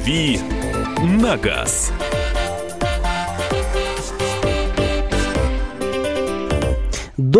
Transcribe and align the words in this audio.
«Дави 0.00 0.40
на 1.02 1.36
газ». 1.36 1.92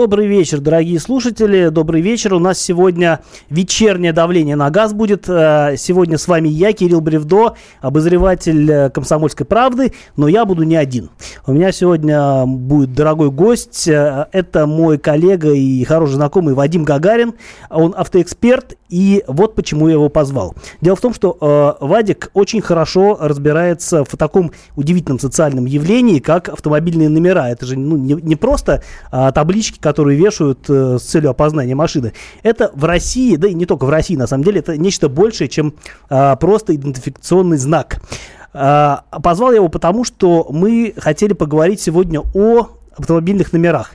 Добрый 0.01 0.27
вечер, 0.29 0.61
дорогие 0.61 0.99
слушатели. 0.99 1.69
Добрый 1.69 2.01
вечер. 2.01 2.33
У 2.33 2.39
нас 2.39 2.59
сегодня 2.59 3.21
вечернее 3.51 4.15
давление 4.15 4.57
на 4.57 4.71
газ 4.71 4.95
будет. 4.95 5.29
Э, 5.29 5.75
сегодня 5.77 6.17
с 6.17 6.27
вами 6.27 6.49
я, 6.49 6.73
Кирилл 6.73 7.03
Бревдо, 7.03 7.55
обозреватель 7.83 8.71
э, 8.71 8.89
«Комсомольской 8.89 9.45
правды», 9.45 9.93
но 10.17 10.27
я 10.27 10.47
буду 10.47 10.63
не 10.63 10.75
один. 10.75 11.11
У 11.47 11.53
меня 11.53 11.71
сегодня 11.71 12.47
будет 12.47 12.95
дорогой 12.95 13.31
гость. 13.31 13.89
Э, 13.89 14.29
это 14.33 14.67
мой 14.67 14.97
коллега 14.97 15.53
и 15.53 15.85
хороший 15.85 16.15
знакомый 16.15 16.55
Вадим 16.55 16.85
Гагарин. 16.85 17.35
Он 17.69 17.93
автоэксперт, 17.95 18.79
и 18.89 19.23
вот 19.27 19.55
почему 19.55 19.89
я 19.89 19.95
его 19.95 20.09
позвал. 20.09 20.55
Дело 20.81 20.97
в 20.97 21.01
том, 21.03 21.13
что 21.13 21.77
Вадик 21.81 22.31
очень 22.33 22.63
хорошо 22.63 23.19
разбирается 23.21 24.05
в 24.05 24.17
таком 24.17 24.51
удивительном 24.77 25.19
социальном 25.21 25.67
явлении, 25.67 26.21
как 26.21 26.49
автомобильные 26.49 27.11
номера. 27.11 27.51
Это 27.51 27.67
же 27.67 27.79
ну, 27.79 27.97
не, 27.97 28.35
просто 28.35 28.83
а, 29.13 29.31
таблички, 29.31 29.79
которые 29.91 30.17
вешают 30.17 30.71
э, 30.71 30.99
с 31.01 31.03
целью 31.03 31.31
опознания 31.31 31.75
машины. 31.75 32.13
Это 32.45 32.71
в 32.75 32.85
России, 32.85 33.35
да 33.35 33.49
и 33.49 33.55
не 33.55 33.67
только 33.67 33.87
в 33.87 33.91
России, 33.91 34.15
на 34.15 34.29
самом 34.29 34.45
деле, 34.45 34.61
это 34.61 34.77
нечто 34.77 35.09
большее, 35.09 35.49
чем 35.49 35.75
э, 36.09 36.37
просто 36.37 36.77
идентификационный 36.77 37.57
знак. 37.57 38.01
Э, 38.55 38.99
позвал 39.21 39.51
я 39.51 39.57
его 39.57 39.69
потому, 39.69 40.05
что 40.05 40.47
мы 40.51 40.95
хотели 40.97 41.33
поговорить 41.33 41.81
сегодня 41.81 42.23
о 42.35 42.69
автомобильных 42.97 43.53
номерах 43.53 43.93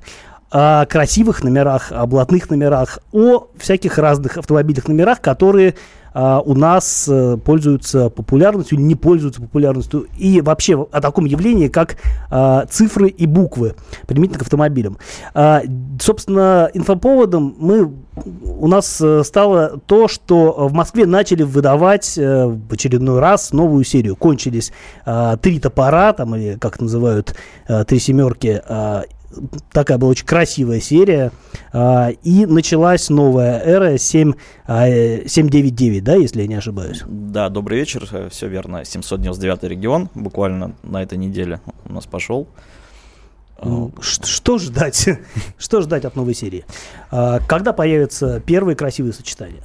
о 0.51 0.85
красивых 0.85 1.43
номерах, 1.43 1.91
о 1.91 2.05
блатных 2.05 2.49
номерах, 2.49 2.99
о 3.11 3.47
всяких 3.57 3.97
разных 3.97 4.37
автомобильных 4.37 4.87
номерах, 4.87 5.19
которые 5.19 5.75
а, 6.15 6.39
у 6.39 6.55
нас 6.55 7.07
а, 7.11 7.35
пользуются 7.37 8.09
популярностью 8.09 8.79
не 8.79 8.95
пользуются 8.95 9.41
популярностью, 9.41 10.07
и 10.17 10.39
вообще 10.39 10.87
о 10.91 11.01
таком 11.01 11.25
явлении, 11.25 11.67
как 11.67 11.97
а, 12.31 12.65
цифры 12.67 13.09
и 13.09 13.25
буквы, 13.25 13.75
применительно 14.07 14.39
к 14.39 14.43
автомобилям. 14.43 14.97
А, 15.33 15.61
собственно, 15.99 16.69
инфоповодом 16.73 17.55
мы 17.59 17.91
у 18.43 18.67
нас 18.67 19.01
э, 19.01 19.23
стало 19.25 19.77
то, 19.85 20.07
что 20.07 20.69
в 20.69 20.73
Москве 20.73 21.05
начали 21.05 21.43
выдавать 21.43 22.17
э, 22.17 22.45
в 22.45 22.71
очередной 22.71 23.19
раз 23.19 23.51
новую 23.51 23.83
серию. 23.83 24.15
Кончились 24.15 24.71
э, 25.05 25.35
три 25.41 25.59
топора, 25.59 26.13
там, 26.13 26.35
или 26.35 26.57
как 26.57 26.79
называют, 26.79 27.35
э, 27.67 27.83
три 27.83 27.99
семерки, 27.99 28.61
э, 28.65 29.03
такая 29.71 29.97
была 29.97 30.11
очень 30.11 30.25
красивая 30.25 30.79
серия. 30.79 31.31
А, 31.73 32.09
и 32.23 32.45
началась 32.45 33.09
новая 33.09 33.59
эра 33.59 33.97
7, 33.97 34.33
799, 34.67 36.01
а, 36.01 36.05
да, 36.05 36.15
если 36.15 36.41
я 36.41 36.47
не 36.47 36.55
ошибаюсь? 36.55 37.03
Да, 37.07 37.49
добрый 37.49 37.79
вечер, 37.79 38.07
э, 38.11 38.29
все 38.29 38.47
верно. 38.47 38.85
799 38.85 39.63
регион, 39.63 40.09
буквально 40.15 40.75
на 40.83 41.01
этой 41.01 41.17
неделе 41.17 41.59
у 41.85 41.93
нас 41.93 42.05
пошел. 42.05 42.47
Ну, 43.63 43.93
что 44.01 44.57
ждать? 44.57 45.07
что 45.57 45.81
ждать 45.81 46.05
от 46.05 46.15
новой 46.15 46.35
серии? 46.35 46.65
А, 47.11 47.39
когда 47.47 47.73
появятся 47.73 48.39
первые 48.39 48.75
красивые 48.75 49.13
сочетания? 49.13 49.61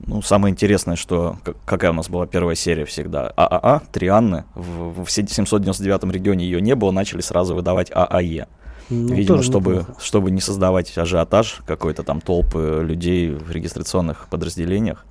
Ну, 0.00 0.22
самое 0.22 0.52
интересное, 0.52 0.96
что 0.96 1.38
какая 1.64 1.90
у 1.90 1.94
нас 1.94 2.08
была 2.08 2.26
первая 2.26 2.56
серия 2.56 2.84
всегда. 2.84 3.32
ААА, 3.36 3.82
три 3.92 4.08
Анны. 4.08 4.44
В, 4.54 5.04
в 5.04 5.10
799 5.10 6.12
регионе 6.12 6.44
ее 6.44 6.60
не 6.60 6.74
было, 6.74 6.90
начали 6.90 7.20
сразу 7.20 7.54
выдавать 7.54 7.90
ААЕ. 7.92 8.46
Ну, 8.90 9.14
Видимо, 9.14 9.42
чтобы, 9.42 9.86
чтобы 9.98 10.30
не 10.30 10.40
создавать 10.40 10.96
ажиотаж 10.98 11.62
какой-то 11.66 12.02
там 12.02 12.20
толпы 12.20 12.84
людей 12.86 13.30
в 13.30 13.50
регистрационных 13.50 14.28
подразделениях. 14.28 15.06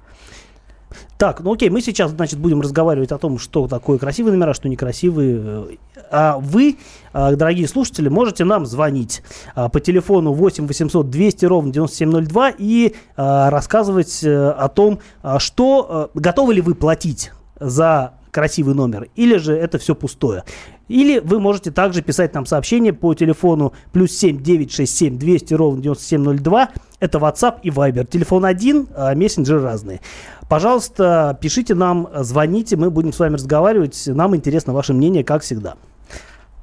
Так, 1.17 1.42
ну 1.42 1.53
окей, 1.53 1.69
мы 1.69 1.81
сейчас, 1.81 2.11
значит, 2.11 2.39
будем 2.39 2.61
разговаривать 2.61 3.11
о 3.11 3.18
том, 3.18 3.38
что 3.38 3.68
такое 3.68 3.97
красивые 3.97 4.34
номера, 4.34 4.53
что 4.53 4.68
некрасивые. 4.68 5.78
А 6.12 6.38
вы, 6.38 6.78
а, 7.13 7.35
дорогие 7.35 7.68
слушатели, 7.68 8.09
можете 8.09 8.44
нам 8.46 8.66
звонить 8.66 9.22
а, 9.56 9.69
по 9.69 9.79
телефону 9.79 10.34
8 10.34 10.68
800 10.68 11.09
200 11.09 11.46
ровно 11.46 11.72
9702 11.72 12.53
и 12.57 12.96
а, 13.16 13.50
рассказывать 13.50 14.24
э, 14.24 14.50
о 14.50 14.68
том, 14.69 15.00
что 15.38 16.12
готовы 16.13 16.56
ли 16.56 16.62
вы 16.62 16.75
платить 16.75 17.31
за 17.59 18.13
красивый 18.33 18.73
номер, 18.73 19.07
или 19.16 19.38
же 19.38 19.53
это 19.53 19.77
все 19.77 19.95
пустое. 19.95 20.44
Или 20.89 21.19
вы 21.19 21.39
можете 21.39 21.71
также 21.71 22.01
писать 22.01 22.33
нам 22.33 22.45
сообщение 22.45 22.91
по 22.91 23.13
телефону 23.13 23.73
плюс 23.94 24.11
7 24.11 24.41
967 24.41 25.17
200 25.17 25.53
ровно 25.53 25.81
9702. 25.81 26.69
Это 26.99 27.19
WhatsApp 27.19 27.59
и 27.63 27.69
Viber. 27.69 28.05
Телефон 28.05 28.44
один, 28.44 28.88
а 28.95 29.16
мессенджеры 29.16 29.61
разные. 29.61 30.01
Пожалуйста, 30.49 31.38
пишите 31.41 31.73
нам, 31.75 32.09
звоните, 32.16 32.75
мы 32.75 32.91
будем 32.91 33.13
с 33.13 33.19
вами 33.19 33.35
разговаривать. 33.35 34.03
Нам 34.07 34.35
интересно 34.35 34.73
ваше 34.73 34.94
мнение, 34.94 35.23
как 35.23 35.44
всегда. 35.44 35.75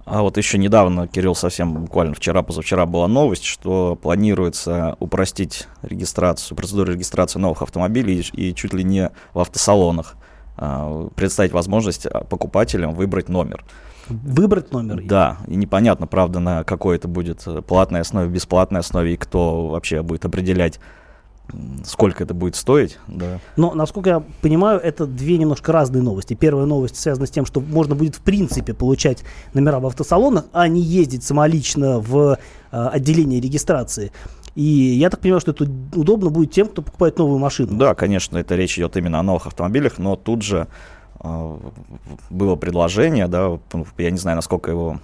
А 0.04 0.22
вот 0.22 0.36
еще 0.36 0.58
недавно, 0.58 1.06
Кирилл, 1.06 1.36
совсем 1.36 1.72
буквально 1.84 2.14
вчера, 2.14 2.42
позавчера 2.42 2.84
была 2.84 3.06
новость, 3.06 3.44
что 3.44 3.96
планируется 4.00 4.96
упростить 4.98 5.68
регистрацию, 5.82 6.56
процедуру 6.56 6.92
регистрации 6.92 7.38
новых 7.38 7.62
автомобилей 7.62 8.28
и 8.32 8.52
чуть 8.54 8.74
ли 8.74 8.82
не 8.82 9.10
в 9.34 9.38
автосалонах. 9.38 10.16
А, 10.62 11.08
представить 11.14 11.52
возможность 11.52 12.04
а, 12.04 12.22
покупателям 12.22 12.92
выбрать 12.92 13.30
номер. 13.30 13.64
Выбрать 14.10 14.72
номер? 14.72 15.02
Да, 15.02 15.38
и 15.46 15.56
непонятно, 15.56 16.06
правда, 16.06 16.38
на 16.38 16.64
какой 16.64 16.96
это 16.96 17.08
будет 17.08 17.46
э, 17.46 17.62
платной 17.62 18.00
основе, 18.00 18.28
бесплатной 18.28 18.80
основе, 18.80 19.14
и 19.14 19.16
кто 19.16 19.68
вообще 19.68 20.02
будет 20.02 20.26
определять 20.26 20.78
сколько 21.84 22.22
это 22.22 22.34
будет 22.34 22.54
стоить. 22.56 22.98
Да. 23.08 23.40
Но, 23.56 23.74
насколько 23.74 24.10
я 24.10 24.22
понимаю, 24.40 24.78
это 24.78 25.06
две 25.06 25.36
немножко 25.36 25.72
разные 25.72 26.02
новости. 26.02 26.34
Первая 26.34 26.66
новость 26.66 26.96
связана 26.96 27.26
с 27.26 27.30
тем, 27.30 27.44
что 27.44 27.60
можно 27.60 27.94
будет 27.94 28.16
в 28.16 28.20
принципе 28.20 28.74
получать 28.74 29.24
номера 29.52 29.80
в 29.80 29.86
автосалонах, 29.86 30.44
а 30.52 30.68
не 30.68 30.80
ездить 30.80 31.24
самолично 31.24 31.98
в 31.98 32.38
э, 32.70 32.86
отделение 32.92 33.40
регистрации. 33.40 34.12
И 34.54 34.62
я 34.62 35.10
так 35.10 35.20
понимаю, 35.20 35.40
что 35.40 35.52
это 35.52 35.64
удобно 35.94 36.30
будет 36.30 36.52
тем, 36.52 36.68
кто 36.68 36.82
покупает 36.82 37.18
новую 37.18 37.38
машину. 37.38 37.76
Да, 37.76 37.94
конечно, 37.94 38.38
это 38.38 38.56
речь 38.56 38.78
идет 38.78 38.96
именно 38.96 39.20
о 39.20 39.22
новых 39.22 39.46
автомобилях, 39.46 39.98
но 39.98 40.16
тут 40.16 40.42
же 40.42 40.66
э, 41.22 41.58
было 42.30 42.56
предложение, 42.56 43.28
да, 43.28 43.58
я 43.98 44.10
не 44.10 44.18
знаю, 44.18 44.36
насколько 44.36 44.70
его 44.70 44.98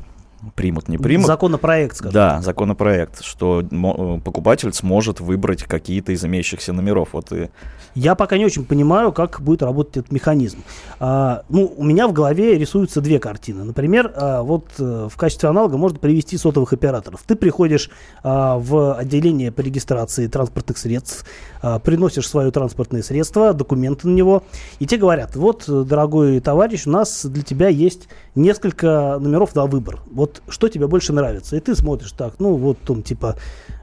примут, 0.54 0.88
не 0.88 0.98
примут. 0.98 1.26
Законопроект, 1.26 1.96
скажем. 1.96 2.12
Да, 2.12 2.40
законопроект, 2.42 3.22
что 3.22 3.62
э, 3.62 4.20
покупатель 4.24 4.72
сможет 4.72 5.20
выбрать 5.20 5.64
какие-то 5.64 6.12
из 6.12 6.24
имеющихся 6.24 6.72
номеров. 6.72 7.10
Вот 7.12 7.32
и... 7.32 7.48
Я 7.94 8.14
пока 8.14 8.36
не 8.36 8.44
очень 8.44 8.64
понимаю, 8.64 9.12
как 9.12 9.40
будет 9.40 9.62
работать 9.62 9.96
этот 9.96 10.12
механизм. 10.12 10.58
А, 11.00 11.44
ну, 11.48 11.72
у 11.76 11.82
меня 11.82 12.08
в 12.08 12.12
голове 12.12 12.58
рисуются 12.58 13.00
две 13.00 13.18
картины. 13.18 13.64
Например, 13.64 14.12
а, 14.14 14.42
вот 14.42 14.66
а, 14.78 15.08
в 15.08 15.16
качестве 15.16 15.48
аналога 15.48 15.78
можно 15.78 15.98
привести 15.98 16.36
сотовых 16.36 16.72
операторов. 16.72 17.22
Ты 17.26 17.36
приходишь 17.36 17.90
а, 18.22 18.58
в 18.58 18.94
отделение 18.94 19.50
по 19.50 19.62
регистрации 19.62 20.26
транспортных 20.26 20.76
средств, 20.76 21.24
а, 21.62 21.78
приносишь 21.78 22.28
свое 22.28 22.50
транспортное 22.50 23.02
средство, 23.02 23.54
документы 23.54 24.08
на 24.08 24.14
него, 24.14 24.42
и 24.78 24.86
тебе 24.86 25.00
говорят, 25.00 25.34
вот, 25.36 25.64
дорогой 25.66 26.40
товарищ, 26.40 26.86
у 26.86 26.90
нас 26.90 27.24
для 27.24 27.42
тебя 27.42 27.68
есть 27.68 28.08
несколько 28.36 29.18
номеров 29.18 29.54
на 29.54 29.66
выбор. 29.66 30.00
Вот 30.10 30.42
что 30.48 30.68
тебе 30.68 30.86
больше 30.86 31.12
нравится? 31.12 31.56
И 31.56 31.60
ты 31.60 31.74
смотришь 31.74 32.12
так, 32.12 32.34
ну 32.38 32.54
вот 32.54 32.78
там 32.80 33.02
типа 33.02 33.36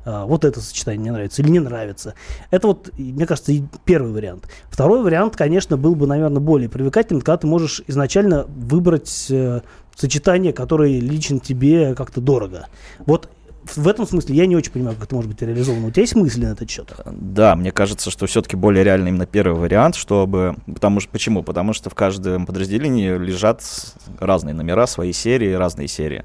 а, 0.06 0.26
вот 0.26 0.46
это 0.46 0.62
сочетание 0.62 1.02
мне 1.02 1.12
нравится 1.12 1.42
или 1.42 1.50
не 1.50 1.60
нравится. 1.60 2.14
Это 2.52 2.68
вот, 2.68 2.92
мне 2.98 3.26
кажется, 3.26 3.54
первый 3.86 4.12
вариант. 4.12 4.48
Второй 4.70 5.02
вариант, 5.02 5.36
конечно, 5.36 5.78
был 5.78 5.96
бы, 5.96 6.08
наверное, 6.08 6.40
более 6.40 6.70
привлекательным, 6.70 7.22
когда 7.22 7.38
ты 7.38 7.48
можешь 7.48 7.82
изначально 7.88 8.46
выбрать 8.48 9.28
э, 9.30 9.62
сочетание, 9.96 10.54
которое 10.54 11.00
лично 11.00 11.40
тебе 11.40 11.96
как-то 11.96 12.22
дорого. 12.22 12.68
Вот 13.06 13.30
в 13.76 13.88
этом 13.88 14.06
смысле 14.06 14.36
я 14.36 14.46
не 14.46 14.56
очень 14.56 14.72
понимаю, 14.72 14.96
как 14.96 15.06
это 15.06 15.16
может 15.16 15.30
быть 15.30 15.42
реализовано. 15.42 15.88
У 15.88 15.92
тебя 15.92 16.02
есть 16.02 16.16
мысли 16.16 16.46
на 16.46 16.52
этот 16.52 16.70
счет? 16.70 16.94
Да, 17.06 17.56
мне 17.56 17.72
кажется, 17.72 18.12
что 18.12 18.26
все-таки 18.26 18.56
более 18.56 18.84
реально 18.84 19.10
именно 19.10 19.26
первый 19.26 19.60
вариант, 19.60 19.96
чтобы... 19.96 20.56
Потому 20.66 21.00
что... 21.00 21.10
Почему? 21.12 21.44
Потому 21.44 21.74
что 21.74 21.90
в 21.90 21.96
каждом 21.96 22.46
подразделении 22.46 23.18
лежат 23.18 23.64
разные 24.20 24.54
номера, 24.54 24.88
свои 24.88 25.14
серии, 25.14 25.54
разные 25.54 25.88
серии. 25.88 26.24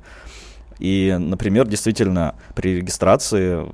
И, 0.78 1.16
например, 1.18 1.66
действительно, 1.66 2.34
при 2.54 2.76
регистрации 2.76 3.66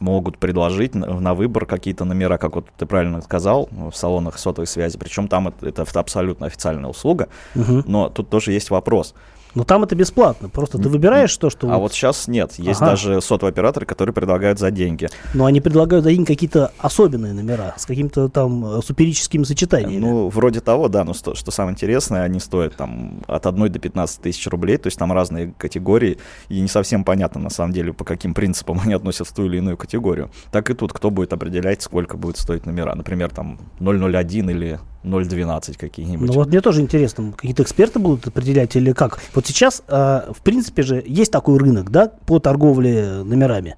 могут 0.00 0.38
предложить 0.38 0.94
на 0.94 1.34
выбор 1.34 1.66
какие-то 1.66 2.04
номера, 2.04 2.38
как 2.38 2.54
вот 2.54 2.68
ты 2.76 2.86
правильно 2.86 3.20
сказал, 3.20 3.68
в 3.70 3.92
салонах 3.92 4.38
сотовой 4.38 4.66
связи. 4.66 4.98
Причем 4.98 5.28
там 5.28 5.48
это, 5.48 5.68
это 5.68 6.00
абсолютно 6.00 6.46
официальная 6.46 6.88
услуга. 6.88 7.28
Угу. 7.54 7.84
Но 7.86 8.08
тут 8.08 8.30
тоже 8.30 8.52
есть 8.52 8.70
вопрос. 8.70 9.14
Но 9.54 9.64
там 9.64 9.84
это 9.84 9.94
бесплатно. 9.94 10.48
Просто 10.48 10.78
ты 10.78 10.88
выбираешь 10.88 11.36
то, 11.36 11.50
что... 11.50 11.68
А 11.68 11.74
вот, 11.74 11.82
вот 11.82 11.92
сейчас 11.92 12.28
нет. 12.28 12.52
Есть 12.58 12.80
ага. 12.80 12.90
даже 12.90 13.20
сотовые 13.20 13.50
операторы, 13.50 13.86
которые 13.86 14.12
предлагают 14.12 14.58
за 14.58 14.70
деньги. 14.70 15.08
Но 15.34 15.46
они 15.46 15.60
предлагают 15.60 16.04
за 16.04 16.10
деньги 16.10 16.26
какие-то 16.26 16.72
особенные 16.78 17.32
номера 17.32 17.74
с 17.76 17.86
какими-то 17.86 18.28
там 18.28 18.78
э, 18.78 18.82
суперическими 18.82 19.44
сочетаниями. 19.44 20.00
Ну, 20.00 20.28
вроде 20.28 20.60
того, 20.60 20.88
да. 20.88 21.04
Но 21.04 21.14
что, 21.14 21.34
что 21.34 21.50
самое 21.50 21.74
интересное, 21.74 22.22
они 22.22 22.40
стоят 22.40 22.76
там 22.76 23.22
от 23.26 23.46
1 23.46 23.72
до 23.72 23.78
15 23.78 24.20
тысяч 24.20 24.46
рублей. 24.46 24.76
То 24.76 24.86
есть 24.86 24.98
там 24.98 25.12
разные 25.12 25.52
категории. 25.58 26.18
И 26.48 26.60
не 26.60 26.68
совсем 26.68 27.04
понятно, 27.04 27.40
на 27.40 27.50
самом 27.50 27.72
деле, 27.72 27.92
по 27.92 28.04
каким 28.04 28.34
принципам 28.34 28.80
они 28.84 28.94
относятся 28.94 29.24
в 29.24 29.32
ту 29.32 29.46
или 29.46 29.58
иную 29.58 29.76
категорию. 29.76 30.30
Так 30.52 30.70
и 30.70 30.74
тут, 30.74 30.92
кто 30.92 31.10
будет 31.10 31.32
определять, 31.32 31.82
сколько 31.82 32.16
будет 32.16 32.36
стоить 32.36 32.66
номера. 32.66 32.94
Например, 32.94 33.30
там 33.30 33.58
001 33.80 34.50
или 34.50 34.78
012 35.02 35.76
какие-нибудь. 35.76 36.28
Ну 36.28 36.34
вот 36.34 36.48
мне 36.48 36.60
тоже 36.60 36.82
интересно, 36.82 37.32
какие-то 37.32 37.62
эксперты 37.62 37.98
будут 37.98 38.26
определять 38.26 38.76
или 38.76 38.92
как? 38.92 39.20
Вот 39.34 39.46
сейчас, 39.46 39.82
э, 39.88 40.32
в 40.32 40.40
принципе 40.42 40.82
же, 40.82 41.02
есть 41.06 41.32
такой 41.32 41.58
рынок, 41.58 41.90
да, 41.90 42.08
по 42.26 42.38
торговле 42.38 43.22
номерами. 43.24 43.76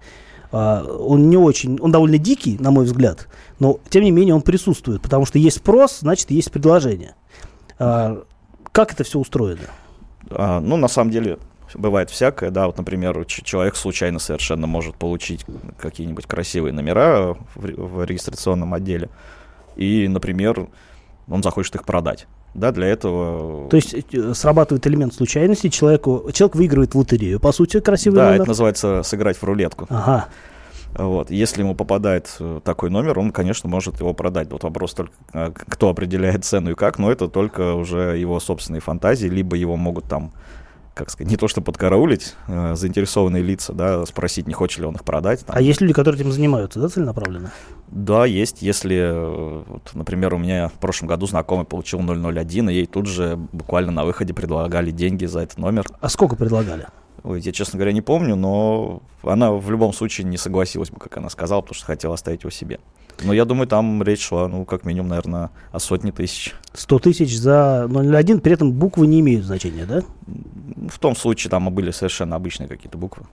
Э, 0.50 0.82
он 0.82 1.30
не 1.30 1.36
очень, 1.36 1.78
он 1.80 1.92
довольно 1.92 2.18
дикий, 2.18 2.58
на 2.58 2.70
мой 2.72 2.84
взгляд, 2.84 3.28
но 3.60 3.78
тем 3.88 4.02
не 4.02 4.10
менее 4.10 4.34
он 4.34 4.42
присутствует, 4.42 5.00
потому 5.00 5.24
что 5.24 5.38
есть 5.38 5.58
спрос, 5.58 6.00
значит 6.00 6.30
есть 6.32 6.50
предложение. 6.50 7.14
Э, 7.78 8.20
как 8.72 8.92
это 8.92 9.04
все 9.04 9.20
устроено? 9.20 9.60
А, 10.30 10.60
ну, 10.60 10.76
на 10.76 10.88
самом 10.88 11.12
деле, 11.12 11.38
бывает 11.74 12.10
всякое, 12.10 12.50
да, 12.50 12.66
вот, 12.66 12.78
например, 12.78 13.24
человек 13.26 13.76
случайно 13.76 14.18
совершенно 14.18 14.66
может 14.66 14.96
получить 14.96 15.44
какие-нибудь 15.78 16.26
красивые 16.26 16.72
номера 16.72 17.34
в, 17.54 17.60
в 17.60 18.04
регистрационном 18.04 18.74
отделе, 18.74 19.08
и, 19.76 20.08
например, 20.08 20.68
он 21.28 21.42
захочет 21.42 21.74
их 21.74 21.84
продать. 21.84 22.26
Да, 22.54 22.70
для 22.70 22.88
этого... 22.88 23.68
То 23.70 23.76
есть 23.76 23.94
э, 24.12 24.34
срабатывает 24.34 24.86
элемент 24.86 25.14
случайности, 25.14 25.68
человеку, 25.68 26.30
человек 26.32 26.56
выигрывает 26.56 26.94
в 26.94 26.98
лотерею, 26.98 27.40
по 27.40 27.52
сути, 27.52 27.80
красивый 27.80 28.16
да, 28.16 28.24
номер. 28.26 28.40
это 28.40 28.48
называется 28.48 29.02
сыграть 29.02 29.38
в 29.38 29.42
рулетку. 29.42 29.86
Ага. 29.88 30.28
Вот. 30.94 31.30
Если 31.30 31.62
ему 31.62 31.74
попадает 31.74 32.36
э, 32.38 32.60
такой 32.62 32.90
номер, 32.90 33.18
он, 33.18 33.32
конечно, 33.32 33.68
может 33.68 34.00
его 34.00 34.12
продать. 34.12 34.50
Вот 34.50 34.62
вопрос 34.64 34.92
только, 34.92 35.12
э, 35.32 35.50
кто 35.54 35.88
определяет 35.88 36.44
цену 36.44 36.72
и 36.72 36.74
как, 36.74 36.98
но 36.98 37.10
это 37.10 37.28
только 37.28 37.74
уже 37.74 38.18
его 38.18 38.38
собственные 38.38 38.80
фантазии, 38.80 39.28
либо 39.28 39.56
его 39.56 39.76
могут 39.76 40.04
там 40.04 40.32
как 40.94 41.10
сказать, 41.10 41.30
не 41.30 41.36
то 41.36 41.48
что 41.48 41.62
подкараулить 41.62 42.34
э, 42.48 42.74
заинтересованные 42.74 43.42
лица, 43.42 43.72
да, 43.72 44.04
спросить, 44.04 44.46
не 44.46 44.54
хочет 44.54 44.80
ли 44.80 44.86
он 44.86 44.94
их 44.94 45.04
продать. 45.04 45.44
Там. 45.46 45.56
А 45.56 45.60
есть 45.60 45.80
люди, 45.80 45.92
которые 45.92 46.20
этим 46.20 46.32
занимаются, 46.32 46.80
да, 46.80 46.88
целенаправленно? 46.88 47.52
Да, 47.88 48.26
есть. 48.26 48.62
Если, 48.62 48.96
э, 48.96 49.62
вот, 49.66 49.90
например, 49.94 50.34
у 50.34 50.38
меня 50.38 50.68
в 50.68 50.74
прошлом 50.74 51.08
году 51.08 51.26
знакомый 51.26 51.64
получил 51.64 52.00
001, 52.00 52.70
и 52.70 52.74
ей 52.74 52.86
тут 52.86 53.06
же 53.06 53.36
буквально 53.52 53.92
на 53.92 54.04
выходе 54.04 54.34
предлагали 54.34 54.90
деньги 54.90 55.24
за 55.24 55.40
этот 55.40 55.58
номер. 55.58 55.86
А 56.00 56.08
сколько 56.08 56.36
предлагали? 56.36 56.86
Ой, 57.24 57.40
я, 57.40 57.52
честно 57.52 57.78
говоря, 57.78 57.92
не 57.92 58.02
помню, 58.02 58.34
но 58.34 59.02
она 59.22 59.52
в 59.52 59.70
любом 59.70 59.92
случае 59.92 60.26
не 60.26 60.36
согласилась 60.36 60.90
бы, 60.90 60.98
как 60.98 61.16
она 61.16 61.30
сказала, 61.30 61.60
потому 61.60 61.76
что 61.76 61.86
хотела 61.86 62.14
оставить 62.14 62.42
его 62.42 62.50
себе. 62.50 62.80
Но 63.22 63.32
я 63.32 63.44
думаю, 63.44 63.68
там 63.68 64.02
речь 64.02 64.26
шла, 64.26 64.48
ну, 64.48 64.64
как 64.64 64.84
минимум, 64.84 65.08
наверное, 65.08 65.50
о 65.70 65.78
сотне 65.78 66.10
тысяч. 66.10 66.54
100 66.72 66.98
тысяч 66.98 67.38
за 67.38 67.86
001, 67.88 68.40
при 68.40 68.52
этом 68.52 68.72
буквы 68.72 69.06
не 69.06 69.20
имеют 69.20 69.44
значения, 69.44 69.84
да? 69.84 70.02
В 70.88 70.98
том 70.98 71.14
случае 71.14 71.50
там 71.50 71.72
были 71.72 71.92
совершенно 71.92 72.34
обычные 72.34 72.68
какие-то 72.68 72.98
буквы. 72.98 73.26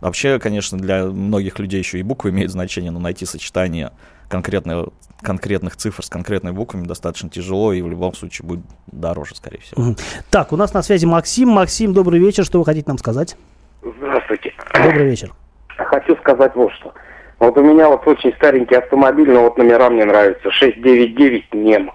Вообще, 0.00 0.38
конечно, 0.38 0.78
для 0.78 1.06
многих 1.06 1.58
людей 1.58 1.78
еще 1.78 1.98
и 1.98 2.02
буквы 2.02 2.30
имеют 2.30 2.52
значение, 2.52 2.90
но 2.90 3.00
найти 3.00 3.24
сочетание 3.24 3.92
конкретно, 4.28 4.86
конкретных 5.22 5.76
цифр 5.76 6.04
с 6.04 6.08
конкретными 6.08 6.54
буквами 6.54 6.84
достаточно 6.84 7.28
тяжело 7.28 7.72
и 7.72 7.80
в 7.82 7.88
любом 7.88 8.14
случае 8.14 8.46
будет 8.46 8.64
дороже, 8.86 9.34
скорее 9.34 9.60
всего. 9.60 9.82
Угу. 9.82 9.96
Так, 10.30 10.52
у 10.52 10.56
нас 10.56 10.74
на 10.74 10.82
связи 10.82 11.06
Максим. 11.06 11.48
Максим, 11.48 11.94
добрый 11.94 12.20
вечер. 12.20 12.44
Что 12.44 12.58
вы 12.58 12.64
хотите 12.64 12.84
нам 12.88 12.98
сказать? 12.98 13.36
Здравствуйте. 13.82 14.52
Добрый 14.74 15.06
вечер. 15.06 15.32
Хочу 15.76 16.16
сказать 16.16 16.54
вот 16.54 16.72
что. 16.72 16.92
Вот 17.38 17.56
у 17.58 17.64
меня 17.64 17.88
вот 17.88 18.06
очень 18.06 18.32
старенький 18.34 18.76
автомобиль, 18.76 19.30
но 19.30 19.42
вот 19.42 19.58
номера 19.58 19.90
мне 19.90 20.04
нравятся. 20.04 20.50
699 20.50 21.54
НЕМ. 21.54 21.90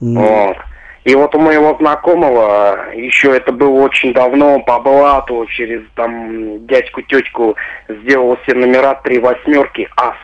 Mm. 0.00 0.14
Вот. 0.14 0.56
И 1.04 1.14
вот 1.14 1.34
у 1.36 1.38
моего 1.38 1.76
знакомого, 1.78 2.92
еще 2.92 3.36
это 3.36 3.52
было 3.52 3.80
очень 3.80 4.12
давно, 4.12 4.58
по 4.60 4.80
блату, 4.80 5.46
через 5.46 5.82
там 5.94 6.66
дядьку-тетьку, 6.66 7.54
сделал 7.88 8.36
все 8.42 8.56
номера 8.56 9.00
три 9.04 9.20
восьмерки 9.20 9.88
АС. 9.96 10.16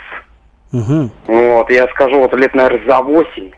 Угу. 0.72 1.10
Вот, 1.26 1.70
я 1.70 1.86
скажу, 1.88 2.18
вот 2.18 2.34
лет, 2.34 2.54
наверное, 2.54 2.86
за 2.86 3.02
восемь 3.02 3.50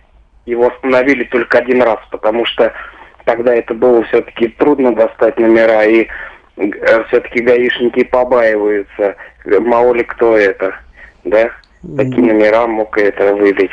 его 0.46 0.68
остановили 0.68 1.24
только 1.24 1.58
один 1.58 1.82
раз, 1.82 1.98
потому 2.10 2.44
что 2.44 2.72
тогда 3.24 3.54
это 3.54 3.74
было 3.74 4.02
все-таки 4.04 4.48
трудно 4.48 4.94
достать 4.94 5.38
номера, 5.38 5.84
и 5.84 6.06
э, 6.56 7.04
все-таки 7.08 7.40
гаишники 7.40 8.04
побаиваются, 8.04 9.16
мало 9.44 9.94
ли 9.94 10.04
кто 10.04 10.36
это, 10.36 10.74
да? 11.24 11.50
Такие 11.96 12.22
номера 12.22 12.66
мог 12.66 12.96
это 12.96 13.34
выдать. 13.34 13.70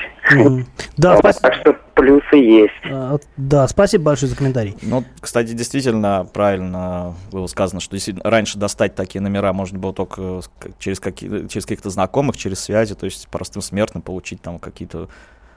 Да, 0.98 1.18
спасибо. 1.20 1.42
Так 1.42 1.54
что 1.56 1.76
плюсы 2.02 2.36
есть. 2.36 2.74
А, 2.86 3.20
да, 3.38 3.68
спасибо 3.68 4.06
большое 4.06 4.30
за 4.30 4.36
комментарий. 4.36 4.76
Ну, 4.82 5.04
кстати, 5.20 5.54
действительно 5.54 6.28
правильно 6.34 7.14
было 7.32 7.46
сказано, 7.48 7.80
что 7.80 7.96
раньше 8.24 8.58
достать 8.58 8.96
такие 8.96 9.22
номера 9.22 9.54
можно 9.54 9.78
было 9.78 9.94
только 9.94 10.42
через, 10.80 11.00
какие, 11.00 11.48
через 11.48 11.66
каких-то 11.66 11.92
знакомых, 11.92 12.38
через 12.38 12.60
связи, 12.60 12.96
то 12.96 13.06
есть 13.06 13.28
простым 13.28 13.62
смертным 13.62 14.02
получить 14.02 14.42
там 14.42 14.58
какие-то 14.58 15.10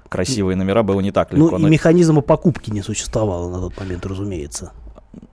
красивые 0.08 0.56
номера 0.56 0.82
было 0.82 1.00
не 1.00 1.12
так 1.12 1.32
легко. 1.32 1.58
Ну, 1.58 1.66
и 1.66 1.70
механизма 1.70 2.20
покупки 2.20 2.70
не 2.70 2.82
существовало 2.82 3.50
на 3.50 3.60
тот 3.60 3.78
момент, 3.80 4.04
разумеется. 4.04 4.72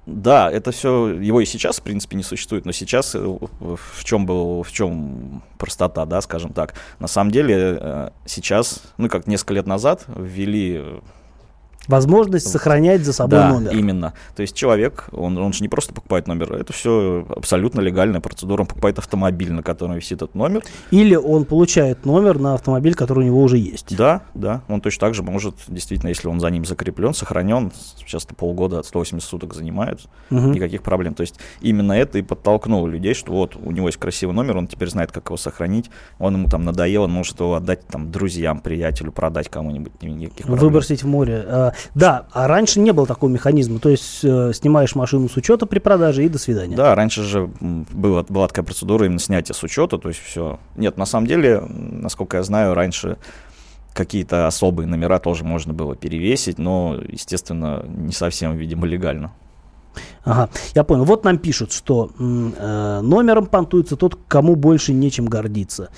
Да, 0.05 0.51
это 0.51 0.71
все, 0.71 1.07
его 1.07 1.41
и 1.41 1.45
сейчас, 1.45 1.79
в 1.79 1.83
принципе, 1.83 2.17
не 2.17 2.23
существует, 2.23 2.65
но 2.65 2.71
сейчас 2.71 3.15
э, 3.15 3.19
в 3.19 4.03
чем 4.03 4.25
был, 4.25 4.63
в 4.63 4.71
чем 4.71 5.43
простота, 5.57 6.05
да, 6.05 6.21
скажем 6.21 6.53
так. 6.53 6.73
На 6.99 7.07
самом 7.07 7.31
деле 7.31 7.77
э, 7.79 8.09
сейчас, 8.25 8.83
ну, 8.97 9.09
как 9.09 9.27
несколько 9.27 9.53
лет 9.53 9.67
назад 9.67 10.05
ввели 10.15 11.01
Возможность 11.87 12.47
сохранять 12.47 13.03
за 13.03 13.13
собой 13.13 13.39
да, 13.39 13.49
номер. 13.49 13.71
именно. 13.71 14.13
То 14.35 14.41
есть 14.41 14.55
человек, 14.55 15.07
он, 15.11 15.37
он 15.37 15.51
же 15.53 15.61
не 15.61 15.69
просто 15.69 15.93
покупает 15.93 16.27
номер, 16.27 16.53
это 16.53 16.73
все 16.73 17.25
абсолютно 17.35 17.81
легальная 17.81 18.21
процедура. 18.21 18.61
Он 18.61 18.67
покупает 18.67 18.99
автомобиль, 18.99 19.51
на 19.51 19.63
котором 19.63 19.95
висит 19.95 20.21
этот 20.21 20.35
номер. 20.35 20.63
Или 20.91 21.15
он 21.15 21.45
получает 21.45 22.05
номер 22.05 22.39
на 22.39 22.53
автомобиль, 22.53 22.93
который 22.93 23.19
у 23.19 23.27
него 23.27 23.41
уже 23.41 23.57
есть. 23.57 23.95
Да, 23.95 24.21
да. 24.33 24.61
Он 24.67 24.81
точно 24.81 25.07
так 25.07 25.15
же 25.15 25.23
может, 25.23 25.55
действительно, 25.67 26.09
если 26.09 26.27
он 26.27 26.39
за 26.39 26.49
ним 26.49 26.65
закреплен, 26.65 27.13
сохранен, 27.13 27.71
часто 28.05 28.35
полгода, 28.35 28.83
180 28.83 29.27
суток 29.27 29.53
занимает, 29.53 30.01
угу. 30.29 30.49
никаких 30.49 30.83
проблем. 30.83 31.13
То 31.15 31.21
есть 31.21 31.39
именно 31.61 31.93
это 31.93 32.19
и 32.19 32.21
подтолкнуло 32.21 32.87
людей, 32.87 33.13
что 33.13 33.33
вот 33.33 33.55
у 33.55 33.71
него 33.71 33.87
есть 33.87 33.97
красивый 33.97 34.35
номер, 34.35 34.57
он 34.57 34.67
теперь 34.67 34.89
знает, 34.89 35.11
как 35.11 35.27
его 35.27 35.37
сохранить, 35.37 35.89
он 36.19 36.35
ему 36.35 36.47
там 36.47 36.63
надоел, 36.63 37.03
он 37.03 37.11
может 37.11 37.39
его 37.39 37.55
отдать 37.55 37.85
там 37.87 38.11
друзьям, 38.11 38.59
приятелю, 38.59 39.11
продать 39.11 39.49
кому-нибудь, 39.49 39.93
никаких 40.01 40.45
проблем. 40.45 40.59
Выбросить 40.59 41.03
в 41.03 41.07
море. 41.07 41.70
Да, 41.95 42.27
а 42.31 42.47
раньше 42.47 42.79
не 42.79 42.91
было 42.91 43.07
такого 43.07 43.29
механизма. 43.29 43.79
То 43.79 43.89
есть 43.89 44.19
э, 44.23 44.51
снимаешь 44.53 44.95
машину 44.95 45.29
с 45.29 45.37
учета 45.37 45.65
при 45.65 45.79
продаже 45.79 46.25
и 46.25 46.29
до 46.29 46.37
свидания. 46.37 46.75
Да, 46.75 46.95
раньше 46.95 47.23
же 47.23 47.49
была, 47.59 48.23
была 48.23 48.47
такая 48.47 48.65
процедура 48.65 49.05
именно 49.05 49.19
снятия 49.19 49.53
с 49.53 49.63
учета, 49.63 49.97
то 49.97 50.09
есть 50.09 50.21
все. 50.21 50.59
Нет, 50.75 50.97
на 50.97 51.05
самом 51.05 51.27
деле, 51.27 51.61
насколько 51.61 52.37
я 52.37 52.43
знаю, 52.43 52.73
раньше 52.73 53.17
какие-то 53.93 54.47
особые 54.47 54.87
номера 54.87 55.19
тоже 55.19 55.43
можно 55.43 55.73
было 55.73 55.95
перевесить, 55.95 56.57
но, 56.57 56.97
естественно, 57.07 57.83
не 57.87 58.13
совсем, 58.13 58.55
видимо, 58.55 58.87
легально. 58.87 59.33
Ага, 60.23 60.49
я 60.75 60.83
понял. 60.83 61.03
Вот 61.03 61.23
нам 61.25 61.37
пишут, 61.37 61.71
что 61.71 62.11
э, 62.17 63.01
номером 63.01 63.47
понтуется 63.47 63.95
тот, 63.95 64.17
кому 64.27 64.55
больше 64.55 64.93
нечем 64.93 65.25
гордиться. 65.25 65.89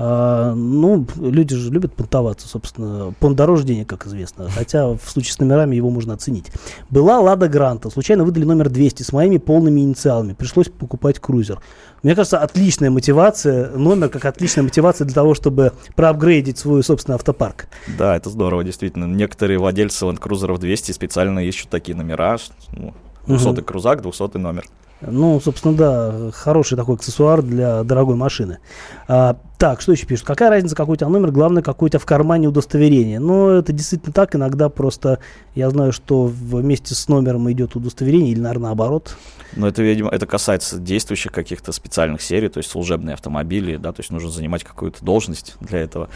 А, 0.00 0.54
ну, 0.54 1.04
люди 1.16 1.56
же 1.56 1.72
любят 1.72 1.92
понтоваться, 1.92 2.46
собственно. 2.46 3.12
Понт 3.18 3.36
дороже 3.36 3.64
денег, 3.64 3.88
как 3.88 4.06
известно. 4.06 4.48
Хотя 4.48 4.90
в 4.90 5.00
случае 5.04 5.32
с 5.32 5.40
номерами 5.40 5.74
его 5.74 5.90
можно 5.90 6.14
оценить. 6.14 6.52
Была 6.88 7.18
Лада 7.18 7.48
Гранта. 7.48 7.90
Случайно 7.90 8.22
выдали 8.22 8.44
номер 8.44 8.70
200 8.70 9.02
с 9.02 9.12
моими 9.12 9.38
полными 9.38 9.80
инициалами. 9.80 10.34
Пришлось 10.34 10.68
покупать 10.68 11.18
крузер. 11.18 11.60
Мне 12.04 12.14
кажется, 12.14 12.38
отличная 12.38 12.90
мотивация, 12.90 13.70
номер 13.70 14.08
как 14.08 14.24
отличная 14.24 14.62
мотивация 14.62 15.04
для 15.04 15.14
того, 15.14 15.34
чтобы 15.34 15.72
проапгрейдить 15.96 16.58
свой 16.58 16.84
собственный 16.84 17.16
автопарк. 17.16 17.66
Да, 17.98 18.16
это 18.16 18.30
здорово, 18.30 18.62
действительно. 18.62 19.06
Некоторые 19.06 19.58
владельцы 19.58 20.04
Land 20.04 20.20
Cruiser 20.20 20.56
200 20.56 20.92
специально 20.92 21.40
ищут 21.40 21.70
такие 21.70 21.96
номера. 21.96 22.38
Ну, 22.70 22.94
200 23.26 23.48
угу. 23.48 23.62
крузак, 23.62 24.02
200 24.02 24.36
номер. 24.36 24.64
Ну, 25.00 25.40
собственно, 25.40 25.76
да, 25.76 26.30
хороший 26.32 26.76
такой 26.76 26.96
аксессуар 26.96 27.42
для 27.42 27.84
дорогой 27.84 28.16
машины. 28.16 28.58
А, 29.06 29.36
так, 29.56 29.80
что 29.80 29.92
еще 29.92 30.06
пишут? 30.06 30.26
Какая 30.26 30.50
разница, 30.50 30.74
какой 30.74 30.94
у 30.94 30.96
тебя 30.96 31.08
номер? 31.08 31.30
Главное, 31.30 31.62
какой 31.62 31.86
у 31.86 31.88
тебя 31.90 32.00
в 32.00 32.06
кармане 32.06 32.48
удостоверение. 32.48 33.20
Ну, 33.20 33.50
это 33.50 33.72
действительно 33.72 34.12
так. 34.12 34.34
Иногда 34.34 34.68
просто 34.68 35.20
я 35.54 35.70
знаю, 35.70 35.92
что 35.92 36.24
вместе 36.24 36.96
с 36.96 37.08
номером 37.08 37.50
идет 37.52 37.76
удостоверение, 37.76 38.32
или, 38.32 38.40
наверное, 38.40 38.68
наоборот. 38.68 39.16
Но 39.54 39.68
это, 39.68 39.82
видимо, 39.82 40.10
это 40.10 40.26
касается 40.26 40.78
действующих 40.78 41.30
каких-то 41.30 41.70
специальных 41.70 42.20
серий, 42.20 42.48
то 42.48 42.58
есть 42.58 42.70
служебные 42.70 43.14
автомобили, 43.14 43.76
да, 43.76 43.92
то 43.92 44.00
есть 44.00 44.10
нужно 44.10 44.30
занимать 44.30 44.64
какую-то 44.64 45.04
должность 45.04 45.54
для 45.60 45.78
этого. 45.78 46.08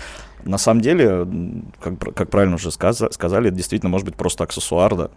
На 0.45 0.59
самом 0.59 0.81
деле, 0.81 1.27
как, 1.81 1.99
как 2.15 2.31
правильно 2.31 2.57
уже 2.57 2.71
сказали, 2.73 3.49
это 3.49 3.57
действительно 3.57 3.91
может 3.91 4.07
быть 4.07 4.17
просто 4.17 4.45
аксессуар, 4.45 4.95
да, 4.97 5.11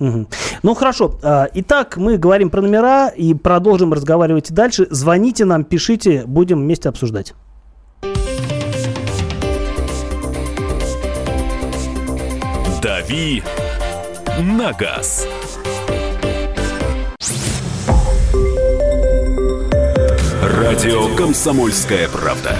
Ну 0.00 0.74
хорошо. 0.74 1.18
А, 1.22 1.48
итак, 1.54 1.96
мы 1.96 2.16
говорим 2.16 2.50
про 2.50 2.62
номера 2.62 3.08
и 3.08 3.34
продолжим 3.34 3.92
разговаривать 3.92 4.50
дальше. 4.52 4.86
Звоните 4.90 5.44
нам, 5.44 5.64
пишите, 5.64 6.24
будем 6.26 6.60
вместе 6.60 6.88
обсуждать. 6.88 7.34
Дави 12.82 13.42
на 14.38 14.72
газ. 14.72 15.28
Радио 20.42 21.14
Комсомольская 21.14 22.08
правда". 22.08 22.56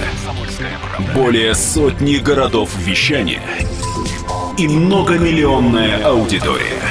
Более 1.15 1.55
сотни 1.55 2.17
городов 2.17 2.69
вещания– 2.77 3.41
и 4.57 4.67
многомиллионная 4.67 6.03
аудитория. 6.03 6.90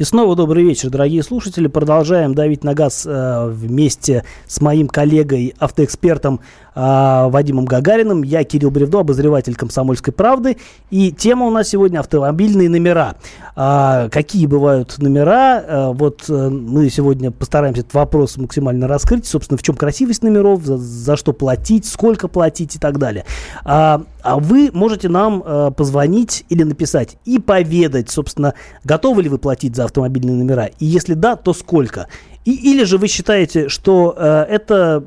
И 0.00 0.04
снова 0.04 0.34
добрый 0.34 0.64
вечер, 0.64 0.88
дорогие 0.88 1.22
слушатели. 1.22 1.66
Продолжаем 1.66 2.34
давить 2.34 2.64
на 2.64 2.72
газ 2.72 3.04
э, 3.06 3.48
вместе 3.50 4.24
с 4.46 4.62
моим 4.62 4.88
коллегой, 4.88 5.54
автоэкспертом 5.58 6.40
э, 6.74 6.80
Вадимом 7.28 7.66
Гагариным. 7.66 8.22
Я 8.22 8.42
Кирилл 8.44 8.70
Бревдо, 8.70 9.00
обозреватель 9.00 9.54
«Комсомольской 9.54 10.14
правды». 10.14 10.56
И 10.88 11.12
тема 11.12 11.44
у 11.44 11.50
нас 11.50 11.68
сегодня 11.68 11.98
автомобильные 11.98 12.70
номера. 12.70 13.16
А, 13.54 14.08
какие 14.08 14.46
бывают 14.46 14.96
номера? 14.96 15.62
А, 15.68 15.92
вот 15.92 16.24
а, 16.30 16.48
мы 16.48 16.88
сегодня 16.88 17.30
постараемся 17.30 17.82
этот 17.82 17.92
вопрос 17.92 18.38
максимально 18.38 18.88
раскрыть. 18.88 19.26
Собственно, 19.26 19.58
в 19.58 19.62
чем 19.62 19.76
красивость 19.76 20.22
номеров, 20.22 20.64
за, 20.64 20.78
за 20.78 21.16
что 21.18 21.34
платить, 21.34 21.84
сколько 21.84 22.26
платить 22.26 22.74
и 22.74 22.78
так 22.78 22.96
далее. 22.96 23.26
А, 23.66 24.00
а 24.22 24.38
вы 24.38 24.70
можете 24.72 25.08
нам 25.08 25.42
а, 25.44 25.70
позвонить 25.70 26.44
или 26.48 26.62
написать 26.62 27.16
и 27.24 27.38
поведать, 27.38 28.10
собственно, 28.10 28.54
готовы 28.84 29.22
ли 29.22 29.28
вы 29.28 29.38
платить 29.38 29.76
за 29.76 29.84
автомобильные 29.84 30.36
номера. 30.36 30.66
И 30.78 30.86
если 30.86 31.14
да, 31.14 31.36
то 31.36 31.52
сколько. 31.52 32.08
И, 32.46 32.72
или 32.72 32.84
же 32.84 32.96
вы 32.96 33.06
считаете, 33.06 33.68
что 33.68 34.14
э, 34.16 34.24
это, 34.48 35.04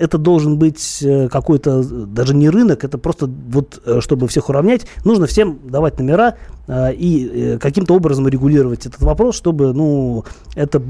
это 0.00 0.18
должен 0.18 0.58
быть 0.58 1.00
э, 1.00 1.28
какой-то 1.28 1.84
даже 1.84 2.34
не 2.34 2.50
рынок, 2.50 2.82
это 2.82 2.98
просто 2.98 3.26
вот, 3.26 3.80
э, 3.86 4.00
чтобы 4.00 4.26
всех 4.26 4.48
уравнять, 4.48 4.86
нужно 5.04 5.26
всем 5.26 5.60
давать 5.62 6.00
номера 6.00 6.38
э, 6.66 6.92
и 6.94 7.52
э, 7.54 7.58
каким-то 7.58 7.94
образом 7.94 8.26
регулировать 8.26 8.84
этот 8.86 9.00
вопрос, 9.00 9.36
чтобы, 9.36 9.72
ну, 9.72 10.24
это, 10.56 10.82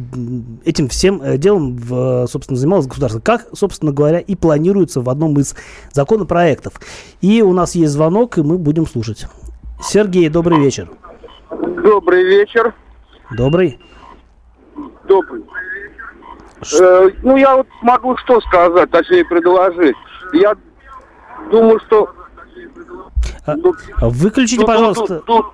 этим 0.65 0.89
всем 0.89 1.21
делом, 1.39 1.77
в, 1.77 2.27
собственно, 2.27 2.59
занималось 2.59 2.87
государство. 2.87 3.21
Как, 3.21 3.49
собственно 3.53 3.93
говоря, 3.93 4.19
и 4.19 4.35
планируется 4.35 5.03
в 5.03 5.11
одном 5.11 5.39
из 5.39 5.55
законопроектов. 5.93 6.81
И 7.21 7.43
у 7.43 7.53
нас 7.53 7.75
есть 7.75 7.93
звонок, 7.93 8.39
и 8.39 8.43
мы 8.43 8.57
будем 8.57 8.87
слушать. 8.87 9.27
Сергей, 9.83 10.31
добрый 10.31 10.59
вечер. 10.59 10.91
Добрый 11.51 12.25
вечер. 12.25 12.75
Добрый. 13.37 13.79
Добрый. 15.07 15.43
Э, 16.81 17.11
ну, 17.23 17.37
я 17.37 17.57
вот 17.57 17.66
могу 17.83 18.16
что 18.19 18.40
сказать, 18.40 18.90
точнее 18.90 19.25
предложить. 19.25 19.97
Я 20.33 20.54
думаю, 21.50 21.81
что... 21.87 22.11
А, 23.47 23.54
выключите, 24.09 24.61
Ну, 24.61 24.66
пожалуйста. 24.66 25.07
тут- 25.21 25.25
тут 25.26 25.47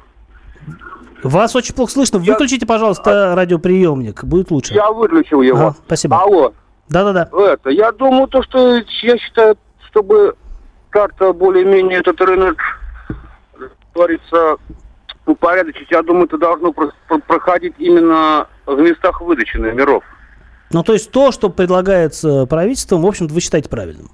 Вас 1.25 1.57
очень 1.57 1.75
плохо 1.75 1.93
слышно. 1.93 2.19
Я- 2.19 2.33
Выключите, 2.35 2.67
пожалуйста, 2.67 3.35
радиоприемник. 3.35 4.23
Будет 4.25 4.51
лучше. 4.51 4.75
я 4.75 4.91
выключил 4.91 5.41
его. 5.43 5.59
Ага, 5.59 5.75
спасибо. 5.87 6.21
Алло. 6.21 6.53
Да-да-да. 6.89 7.29
Это, 7.37 7.71
я 7.71 7.93
думаю, 7.93 8.29
то, 8.29 8.43
что 8.43 8.77
я 9.03 9.19
считаю, 9.19 9.57
чтобы 9.89 10.35
как-то 10.91 11.33
более-менее 11.33 11.99
этот 12.01 12.21
рынок, 12.21 12.57
как 13.09 13.71
говорится, 13.95 14.57
упорядочить, 15.27 15.91
я 15.91 16.03
думаю, 16.03 16.27
это 16.27 16.39
должно 16.39 16.73
про- 16.73 16.93
про- 17.09 17.19
проходить 17.19 17.75
именно 17.79 18.47
в 18.67 18.79
местах 18.79 19.21
выдачи 19.21 19.57
номеров. 19.57 20.03
Ну, 20.71 20.83
то 20.83 20.93
есть 20.93 21.11
то, 21.11 21.33
что 21.33 21.49
предлагается 21.49 22.47
правительством, 22.47 23.03
в 23.03 23.07
общем-то, 23.07 23.33
вы 23.33 23.41
считаете 23.41 23.69
правильным. 23.69 24.11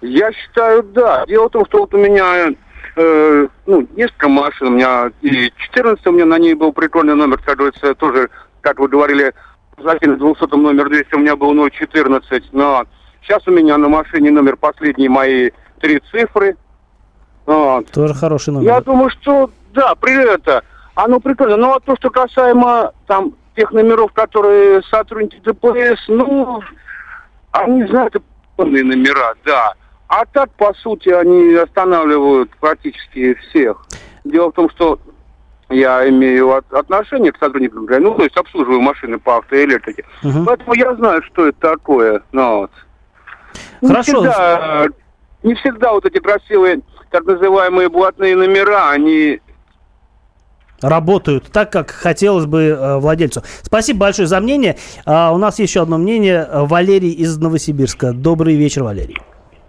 Я 0.00 0.32
считаю, 0.32 0.82
да. 0.82 1.24
Дело 1.26 1.48
в 1.48 1.50
том, 1.50 1.66
что 1.66 1.80
вот 1.80 1.94
у 1.94 1.98
меня 1.98 2.48
э, 2.96 3.48
ну, 3.66 3.88
несколько 3.94 4.28
машин, 4.28 4.68
у 4.68 4.70
меня 4.70 5.10
и 5.20 5.52
14 5.56 6.06
у 6.06 6.12
меня 6.12 6.24
на 6.24 6.38
ней 6.38 6.54
был 6.54 6.72
прикольный 6.72 7.14
номер, 7.14 7.40
говорится, 7.44 7.94
тоже, 7.94 8.30
как 8.62 8.78
вы 8.78 8.88
говорили, 8.88 9.32
закинуть 9.78 10.18
200 10.18 10.56
номер 10.56 10.88
200, 10.88 11.14
у 11.14 11.18
меня 11.18 11.36
был 11.36 11.54
014, 11.70 12.52
но 12.52 12.84
сейчас 13.22 13.46
у 13.46 13.50
меня 13.50 13.76
на 13.78 13.88
машине 13.88 14.30
номер 14.30 14.56
последний 14.56 15.08
мои 15.08 15.50
три 15.80 16.00
цифры. 16.10 16.56
Вот. 17.46 17.90
Тоже 17.90 18.14
хороший 18.14 18.52
номер. 18.52 18.66
Я 18.66 18.80
думаю, 18.80 19.10
что 19.10 19.50
да, 19.72 19.94
при 19.94 20.14
это, 20.34 20.62
оно 20.94 21.20
прикольно. 21.20 21.56
Ну, 21.56 21.74
а 21.74 21.80
то, 21.80 21.96
что 21.96 22.10
касаемо 22.10 22.92
там 23.06 23.34
тех 23.60 23.72
номеров, 23.72 24.10
которые 24.14 24.82
сотрудники 24.90 25.38
ДПС, 25.44 26.00
ну, 26.08 26.62
они 27.52 27.84
знают 27.88 28.16
полные 28.56 28.82
номера, 28.82 29.34
да. 29.44 29.74
А 30.08 30.24
так, 30.24 30.50
по 30.52 30.72
сути, 30.74 31.10
они 31.10 31.54
останавливают 31.54 32.50
практически 32.58 33.34
всех. 33.34 33.84
Дело 34.24 34.48
в 34.50 34.54
том, 34.54 34.70
что 34.70 34.98
я 35.68 36.08
имею 36.08 36.54
от- 36.56 36.72
отношение 36.72 37.32
к 37.32 37.38
сотрудникам, 37.38 37.86
ну, 37.86 38.14
то 38.14 38.22
есть 38.22 38.36
обслуживаю 38.36 38.80
машины 38.80 39.18
по 39.18 39.36
автоэлектрике. 39.36 40.04
Мгм. 40.22 40.46
Поэтому 40.46 40.74
я 40.74 40.94
знаю, 40.94 41.22
что 41.24 41.48
это 41.48 41.60
такое. 41.60 42.22
Ну, 42.32 42.60
вот. 42.60 42.70
Не 43.82 43.88
Хорошо. 43.88 44.22
всегда, 44.22 44.86
не 45.42 45.54
всегда 45.54 45.92
вот 45.92 46.06
эти 46.06 46.18
красивые 46.18 46.80
так 47.10 47.24
называемые 47.26 47.90
блатные 47.90 48.36
номера, 48.36 48.90
они 48.90 49.40
Работают 50.82 51.44
так, 51.52 51.70
как 51.70 51.90
хотелось 51.90 52.46
бы 52.46 52.62
э, 52.62 52.96
владельцу. 52.98 53.42
Спасибо 53.62 54.00
большое 54.00 54.26
за 54.26 54.40
мнение. 54.40 54.76
А, 55.04 55.32
у 55.32 55.38
нас 55.38 55.58
еще 55.58 55.82
одно 55.82 55.98
мнение. 55.98 56.46
Э, 56.50 56.64
Валерий 56.64 57.10
из 57.12 57.36
Новосибирска. 57.38 58.12
Добрый 58.12 58.54
вечер, 58.56 58.84
Валерий. 58.84 59.16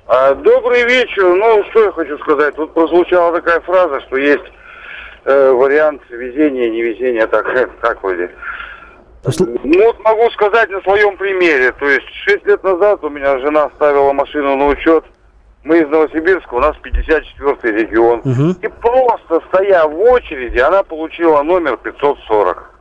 А, 0.08 0.34
Добрый 0.36 0.84
вечер. 0.86 1.24
Ну, 1.36 1.64
что 1.72 1.84
я 1.86 1.92
хочу 1.92 2.18
сказать. 2.20 2.56
Тут 2.56 2.74
прозвучала 2.74 3.34
такая 3.34 3.60
фраза, 3.62 4.00
что 4.02 4.18
есть 4.18 4.44
э, 5.26 5.52
вариант 5.52 6.02
везения, 6.10 6.70
невезения, 6.70 7.28
так, 7.28 7.46
как 7.82 8.02
вроде. 8.04 8.30
Сл- 9.24 9.60
Ну, 9.64 9.84
вот 9.86 10.00
могу 10.00 10.30
сказать 10.32 10.70
на 10.70 10.82
своем 10.82 11.18
примере. 11.18 11.74
То 11.74 11.88
есть, 11.88 12.08
6 12.26 12.46
лет 12.46 12.64
назад 12.64 13.04
у 13.04 13.10
меня 13.10 13.38
жена 13.40 13.70
ставила 13.76 14.14
машину 14.14 14.56
на 14.56 14.68
учет. 14.68 15.04
Мы 15.64 15.80
из 15.80 15.90
Новосибирска, 15.90 16.56
у 16.56 16.60
нас 16.60 16.76
54-й 16.84 17.72
регион. 17.72 18.22
Мгм. 18.24 18.58
И 18.62 18.68
просто 18.68 19.42
стоя 19.48 19.86
в 19.86 20.00
очереди, 20.00 20.58
она 20.58 20.84
получила 20.84 21.44
номер 21.44 21.78
540. 21.78 22.72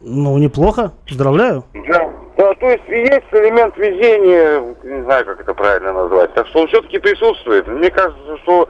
Ну, 0.00 0.38
неплохо. 0.38 0.92
Поздравляю. 1.08 1.64
Да. 1.88 2.10
Да, 2.36 2.54
то 2.54 2.70
есть 2.70 2.88
есть 2.88 3.26
элемент 3.32 3.76
везения, 3.76 4.74
не 4.82 5.04
знаю, 5.04 5.26
как 5.26 5.40
это 5.40 5.52
правильно 5.52 5.92
назвать. 5.92 6.32
Так 6.32 6.46
что 6.46 6.60
он 6.60 6.68
все-таки 6.68 6.98
присутствует. 6.98 7.66
Мне 7.68 7.90
кажется, 7.90 8.38
что 8.38 8.66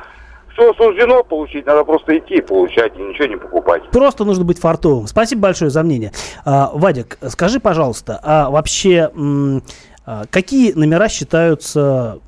все 0.53 0.75
суждено 0.75 1.23
получить, 1.23 1.67
надо 1.67 1.85
просто 1.85 2.19
идти 2.19 2.41
получать, 2.41 2.99
и 2.99 3.03
ничего 3.03 3.27
не 3.27 3.37
покупать. 3.37 3.89
Просто 3.91 4.25
нужно 4.25 4.45
быть 4.45 4.59
фартовым. 4.59 5.07
Спасибо 5.07 5.43
большое 5.43 5.71
за 5.71 5.85
мнение. 5.85 6.11
А, 6.45 6.73
Вадик, 6.75 7.19
скажи, 7.29 7.61
пожалуйста, 7.61 8.19
а 8.25 8.51
вообще 8.51 9.13
а, 10.05 10.25
какие 10.31 10.73
номера 10.73 11.09
считаются 11.09 12.19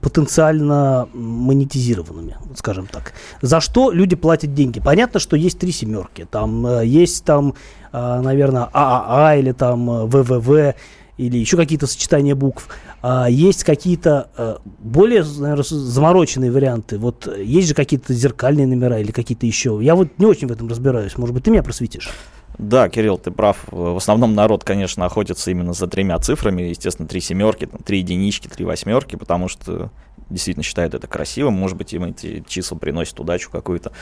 потенциально 0.00 1.08
монетизированными, 1.12 2.36
скажем 2.56 2.86
так? 2.86 3.12
За 3.40 3.60
что 3.60 3.90
люди 3.90 4.16
платят 4.16 4.54
деньги? 4.54 4.80
Понятно, 4.80 5.20
что 5.20 5.36
есть 5.36 5.58
три 5.58 5.72
семерки. 5.72 6.26
Там 6.30 6.66
э, 6.66 6.86
есть 6.86 7.24
там, 7.24 7.54
а, 7.92 8.20
наверное, 8.22 8.68
ААА 8.72 9.36
или 9.36 9.52
там 9.52 9.90
э, 9.90 10.06
ВВВ 10.06 10.74
или 11.18 11.36
еще 11.36 11.56
какие-то 11.56 11.86
сочетания 11.86 12.34
букв. 12.34 12.68
А 13.02 13.28
есть 13.28 13.64
какие-то 13.64 14.30
э, 14.36 14.56
более, 14.78 15.24
наверное, 15.38 15.64
замороченные 15.64 16.50
варианты. 16.50 16.98
Вот 16.98 17.26
э, 17.26 17.42
есть 17.44 17.68
же 17.68 17.74
какие-то 17.74 18.14
зеркальные 18.14 18.66
номера 18.66 18.98
или 18.98 19.10
какие-то 19.12 19.46
еще. 19.46 19.78
Я 19.82 19.94
вот 19.94 20.08
не 20.18 20.26
очень 20.26 20.48
в 20.48 20.52
этом 20.52 20.68
разбираюсь. 20.68 21.16
Может 21.18 21.34
быть, 21.34 21.44
ты 21.44 21.50
меня 21.50 21.62
просветишь? 21.62 22.10
Да, 22.58 22.88
Кирилл, 22.88 23.18
ты 23.18 23.30
прав. 23.30 23.64
В 23.70 23.96
основном 23.96 24.34
народ, 24.34 24.64
конечно, 24.64 25.04
охотится 25.04 25.50
именно 25.50 25.72
за 25.72 25.86
тремя 25.86 26.18
цифрами. 26.18 26.62
Естественно, 26.62 27.08
три 27.08 27.20
семерки, 27.20 27.66
там, 27.66 27.80
три 27.82 27.98
единички, 27.98 28.48
три 28.48 28.64
восьмерки, 28.64 29.16
потому 29.16 29.48
что 29.48 29.90
действительно 30.30 30.62
считают 30.62 30.94
это 30.94 31.06
красивым. 31.06 31.54
Может 31.54 31.76
быть, 31.76 31.92
им 31.92 32.04
эти 32.04 32.44
числа 32.46 32.76
приносят 32.76 33.18
удачу 33.20 33.50
какую-то. 33.50 33.92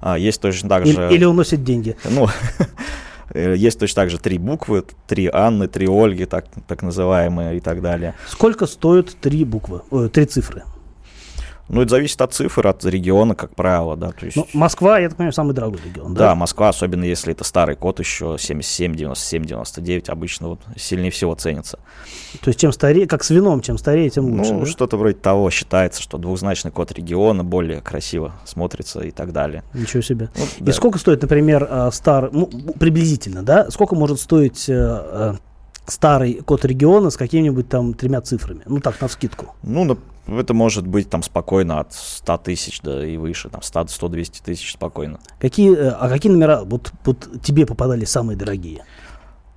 А, 0.00 0.16
есть 0.16 0.40
точно 0.40 0.68
так 0.68 0.86
Или, 0.86 0.94
же... 0.94 1.14
или 1.14 1.24
уносят 1.24 1.64
деньги. 1.64 1.96
Ну, 2.08 2.28
э, 3.30 3.54
есть 3.56 3.78
точно 3.78 4.02
так 4.02 4.10
же 4.10 4.18
три 4.18 4.38
буквы, 4.38 4.84
три 5.06 5.28
Анны, 5.32 5.66
три 5.66 5.88
Ольги, 5.88 6.24
так, 6.24 6.46
так 6.66 6.82
называемые 6.82 7.56
и 7.56 7.60
так 7.60 7.82
далее. 7.82 8.14
Сколько 8.28 8.66
стоят 8.66 9.16
три 9.20 9.44
буквы, 9.44 9.82
э, 9.90 10.08
три 10.12 10.24
цифры? 10.26 10.62
Ну, 11.68 11.82
это 11.82 11.90
зависит 11.90 12.20
от 12.22 12.32
цифр, 12.32 12.66
от 12.66 12.84
региона, 12.84 13.34
как 13.34 13.54
правило, 13.54 13.96
да. 13.96 14.12
То 14.12 14.24
есть... 14.24 14.36
Ну, 14.36 14.46
Москва, 14.54 14.98
я 14.98 15.08
так 15.08 15.18
понимаю, 15.18 15.32
самый 15.32 15.54
дорогой 15.54 15.80
регион, 15.84 16.14
да? 16.14 16.28
Да, 16.28 16.34
Москва, 16.34 16.70
особенно 16.70 17.04
если 17.04 17.32
это 17.32 17.44
старый 17.44 17.76
код 17.76 18.00
еще 18.00 18.36
77, 18.38 18.94
97, 18.94 19.44
99, 19.44 20.08
обычно 20.08 20.48
вот 20.48 20.60
сильнее 20.76 21.10
всего 21.10 21.34
ценится. 21.34 21.78
То 22.40 22.48
есть 22.48 22.60
чем 22.60 22.72
старее, 22.72 23.06
как 23.06 23.22
с 23.22 23.30
вином, 23.30 23.60
чем 23.60 23.76
старее, 23.76 24.08
тем 24.08 24.26
лучше. 24.26 24.52
Ну, 24.52 24.60
да? 24.60 24.66
что-то 24.66 24.96
вроде 24.96 25.16
того 25.16 25.50
считается, 25.50 26.00
что 26.00 26.16
двухзначный 26.16 26.70
код 26.70 26.92
региона 26.92 27.44
более 27.44 27.80
красиво 27.80 28.34
смотрится 28.44 29.00
и 29.00 29.10
так 29.10 29.32
далее. 29.32 29.62
Ничего 29.74 30.02
себе. 30.02 30.30
Ну, 30.36 30.44
И 30.60 30.64
да. 30.64 30.72
сколько 30.72 30.98
стоит, 30.98 31.20
например, 31.20 31.66
э, 31.68 31.90
стар, 31.92 32.30
ну, 32.32 32.46
приблизительно, 32.46 33.42
да? 33.42 33.70
Сколько 33.70 33.94
может 33.94 34.20
стоить 34.20 34.68
э, 34.68 34.74
э, 34.74 35.34
старый 35.90 36.34
код 36.34 36.64
региона 36.64 37.10
с 37.10 37.16
какими-нибудь 37.16 37.68
там 37.68 37.94
тремя 37.94 38.20
цифрами? 38.20 38.62
Ну 38.66 38.80
так, 38.80 39.00
на 39.00 39.08
вскидку. 39.08 39.54
Ну, 39.62 39.98
это 40.28 40.54
может 40.54 40.86
быть 40.86 41.08
там 41.08 41.22
спокойно 41.22 41.80
от 41.80 41.92
100 41.94 42.38
тысяч 42.38 42.80
да 42.82 43.06
и 43.06 43.16
выше, 43.16 43.48
там 43.48 43.62
100 43.62 43.82
100-200 43.82 44.42
тысяч 44.44 44.72
спокойно. 44.72 45.20
Какие, 45.40 45.74
э, 45.76 45.88
а 45.88 46.08
какие 46.08 46.30
номера 46.30 46.62
вот, 46.64 46.92
вот 47.04 47.28
тебе 47.42 47.66
попадали 47.66 48.04
самые 48.04 48.36
дорогие? 48.36 48.84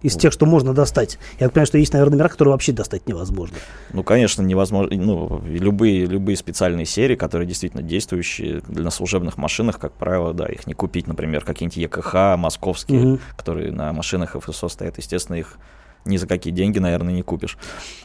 Из 0.01 0.15
тех, 0.15 0.33
что 0.33 0.47
можно 0.47 0.73
достать. 0.73 1.19
Я 1.39 1.47
понимаю, 1.49 1.67
что 1.67 1.77
есть, 1.77 1.93
наверное, 1.93 2.13
номера, 2.13 2.29
которые 2.29 2.53
вообще 2.53 2.71
достать 2.71 3.07
невозможно. 3.07 3.57
Ну, 3.93 4.03
конечно, 4.03 4.41
невозможно. 4.41 4.95
Ну, 4.97 5.43
любые, 5.45 6.05
любые 6.07 6.35
специальные 6.37 6.87
серии, 6.87 7.15
которые 7.15 7.47
действительно 7.47 7.83
действующие 7.83 8.63
на 8.67 8.89
служебных 8.89 9.37
машинах, 9.37 9.77
как 9.77 9.93
правило, 9.93 10.33
да, 10.33 10.47
их 10.47 10.65
не 10.65 10.73
купить, 10.73 11.05
например, 11.05 11.45
какие-нибудь 11.45 11.77
ЕКХ 11.77 12.35
московские, 12.37 12.99
Мгм. 12.99 13.19
которые 13.37 13.71
на 13.71 13.93
машинах 13.93 14.35
ФСО 14.39 14.69
стоят, 14.69 14.97
естественно, 14.97 15.35
их 15.35 15.57
ни 16.05 16.17
за 16.17 16.27
какие 16.27 16.53
деньги, 16.53 16.79
наверное, 16.79 17.13
не 17.13 17.21
купишь. 17.21 17.57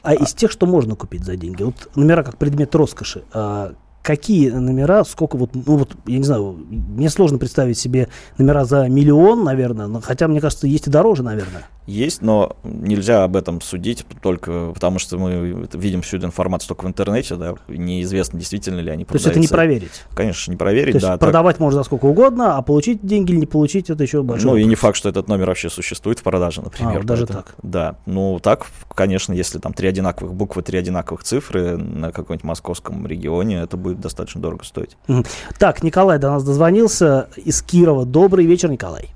А 0.02 0.14
из 0.14 0.32
тех, 0.34 0.50
что 0.50 0.66
можно 0.66 0.96
купить 0.96 1.24
за 1.24 1.36
деньги, 1.36 1.62
вот 1.62 1.88
номера 1.94 2.22
как 2.22 2.36
предмет 2.36 2.74
роскоши, 2.74 3.24
а 3.32 3.72
какие 4.02 4.50
номера, 4.50 5.04
сколько 5.04 5.36
вот, 5.36 5.50
ну 5.54 5.76
вот, 5.76 5.96
я 6.06 6.18
не 6.18 6.24
знаю, 6.24 6.64
мне 6.70 7.10
сложно 7.10 7.38
представить 7.38 7.78
себе 7.78 8.08
номера 8.38 8.64
за 8.64 8.88
миллион, 8.88 9.44
наверное, 9.44 9.88
но 9.88 10.00
хотя, 10.00 10.28
мне 10.28 10.40
кажется, 10.40 10.66
есть 10.66 10.86
и 10.86 10.90
дороже, 10.90 11.22
наверное. 11.22 11.66
Есть, 11.86 12.20
но 12.22 12.56
нельзя 12.64 13.22
об 13.24 13.36
этом 13.36 13.60
судить 13.60 14.04
только 14.20 14.72
потому, 14.74 14.98
что 14.98 15.18
мы 15.18 15.68
видим 15.72 16.02
всю 16.02 16.16
эту 16.16 16.26
информацию 16.26 16.68
только 16.68 16.84
в 16.84 16.88
интернете, 16.88 17.36
да, 17.36 17.54
неизвестно, 17.68 18.38
действительно 18.38 18.80
ли 18.80 18.90
они 18.90 19.04
То 19.04 19.14
есть 19.14 19.26
это 19.26 19.38
не 19.38 19.46
продаются. 19.46 19.54
проверить. 19.54 20.04
Конечно, 20.14 20.50
не 20.50 20.56
проверить, 20.56 20.92
То 20.92 20.96
есть 20.96 21.06
да. 21.06 21.12
так- 21.12 21.20
продавать 21.20 21.60
можно 21.60 21.80
за 21.80 21.84
сколько 21.84 22.06
угодно, 22.06 22.56
а 22.56 22.62
получить 22.62 23.06
деньги 23.06 23.30
или 23.32 23.38
не 23.38 23.46
получить, 23.46 23.88
это 23.88 24.02
еще 24.02 24.22
большой 24.22 24.50
Ну 24.50 24.56
и 24.56 24.64
не 24.64 24.70
вопрос. 24.70 24.80
факт, 24.80 24.96
что 24.98 25.08
этот 25.08 25.28
номер 25.28 25.46
вообще 25.46 25.70
существует 25.70 26.18
в 26.18 26.22
продаже, 26.22 26.60
например. 26.62 27.00
А, 27.00 27.04
даже 27.04 27.26
так. 27.26 27.54
Да. 27.62 27.96
Ну 28.06 28.40
так, 28.42 28.66
конечно, 28.94 29.32
если 29.32 29.58
там 29.58 29.72
три 29.72 29.88
одинаковых 29.88 30.34
буквы, 30.34 30.62
три 30.62 30.78
одинаковых 30.78 31.22
цифры 31.22 31.76
на 31.76 32.10
каком-нибудь 32.10 32.44
московском 32.44 33.06
регионе, 33.06 33.58
это 33.60 33.76
будет 33.76 34.00
достаточно 34.00 34.40
дорого 34.40 34.64
стоить. 34.64 34.96
Так, 35.58 35.82
Николай 35.82 36.18
до 36.18 36.30
нас 36.30 36.42
дозвонился 36.44 37.28
из 37.36 37.62
Кирова. 37.62 38.04
Добрый 38.04 38.44
вечер, 38.44 38.70
Николай. 38.70 39.10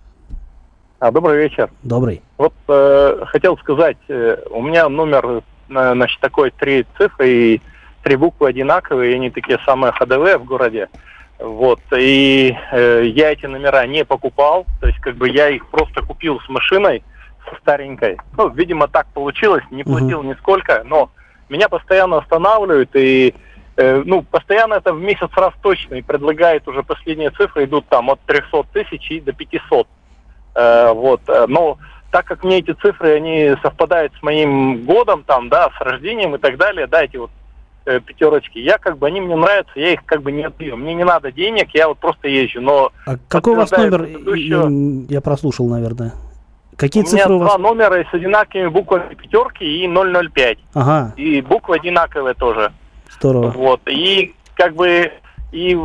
А, 1.01 1.11
добрый 1.11 1.39
вечер. 1.39 1.71
Добрый. 1.83 2.21
Вот 2.37 2.53
э, 2.69 3.25
хотел 3.29 3.57
сказать, 3.57 3.97
э, 4.09 4.37
у 4.51 4.61
меня 4.61 4.87
номер, 4.91 5.27
э, 5.27 5.41
значит, 5.69 6.21
такой 6.21 6.51
три 6.51 6.85
цифры 6.99 7.29
и 7.31 7.63
три 8.03 8.17
буквы 8.17 8.51
одинаковые, 8.51 9.13
и 9.13 9.15
они 9.15 9.31
такие 9.31 9.59
самые 9.65 9.93
ходовые 9.93 10.37
в 10.37 10.45
городе. 10.45 10.91
Вот, 11.39 11.81
и 11.97 12.55
э, 12.71 13.05
я 13.07 13.33
эти 13.33 13.47
номера 13.47 13.87
не 13.87 14.05
покупал, 14.05 14.67
то 14.79 14.89
есть 14.89 15.01
как 15.01 15.17
бы 15.17 15.31
я 15.31 15.49
их 15.49 15.71
просто 15.71 16.03
купил 16.03 16.39
с 16.41 16.49
машиной, 16.51 17.03
со 17.49 17.57
старенькой. 17.61 18.19
Ну, 18.37 18.51
видимо, 18.51 18.87
так 18.87 19.07
получилось, 19.15 19.65
не 19.71 19.85
платил 19.85 20.23
нисколько, 20.23 20.83
но 20.85 21.11
меня 21.49 21.71
постоянно 21.71 22.19
останавливают, 22.19 22.91
и 22.95 23.35
э, 23.79 24.03
ну, 24.05 24.21
постоянно 24.21 24.75
это 24.75 24.93
в 24.93 25.01
месяц 25.01 25.31
раз 25.35 25.55
точно, 25.63 25.95
и 25.95 26.03
предлагают 26.03 26.69
уже 26.69 26.83
последние 26.83 27.31
цифры, 27.31 27.65
идут 27.65 27.87
там 27.89 28.11
от 28.11 28.21
300 28.27 28.65
тысяч 28.75 29.11
и 29.11 29.21
до 29.21 29.33
500. 29.33 29.89
Э, 30.55 30.93
вот, 30.93 31.21
э, 31.29 31.47
но 31.49 31.79
так 32.11 32.25
как 32.27 32.43
мне 32.45 32.59
эти 32.59 32.73
цифры, 32.73 33.15
они 33.15 33.55
совпадают 33.63 34.13
с 34.19 34.23
моим 34.23 34.85
годом, 34.85 35.23
там, 35.25 35.49
да, 35.49 35.71
с 35.79 35.81
рождением 35.81 36.35
и 36.35 36.39
так 36.39 36.57
далее, 36.57 36.87
да, 36.89 37.05
эти 37.05 37.17
вот 37.19 37.31
э, 37.87 38.01
пятерочки, 38.01 38.59
я 38.59 38.79
как 38.79 38.99
бы, 38.99 39.07
они 39.07 39.21
мне 39.21 39.37
нравятся, 39.37 39.73
я 39.77 39.93
их 39.93 40.05
как 40.05 40.23
бы 40.23 40.33
не 40.33 40.43
отдаю. 40.43 40.77
Мне 40.77 40.95
не 40.95 41.05
надо 41.05 41.31
денег, 41.31 41.69
я 41.73 41.89
вот 41.89 41.99
просто 41.99 42.29
езжу, 42.29 42.61
но 42.61 42.91
А 43.07 43.17
какой 43.29 43.53
у 43.53 43.57
вас 43.57 43.71
номер? 43.71 44.03
предыдущего. 44.05 44.71
Я, 45.09 45.21
прослушал, 45.21 45.69
наверное. 45.69 46.13
Какие 46.77 47.03
у 47.05 47.07
меня 47.07 47.19
цифры 47.19 47.35
у 47.35 47.39
вас? 47.39 47.49
два 47.51 47.59
номера 47.59 48.05
с 48.11 48.15
одинаковыми 48.15 48.69
буквами 48.69 49.15
пятерки 49.15 49.65
и 49.65 49.87
005. 49.87 50.59
Ага, 50.75 51.13
И 51.17 51.41
буквы 51.43 51.77
одинаковые 51.77 52.35
тоже. 52.35 52.73
здорово. 53.19 53.51
Вот. 53.51 53.83
И 53.87 54.35
как 54.55 54.75
бы 54.75 55.13
и 55.53 55.77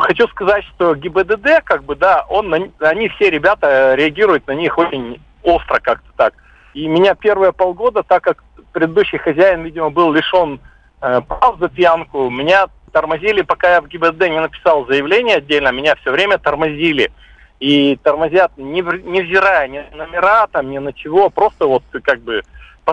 хочу 0.00 0.26
сказать, 0.28 0.64
что 0.64 0.94
ГИБДД, 0.94 1.62
как 1.64 1.84
бы, 1.84 1.94
да, 1.94 2.24
он 2.28 2.72
они 2.80 3.08
все 3.10 3.30
ребята 3.30 3.66
э, 3.68 3.96
реагируют 3.96 4.46
на 4.48 4.52
них 4.52 4.76
очень 4.78 5.20
остро 5.42 5.78
как-то 5.78 6.08
так. 6.16 6.34
И 6.74 6.88
меня 6.88 7.14
первые 7.14 7.52
полгода, 7.52 8.02
так 8.02 8.24
как 8.24 8.42
предыдущий 8.72 9.18
хозяин, 9.18 9.62
видимо, 9.62 9.90
был 9.90 10.12
лишен 10.12 10.60
э, 11.00 11.20
прав 11.20 11.58
за 11.60 11.68
пьянку, 11.68 12.28
меня 12.30 12.66
тормозили, 12.92 13.42
пока 13.42 13.74
я 13.74 13.80
в 13.80 13.88
ГИБДД 13.88 14.28
не 14.28 14.40
написал 14.40 14.86
заявление 14.86 15.36
отдельно, 15.36 15.70
меня 15.70 15.94
все 15.96 16.10
время 16.10 16.38
тормозили. 16.38 17.12
И 17.60 17.96
тормозят, 18.02 18.52
не 18.58 18.82
невзирая 18.82 19.68
ни 19.68 19.78
на 19.94 20.04
номера, 20.04 20.46
там, 20.48 20.70
ни 20.70 20.78
на 20.78 20.92
чего, 20.92 21.30
просто 21.30 21.66
вот 21.66 21.84
как 22.02 22.20
бы 22.20 22.42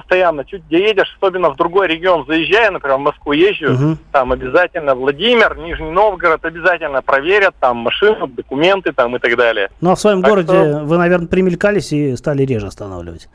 постоянно, 0.03 0.43
чуть 0.43 0.63
где 0.65 0.79
едешь, 0.89 1.15
особенно 1.15 1.49
в 1.51 1.55
другой 1.55 1.87
регион 1.87 2.25
заезжая, 2.27 2.71
например, 2.71 2.97
в 2.97 3.01
Москву 3.01 3.31
езжу, 3.31 3.71
Мгм. 3.71 3.97
там 4.11 4.31
обязательно 4.33 4.95
Владимир, 4.95 5.55
Нижний 5.57 5.91
Новгород 5.91 6.43
обязательно 6.43 7.01
проверят, 7.01 7.53
там 7.59 7.77
машину, 7.77 8.27
документы 8.27 8.91
там 8.91 9.15
и 9.15 9.19
так 9.19 9.37
далее. 9.37 9.69
Ну 9.79 9.91
а 9.91 9.95
в 9.95 9.99
своем 9.99 10.21
Так 10.21 10.31
городе 10.31 10.47
что- 10.49 10.81
вы, 10.83 10.97
наверное, 10.97 11.27
примелькались 11.27 11.93
и 11.93 12.15
стали 12.17 12.43
реже 12.43 12.67
останавливать. 12.67 13.29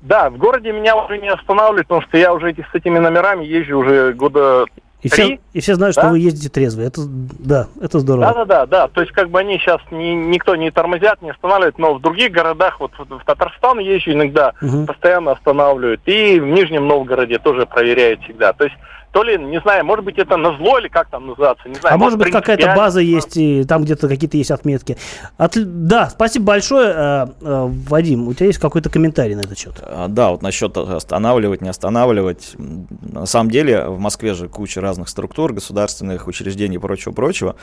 Да, 0.00 0.30
в 0.30 0.38
городе 0.38 0.72
меня 0.72 0.96
уже 0.96 1.18
не 1.18 1.28
останавливают, 1.28 1.86
потому 1.88 2.02
что 2.08 2.16
я 2.16 2.32
уже 2.32 2.50
эти, 2.50 2.64
с 2.72 2.74
этими 2.74 2.98
номерами 2.98 3.44
езжу 3.44 3.78
уже 3.78 4.12
года 4.14 4.64
И 5.00 5.08
Три? 5.08 5.22
все, 5.22 5.38
и 5.52 5.60
все 5.60 5.74
знают, 5.76 5.94
что 5.94 6.02
Да? 6.02 6.08
вы 6.10 6.18
ездите 6.18 6.48
трезвые. 6.48 6.88
Это, 6.88 7.02
да, 7.06 7.68
это 7.80 8.00
здорово. 8.00 8.26
Да, 8.26 8.32
да, 8.34 8.44
да, 8.44 8.66
да. 8.66 8.88
То 8.88 9.00
есть 9.00 9.12
как 9.12 9.30
бы 9.30 9.38
они 9.38 9.58
сейчас 9.58 9.80
ни, 9.92 10.06
никто 10.08 10.56
не 10.56 10.72
тормозят, 10.72 11.22
не 11.22 11.30
останавливает, 11.30 11.78
но 11.78 11.94
в 11.94 12.00
других 12.00 12.32
городах, 12.32 12.80
вот 12.80 12.90
в, 12.98 13.04
в 13.18 13.24
Татарстан 13.24 13.78
езжу 13.78 14.10
иногда, 14.12 14.54
Мгм. 14.60 14.86
постоянно 14.86 15.32
останавливают. 15.32 16.00
И 16.06 16.40
в 16.40 16.46
Нижнем 16.46 16.88
Новгороде 16.88 17.38
тоже 17.38 17.64
проверяют 17.64 18.22
всегда. 18.22 18.52
То 18.52 18.64
есть 18.64 18.76
то 19.12 19.22
ли, 19.22 19.38
не 19.38 19.60
знаю, 19.60 19.84
может 19.84 20.04
быть 20.04 20.18
это 20.18 20.36
на 20.36 20.56
зло 20.56 20.78
или 20.78 20.88
как 20.88 21.08
там 21.08 21.26
называться, 21.26 21.68
не 21.68 21.74
знаю. 21.74 21.94
А 21.94 21.98
может 21.98 22.18
быть 22.18 22.30
какая-то 22.30 22.74
база 22.76 23.00
есть, 23.00 23.36
и 23.36 23.64
там 23.64 23.84
где-то 23.84 24.08
какие-то 24.08 24.36
есть 24.36 24.50
отметки. 24.50 24.96
Отли- 25.38 25.64
Да, 25.64 26.10
спасибо 26.10 26.46
большое. 26.46 26.88
Э, 26.94 27.26
э, 27.40 27.66
Вадим, 27.88 28.28
у 28.28 28.34
тебя 28.34 28.46
есть 28.46 28.58
какой-то 28.58 28.90
комментарий 28.90 29.34
на 29.34 29.40
этот 29.40 29.58
счет? 29.58 29.74
А, 29.82 30.08
Да, 30.08 30.30
вот 30.30 30.42
насчет 30.42 30.76
останавливать, 30.76 31.62
не 31.62 31.68
останавливать. 31.68 32.54
На 32.56 33.26
самом 33.26 33.50
деле 33.50 33.86
в 33.88 33.98
Москве 33.98 34.34
же 34.34 34.48
куча 34.48 34.80
разных 34.80 35.08
структур, 35.08 35.52
государственных 35.52 36.26
учреждений 36.26 36.76
и 36.76 36.78
прочего-прочего. 36.78 37.56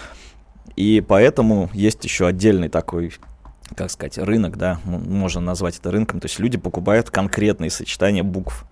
И 0.76 1.02
поэтому 1.08 1.70
есть 1.74 2.04
еще 2.04 2.28
отдельный 2.28 2.70
такой 2.70 3.14
как 3.76 3.90
сказать, 3.90 4.20
рынок, 4.20 4.58
да, 4.58 4.80
можно 4.86 5.42
назвать 5.42 5.80
это 5.80 5.90
рынком. 5.90 6.20
То 6.20 6.26
есть 6.26 6.38
люди 6.40 6.56
покупают 6.56 7.10
конкретные 7.10 7.72
сочетания 7.72 8.22
букв 8.24 8.66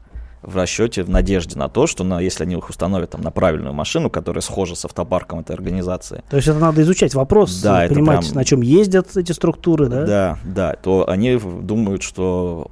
в 0.44 0.56
расчете, 0.58 1.04
в 1.04 1.10
надежде 1.10 1.58
на 1.58 1.70
то, 1.70 1.88
что 1.88 2.04
на, 2.04 2.20
если 2.20 2.44
они 2.44 2.56
их 2.56 2.70
установят 2.70 3.12
там, 3.12 3.22
на 3.22 3.32
правильную 3.32 3.74
машину, 3.74 4.10
которая 4.10 4.42
схожа 4.42 4.76
с 4.76 4.86
автопарком 4.86 5.40
этой 5.40 5.54
организации, 5.56 6.24
То 6.30 6.36
есть 6.36 6.48
это 6.48 6.60
надо 6.60 6.82
изучать 6.82 7.14
вопрос, 7.16 7.60
Да, 7.62 7.86
это 7.86 7.94
понимать, 7.94 8.22
прям- 8.22 8.36
на 8.36 8.44
чем 8.46 8.62
ездят 8.62 9.16
эти 9.16 9.32
структуры, 9.32 9.88
да? 9.88 10.06
Да, 10.06 10.38
да, 10.44 10.76
то 10.82 11.10
они 11.10 11.38
думают, 11.38 12.04
что 12.04 12.70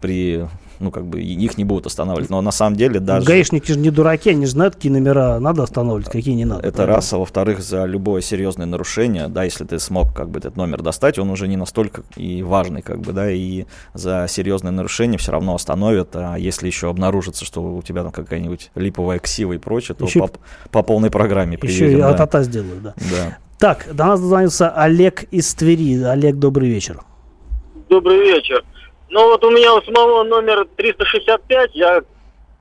при, 0.00 0.46
ну, 0.84 0.90
как 0.90 1.06
бы, 1.06 1.20
их 1.20 1.58
не 1.58 1.64
будут 1.64 1.86
останавливать. 1.86 2.30
Но 2.30 2.40
на 2.40 2.52
самом 2.52 2.76
деле 2.76 3.00
даже... 3.00 3.26
Гаишники 3.26 3.72
же 3.72 3.78
не 3.78 3.90
дураки, 3.90 4.30
они 4.30 4.46
же 4.46 4.52
знают, 4.52 4.76
какие 4.76 4.92
номера 4.92 5.38
надо 5.40 5.62
останавливать, 5.62 6.10
какие 6.10 6.34
не 6.34 6.44
надо. 6.44 6.66
Это 6.66 6.76
правильно? 6.76 6.96
раз, 6.96 7.12
а 7.12 7.18
во-вторых, 7.18 7.62
за 7.62 7.84
любое 7.84 8.20
серьезное 8.20 8.66
нарушение, 8.66 9.28
да, 9.28 9.44
если 9.44 9.64
ты 9.64 9.78
смог 9.78 10.14
как 10.14 10.28
бы 10.28 10.38
этот 10.38 10.56
номер 10.56 10.82
достать, 10.82 11.18
он 11.18 11.30
уже 11.30 11.48
не 11.48 11.56
настолько 11.56 12.02
и 12.16 12.42
важный, 12.42 12.82
как 12.82 13.00
бы, 13.00 13.12
да, 13.12 13.30
и 13.30 13.64
за 13.94 14.26
серьезное 14.28 14.72
нарушение 14.72 15.18
все 15.18 15.32
равно 15.32 15.54
остановят, 15.54 16.10
а 16.14 16.36
если 16.36 16.66
еще 16.66 16.90
обнаружится, 16.90 17.44
что 17.44 17.62
у 17.62 17.82
тебя 17.82 18.02
там 18.02 18.12
какая-нибудь 18.12 18.70
липовая 18.74 19.18
ксива 19.18 19.54
и 19.54 19.58
прочее, 19.58 19.96
то 19.96 20.04
Еще- 20.04 20.20
по, 20.20 20.30
по 20.70 20.82
полной 20.82 21.10
программе 21.10 21.58
Еще 21.60 21.74
и 21.74 21.78
приедем, 21.78 22.00
да. 22.00 22.10
атата 22.10 22.42
сделают, 22.42 22.82
да. 22.82 22.94
Да. 22.96 23.38
Так, 23.58 23.86
до 23.92 24.04
нас 24.04 24.20
дозвонился 24.20 24.70
Олег 24.70 25.24
из 25.30 25.54
Твери. 25.54 26.02
Олег, 26.02 26.36
добрый 26.36 26.68
вечер. 26.68 27.00
Добрый 27.88 28.18
вечер. 28.18 28.62
Ну 29.14 29.28
вот 29.28 29.44
у 29.44 29.50
меня 29.52 29.72
у 29.72 29.82
самого 29.82 30.24
номер 30.24 30.66
365, 30.76 31.70
я 31.74 32.02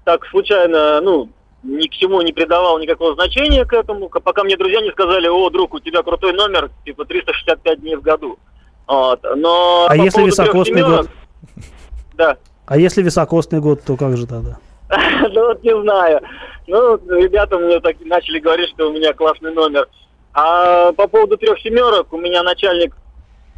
так 0.03 0.23
случайно, 0.27 1.01
ну, 1.01 1.27
ни 1.63 1.87
к 1.87 1.93
чему 1.93 2.21
не 2.21 2.31
придавал 2.31 2.77
никакого 2.77 3.15
значения 3.15 3.65
к 3.65 3.73
этому, 3.73 4.07
пока 4.07 4.43
мне 4.43 4.55
друзья 4.55 4.79
не 4.81 4.91
сказали, 4.91 5.27
о, 5.27 5.49
друг, 5.49 5.73
у 5.73 5.79
тебя 5.79 6.03
крутой 6.03 6.33
номер, 6.33 6.69
типа 6.85 7.05
365 7.05 7.81
дней 7.81 7.95
в 7.95 8.03
году. 8.03 8.37
Вот. 8.85 9.19
Но 9.35 9.87
А 9.89 9.97
если 9.97 10.21
високосный 10.21 10.81
семерок- 10.81 10.97
год? 10.97 11.09
Да. 12.13 12.37
А 12.67 12.77
если 12.77 13.01
високосный 13.01 13.59
год, 13.59 13.81
то 13.81 13.97
как 13.97 14.15
же 14.15 14.27
тогда? 14.27 14.59
Ну 15.33 15.47
вот 15.47 15.63
не 15.63 15.81
знаю. 15.81 16.21
Ну, 16.67 16.99
ребята 17.19 17.57
мне 17.57 17.79
так 17.79 17.95
начали 18.01 18.37
говорить, 18.37 18.69
что 18.69 18.91
у 18.91 18.93
меня 18.93 19.13
классный 19.13 19.53
номер. 19.55 19.87
А 20.35 20.91
по 20.91 21.07
поводу 21.07 21.35
трех 21.35 21.59
семерок, 21.61 22.13
у 22.13 22.17
меня 22.19 22.43
начальник 22.43 22.95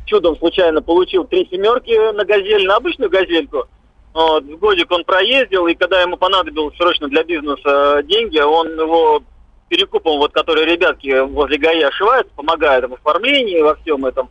чудом 0.05 0.37
случайно 0.37 0.81
получил 0.81 1.25
три 1.25 1.47
семерки 1.51 2.11
на 2.13 2.23
газель, 2.25 2.65
на 2.65 2.77
обычную 2.77 3.09
газельку. 3.09 3.65
Вот, 4.13 4.43
в 4.43 4.57
годик 4.57 4.91
он 4.91 5.03
проездил, 5.03 5.67
и 5.67 5.75
когда 5.75 6.01
ему 6.01 6.15
понадобилось 6.15 6.75
срочно 6.77 7.09
для 7.09 7.23
бизнеса 7.23 8.01
деньги, 8.03 8.39
он 8.39 8.79
его 8.79 9.21
перекупом, 9.67 10.17
вот, 10.19 10.31
который 10.31 10.65
ребятки 10.65 11.19
возле 11.19 11.57
ГАИ 11.57 11.81
ошиваются, 11.81 12.31
помогают 12.35 12.89
в 12.89 12.93
оформлении, 12.93 13.61
во 13.61 13.75
всем 13.75 14.05
этом, 14.05 14.29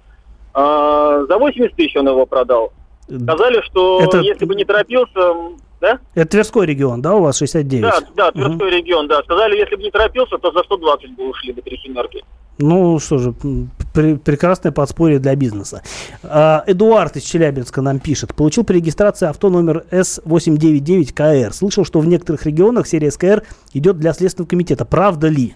а, 0.54 1.24
за 1.28 1.36
80 1.38 1.76
тысяч 1.76 1.94
он 1.96 2.08
его 2.08 2.24
продал. 2.24 2.72
Сказали, 3.06 3.60
что 3.62 4.00
Это- 4.00 4.18
если 4.20 4.46
бы 4.46 4.54
не 4.54 4.64
торопился, 4.64 5.34
да? 5.80 5.98
Это 6.14 6.30
Тверской 6.30 6.66
регион, 6.66 7.02
да, 7.02 7.14
у 7.14 7.22
вас 7.22 7.36
69? 7.36 7.82
Да, 7.82 8.00
да, 8.14 8.32
Тверской 8.32 8.70
регион, 8.70 9.06
да. 9.08 9.22
Сказали, 9.22 9.58
если 9.58 9.76
бы 9.76 9.82
не 9.82 9.90
торопился, 9.90 10.38
то 10.38 10.50
за 10.52 10.62
120 10.62 11.10
бы 11.14 11.28
ушли 11.28 11.52
бы 11.52 11.60
три 11.60 11.76
семерки. 11.78 12.24
Ну 12.58 12.98
что 13.00 13.18
же, 13.18 13.34
м, 13.42 13.70
пре- 13.92 14.16
прекрасное 14.18 14.70
подспорье 14.72 15.18
для 15.18 15.34
бизнеса. 15.34 15.82
А, 16.22 16.62
Эдуард 16.66 17.16
из 17.16 17.24
Челябинска 17.24 17.82
нам 17.82 17.98
пишет. 17.98 18.34
Получил 18.34 18.64
при 18.64 18.76
регистрации 18.76 19.26
авто 19.28 19.50
номер 19.50 19.84
С899КР. 19.90 21.52
Слышал, 21.52 21.84
что 21.84 22.00
в 22.00 22.06
некоторых 22.06 22.46
регионах 22.46 22.86
серия 22.86 23.10
СКР 23.10 23.42
идет 23.72 23.98
для 23.98 24.12
Следственного 24.12 24.48
комитета. 24.48 24.84
Правда 24.84 25.28
ли? 25.28 25.54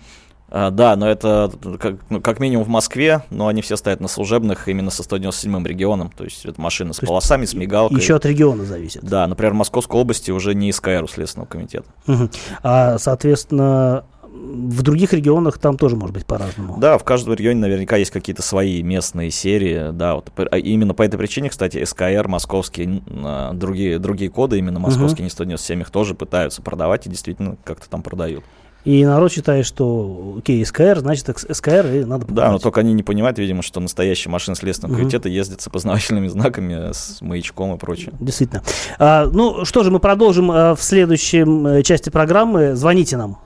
А, 0.51 0.71
да, 0.71 0.97
но 0.97 1.07
это 1.09 1.53
как, 1.79 1.97
ну, 2.09 2.21
как 2.23 2.41
минимум 2.41 2.65
в 2.65 2.69
Москве, 2.69 3.23
но 3.31 3.49
они 3.49 3.61
все 3.61 3.77
стоят 3.77 4.01
на 4.01 4.09
служебных 4.09 4.67
именно 4.67 4.91
со 4.91 5.03
197-м 5.03 5.67
регионом. 5.67 6.11
То 6.17 6.25
есть 6.25 6.47
это 6.47 6.59
машины 6.61 6.95
с 6.95 7.01
полосами, 7.01 7.45
с 7.45 7.53
мигалкой. 7.55 7.99
Еще 7.99 8.17
от 8.17 8.25
региона 8.25 8.65
зависит. 8.65 9.05
Да, 9.05 9.27
например, 9.27 9.53
в 9.53 9.57
Московской 9.57 10.01
области 10.01 10.31
уже 10.31 10.55
не 10.55 10.73
СКР 10.73 11.03
у 11.05 11.07
Следственного 11.09 11.47
комитета. 11.49 11.85
Мгм. 12.07 12.31
А, 12.63 12.99
соответственно, 12.99 14.05
в 14.33 14.83
других 14.83 15.12
регионах 15.12 15.59
там 15.59 15.77
тоже 15.77 15.97
может 15.97 16.14
быть 16.14 16.27
по-разному. 16.27 16.77
Да, 16.79 16.99
в 16.99 17.05
каждом 17.05 17.35
регионе 17.35 17.61
наверняка 17.61 17.97
есть 17.97 18.11
какие-то 18.11 18.43
свои 18.43 18.83
местные 18.83 19.31
серии. 19.31 19.91
Да, 19.93 20.17
вот 20.17 20.31
а 20.51 20.59
именно 20.59 20.95
по 20.95 21.03
этой 21.03 21.17
причине, 21.17 21.49
кстати, 21.51 21.83
СКР, 21.85 22.29
московские, 22.29 23.03
а, 23.25 23.53
другие, 23.53 23.99
другие 23.99 24.31
коды, 24.31 24.59
именно 24.59 24.79
московские, 24.81 25.25
не 25.25 25.31
197, 25.31 25.81
их 25.83 25.91
тоже 25.91 26.14
пытаются 26.14 26.62
продавать 26.62 27.07
и 27.07 27.11
действительно 27.11 27.57
как-то 27.64 27.88
там 27.88 28.03
продают. 28.03 28.45
И 28.85 29.05
народ 29.05 29.33
считает, 29.33 29.67
что 29.67 30.37
окей, 30.38 30.64
СКР, 30.64 31.01
значит 31.01 31.29
СКР, 31.37 31.87
и 31.88 32.05
надо 32.05 32.27
Да, 32.27 32.45
но 32.47 32.53
покупать. 32.53 32.62
только 32.62 32.81
они 32.81 32.95
не 32.95 33.03
понимают, 33.03 33.38
видимо, 33.38 33.61
что 33.62 33.81
настоящие 33.81 34.31
машины 34.31 34.57
Следственного 34.57 34.93
Мгм. 34.95 35.01
комитета 35.03 35.29
ездят 35.29 35.61
с 35.61 35.67
опознавательными 35.67 36.29
знаками, 36.29 36.93
с 36.93 37.21
маячком 37.21 37.75
и 37.75 37.79
прочее. 37.79 38.12
Действительно. 38.21 38.62
А, 38.99 39.27
ну 39.27 39.64
что 39.64 39.83
же, 39.83 39.91
мы 39.91 39.99
продолжим 39.99 40.51
а, 40.51 40.75
в 40.75 40.83
следующем 40.83 41.67
э, 41.67 41.83
части 41.83 42.09
программы. 42.09 42.77
Звоните 42.77 43.17
нам. 43.17 43.38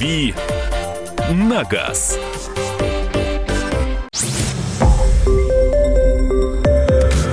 «Дави 0.00 0.34
на 1.30 1.62
газ». 1.64 2.18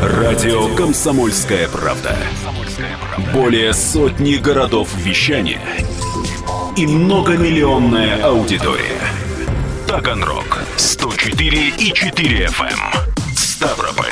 Радио 0.01 0.75
«Комсомольская 0.75 1.69
правда». 1.69 2.17
Более 3.33 3.73
сотни 3.73 4.35
городов 4.35 4.89
вещания 4.97 5.61
и 6.75 6.85
многомиллионная 6.85 8.21
аудитория. 8.23 8.99
Таганрог 9.87 10.59
104 10.75 11.69
и 11.69 11.93
4 11.93 12.45
FM. 12.47 13.33
Ставрополь 13.33 14.11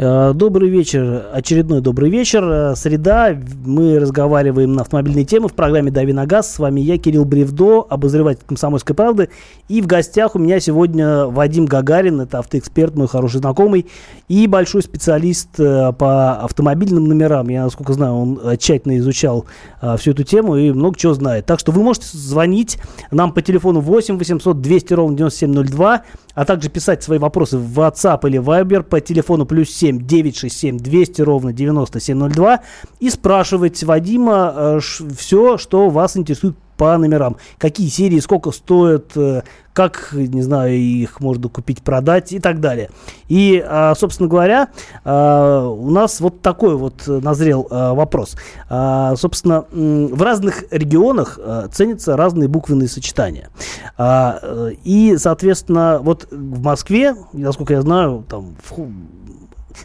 Добрый 0.00 0.70
вечер, 0.70 1.26
очередной 1.30 1.82
добрый 1.82 2.08
вечер. 2.08 2.42
Э, 2.42 2.74
Среда, 2.74 3.36
мы 3.66 3.98
разговариваем 3.98 4.72
на 4.72 4.80
автомобильные 4.80 5.26
темы 5.26 5.48
в 5.48 5.52
программе 5.52 5.90
«Дави 5.90 6.14
на 6.14 6.24
газ». 6.24 6.54
С 6.54 6.58
вами 6.58 6.80
я, 6.80 6.96
Кирилл 6.96 7.26
Бревдо, 7.26 7.86
обозреватель 7.86 8.40
«Комсомольской 8.46 8.96
правды». 8.96 9.28
И 9.68 9.82
в 9.82 9.86
гостях 9.86 10.36
у 10.36 10.38
меня 10.38 10.58
сегодня 10.58 11.26
Вадим 11.26 11.66
Гагарин, 11.66 12.22
это 12.22 12.38
автоэксперт, 12.38 12.94
мой 12.96 13.08
хороший 13.08 13.40
знакомый, 13.40 13.88
и 14.26 14.46
большой 14.46 14.82
специалист 14.82 15.60
э, 15.60 15.92
по 15.92 16.32
автомобильным 16.44 17.04
номерам. 17.04 17.50
Я, 17.50 17.64
насколько 17.64 17.92
знаю, 17.92 18.14
он 18.14 18.40
э, 18.42 18.56
тщательно 18.56 18.96
изучал 18.96 19.44
э, 19.80 19.96
всю 19.96 20.12
эту 20.12 20.24
тему 20.24 20.56
и 20.56 20.70
много 20.72 20.96
чего 20.96 21.14
знает. 21.14 21.46
Так 21.46 21.60
что 21.60 21.72
вы 21.72 21.82
можете 21.82 22.06
звонить 22.16 22.78
нам 23.10 23.32
по 23.32 23.42
телефону 23.42 23.80
8 23.80 24.18
800 24.18 24.60
200 24.60 24.92
ровно 24.94 25.16
9702, 25.16 26.02
а 26.34 26.44
также 26.44 26.68
писать 26.68 27.02
свои 27.02 27.18
вопросы 27.18 27.58
в 27.58 27.78
WhatsApp 27.78 28.20
или 28.28 28.40
Viber 28.40 28.82
по 28.82 29.00
телефону 29.00 29.46
плюс 29.46 29.70
7 29.70 30.06
967 30.06 30.78
200 30.78 31.22
ровно 31.22 31.52
9702 31.52 32.60
и 33.00 33.10
спрашивать 33.10 33.82
Вадима 33.82 34.80
все, 34.80 35.58
что 35.58 35.90
вас 35.90 36.16
интересует 36.16 36.56
по 36.80 36.96
номерам. 36.96 37.36
Какие 37.58 37.88
серии, 37.88 38.20
сколько 38.20 38.52
стоят, 38.52 39.14
э, 39.14 39.42
как, 39.74 40.12
не 40.12 40.40
знаю, 40.40 40.74
их 40.74 41.20
можно 41.20 41.50
купить, 41.50 41.82
продать 41.82 42.32
и 42.32 42.38
так 42.38 42.60
далее. 42.60 42.88
И, 43.28 43.62
а, 43.62 43.94
собственно 43.94 44.30
говоря, 44.30 44.68
а, 45.04 45.68
у 45.68 45.90
нас 45.90 46.20
вот 46.20 46.40
такой 46.40 46.76
вот 46.76 47.06
э, 47.06 47.20
назрел 47.22 47.68
а, 47.70 47.92
вопрос. 47.92 48.34
А, 48.70 49.14
Собственно, 49.16 49.66
в 49.70 50.22
разных 50.22 50.64
регионах 50.70 51.38
ценятся 51.72 52.16
разные 52.16 52.48
буквенные 52.48 52.88
сочетания. 52.88 53.50
Э, 53.98 54.72
И, 54.82 55.16
соответственно, 55.18 55.98
вот 56.00 56.28
в 56.30 56.62
Москве, 56.62 57.14
насколько 57.34 57.74
я 57.74 57.82
знаю, 57.82 58.24
там 58.28 58.56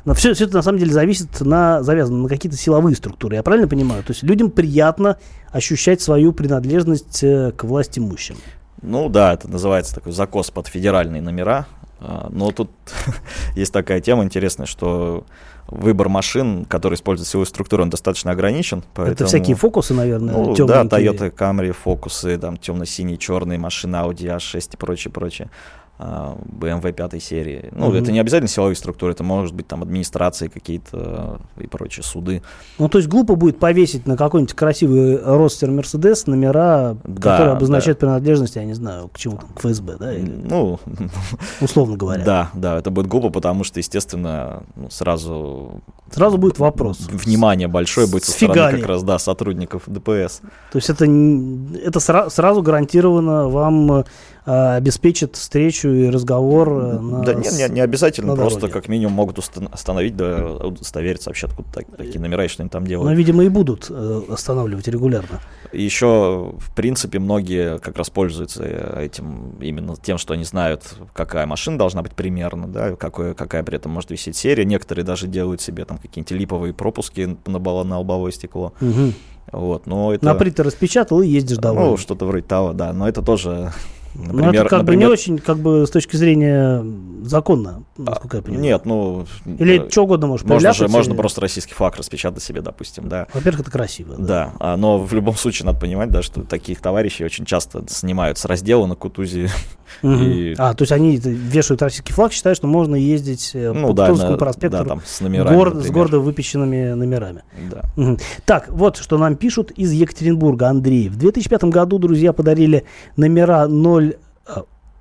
но 0.06 0.14
все, 0.14 0.34
все 0.34 0.46
это 0.46 0.56
на 0.56 0.62
самом 0.62 0.80
деле 0.80 0.92
зависит 0.92 1.42
на, 1.42 1.84
завязано 1.84 2.24
на 2.24 2.30
какие-то 2.30 2.58
силовые 2.58 2.96
структуры. 2.96 3.36
Я 3.36 3.44
правильно 3.44 3.68
понимаю? 3.68 4.04
То 4.04 4.12
есть 4.12 4.24
людям 4.24 4.52
приятно 4.52 5.18
ощущать 5.52 6.02
свою 6.02 6.34
принадлежность 6.34 7.24
э, 7.24 7.52
к 7.56 7.64
власть 7.64 7.98
имущим. 7.98 8.38
Ну 8.82 9.10
да, 9.10 9.34
это 9.34 9.48
называется 9.50 9.96
такой 9.96 10.12
закос 10.12 10.52
под 10.52 10.68
федеральные 10.68 11.22
номера. 11.22 11.66
А, 12.00 12.28
Но 12.32 12.52
тут 12.52 12.70
есть 13.56 13.74
такая 13.74 14.02
тема 14.02 14.24
интересная, 14.24 14.68
что 14.68 15.26
выбор 15.68 16.10
машин, 16.10 16.66
которые 16.66 16.98
используют 16.98 17.28
силовую 17.28 17.48
структуру, 17.48 17.84
он 17.84 17.90
достаточно 17.90 18.32
ограничен. 18.32 18.80
Это 18.80 18.88
поэтому- 18.94 19.28
всякие 19.28 19.56
фокусы, 19.56 19.94
наверное, 19.94 20.34
Ну, 20.36 20.56
да. 20.66 20.84
Toyota 20.84 21.34
Camry, 21.34 21.72
фокусы, 21.72 22.38
там 22.38 22.58
темно-синие, 22.58 23.18
черные 23.18 23.58
машины, 23.58 23.96
Audi 23.96 24.36
A6 24.36 24.74
и 24.74 24.78
прочее, 24.78 25.12
прочее. 25.12 25.50
А, 25.98 26.38
BMW 26.52 26.92
пятой 26.92 27.22
серии. 27.22 27.70
Ну, 27.72 27.88
Мгм. 27.88 27.96
это 27.96 28.12
не 28.12 28.20
обязательно 28.20 28.50
силовые 28.50 28.76
структуры, 28.76 29.14
это 29.14 29.24
может 29.24 29.56
быть 29.56 29.66
там 29.66 29.82
администрации 29.82 30.50
какие-то 30.50 31.40
и 31.58 31.68
прочие 31.68 32.04
суды. 32.04 32.42
Ну, 32.80 32.90
то 32.90 32.98
есть 32.98 33.08
глупо 33.10 33.36
будет 33.36 33.60
повесить 33.60 34.06
на 34.06 34.18
какой-нибудь 34.18 34.54
красивый 34.54 35.18
ростер 35.24 35.72
Мерседес 35.72 36.28
номера, 36.28 36.98
Да, 37.06 37.32
которые 37.32 37.54
обозначают 37.54 38.00
принадлежность, 38.00 38.58
я 38.58 38.66
не 38.66 38.74
знаю, 38.74 39.08
к 39.08 39.18
чему 39.18 39.38
там, 39.38 39.48
к 39.56 39.60
ФСБ, 39.62 39.96
да, 39.98 40.14
или, 40.14 40.30
Ну, 40.44 40.80
условно 41.62 41.96
говоря. 41.96 42.26
да, 42.26 42.50
да, 42.54 42.78
это 42.80 42.92
будет 42.92 43.08
глупо, 43.08 43.30
потому 43.30 43.64
что, 43.64 43.80
естественно, 43.80 44.64
ну, 44.76 44.90
сразу 44.90 45.82
Сразу 46.12 46.38
будет 46.38 46.60
вопрос. 46.60 47.00
внимание 47.10 47.68
большое 47.70 48.06
будет 48.08 48.26
со 48.26 48.32
Сфига 48.32 48.54
стороны 48.54 48.80
как 48.80 48.88
раз, 48.90 49.04
да, 49.04 49.18
сотрудников 49.18 49.84
ДПС. 49.88 50.42
То 50.72 50.78
есть 50.78 50.90
это, 50.90 51.06
это 51.06 52.00
сра- 52.00 52.30
сразу 52.30 52.62
гарантированно 52.62 53.48
вам 53.50 54.04
обеспечит 54.46 55.36
встречу 55.36 55.90
и 55.90 56.10
разговор 56.10 56.70
э, 56.70 57.00
на 57.00 57.24
Да 57.24 57.34
нет, 57.34 57.52
не, 57.54 57.76
не 57.76 57.82
обязательно, 57.82 58.36
на 58.36 58.42
просто 58.42 58.60
дороге. 58.62 58.74
как 58.74 58.88
минимум 58.88 59.14
могут 59.14 59.40
остановить, 59.40 60.16
да, 60.16 60.46
удостовериться 60.46 61.30
вообще, 61.30 61.48
откуда 61.48 61.68
так- 61.74 61.98
такие 61.98 62.20
номера 62.20 62.46
и 62.46 62.48
что 62.48 62.62
они 62.64 62.70
там 62.70 62.84
Но, 62.84 62.90
делают. 62.90 63.18
видимо, 63.18 63.44
и 63.44 63.50
будут 63.50 63.88
э, 63.90 64.22
останавливать 64.30 64.88
регулярно. 64.88 65.42
Еще, 65.74 66.54
в 66.58 66.76
принципе, 66.76 67.20
многие 67.20 67.80
как 67.80 67.98
раз 67.98 68.10
пользуются 68.10 68.64
э, 68.64 69.06
этим 69.06 69.56
именно 69.60 69.96
тем, 69.96 70.18
что 70.18 70.34
они 70.34 70.44
знают, 70.44 70.96
какая 71.14 71.46
машина 71.46 71.78
должна 71.78 72.04
быть 72.04 72.14
примерно, 72.14 72.68
да, 72.68 72.96
какое, 72.96 73.34
какая 73.34 73.64
при 73.64 73.78
этом 73.78 73.92
может 73.92 74.12
висеть 74.12 74.36
серия. 74.36 74.64
Некоторые 74.66 75.06
даже 75.06 75.28
делают 75.28 75.62
себе 75.62 75.86
там 75.86 75.98
какие-нибудь 75.98 76.32
липовые 76.32 76.74
пропуски 76.74 77.38
на, 77.46 77.60
на 77.60 77.98
лобовое 77.98 78.32
стекло. 78.32 78.74
Мгм. 78.80 79.14
Вот, 79.52 79.86
но 79.86 80.14
это... 80.14 80.26
На 80.26 80.34
принтер 80.34 80.66
распечатал 80.66 81.22
и 81.22 81.28
ездишь 81.28 81.58
довольный. 81.58 81.92
Ну, 81.92 81.98
что-то 81.98 82.26
вроде 82.26 82.46
того, 82.46 82.74
да. 82.74 82.94
Но 82.94 83.08
это 83.08 83.22
тоже 83.22 83.72
Например, 84.16 84.54
ну, 84.54 84.60
это 84.60 84.70
как 84.70 84.80
например... 84.80 84.86
бы 84.86 84.96
не 84.96 85.06
очень, 85.12 85.38
как 85.40 85.60
бы 85.60 85.86
с 85.86 85.90
точки 85.90 86.16
зрения 86.16 86.84
законно, 87.24 87.84
насколько 87.98 88.38
я 88.38 88.44
понимаю. 88.44 88.64
Нет, 88.64 88.86
ну... 88.86 89.26
Или 89.60 89.88
что 89.90 90.04
угодно 90.04 90.28
может 90.28 90.48
Можно 90.48 90.74
же, 90.74 90.88
можно 90.88 91.16
просто 91.16 91.42
российский 91.42 91.74
флаг 91.74 91.98
распечатать 91.98 92.42
себе, 92.42 92.62
допустим, 92.62 93.10
да. 93.10 93.28
Во-первых, 93.34 93.62
это 93.62 93.72
красиво. 93.72 94.16
Да. 94.18 94.26
да, 94.26 94.54
а, 94.60 94.78
но 94.78 95.00
в 95.00 95.14
любом 95.14 95.36
случае 95.36 95.66
надо 95.66 95.80
понимать, 95.80 96.12
да, 96.12 96.22
что 96.22 96.42
таких 96.44 96.82
товарищей 96.82 97.26
очень 97.26 97.46
часто 97.46 97.84
снимают 97.88 98.38
с 98.38 98.46
раздела 98.46 98.86
на 98.86 98.96
Кутузе. 98.96 99.50
Угу. 100.02 100.14
И... 100.14 100.56
А, 100.58 100.74
то 100.74 100.82
есть 100.82 100.92
они 100.92 101.18
вешают 101.18 101.82
российский 101.82 102.12
флаг, 102.12 102.34
считают, 102.34 102.58
что 102.58 102.68
можно 102.68 102.96
ездить 102.96 103.52
э, 103.54 103.72
ну, 103.72 103.90
по 103.90 103.94
да, 103.94 104.08
Кутузовскому 104.08 104.38
проспекту 104.38 104.78
да, 104.80 104.84
там, 104.84 105.02
с, 105.06 105.22
номерами, 105.22 105.56
гор... 105.56 105.76
с 105.76 105.90
гордо 105.92 106.20
выпеченными 106.20 106.94
номерами. 106.94 107.44
Да. 107.70 107.84
Угу. 107.96 108.18
Так, 108.46 108.70
вот 108.70 108.98
что 108.98 109.18
нам 109.18 109.36
пишут 109.36 109.72
из 109.72 109.92
Екатеринбурга, 109.92 110.70
Андрей. 110.70 111.08
В 111.08 111.18
2005 111.18 111.66
году 111.66 112.00
друзья 112.00 112.34
подарили 112.34 112.86
номера 113.16 113.68
0 113.68 114.05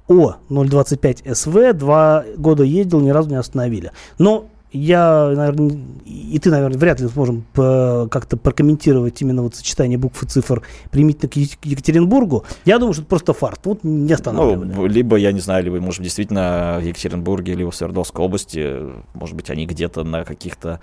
о025 0.09 1.35
СВ, 1.35 1.73
два 1.73 2.25
года 2.37 2.63
ездил, 2.63 3.01
ни 3.01 3.11
разу 3.11 3.31
не 3.31 3.37
остановили. 3.37 3.91
Но 4.19 4.47
я, 4.77 5.33
наверное, 5.37 5.79
и 6.05 6.37
ты, 6.41 6.51
наверное, 6.51 6.77
вряд 6.77 6.99
ли 7.01 7.07
сможем 7.07 7.45
как-то 7.55 8.37
прокомментировать 8.37 9.23
именно 9.23 9.43
вот 9.43 9.55
сочетание 9.55 9.97
букв 9.97 10.21
и 10.23 10.27
цифр 10.27 10.63
применительно 10.91 11.29
к 11.29 11.37
Екатеринбургу. 11.37 12.43
Я 12.65 12.79
думаю, 12.81 12.93
что 12.93 13.03
это 13.03 13.09
просто 13.09 13.33
фарт. 13.35 13.61
Вот 13.65 13.85
не 13.85 14.13
останавливали. 14.13 14.73
Ну, 14.75 14.87
либо, 14.87 15.17
я 15.17 15.31
не 15.31 15.39
знаю, 15.39 15.63
либо, 15.65 15.81
может, 15.81 16.03
действительно 16.03 16.79
в 16.81 16.85
Екатеринбурге, 16.85 17.55
либо 17.55 17.71
в 17.71 17.77
Свердловской 17.77 18.25
области, 18.25 18.81
может 19.15 19.37
быть, 19.37 19.49
они 19.49 19.67
где-то 19.67 20.03
на 20.03 20.25
каких-то 20.25 20.81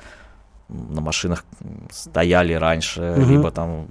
на 0.72 1.02
машинах 1.02 1.46
стояли 1.92 2.54
раньше, 2.54 3.16
угу. 3.18 3.30
либо 3.30 3.52
там, 3.52 3.88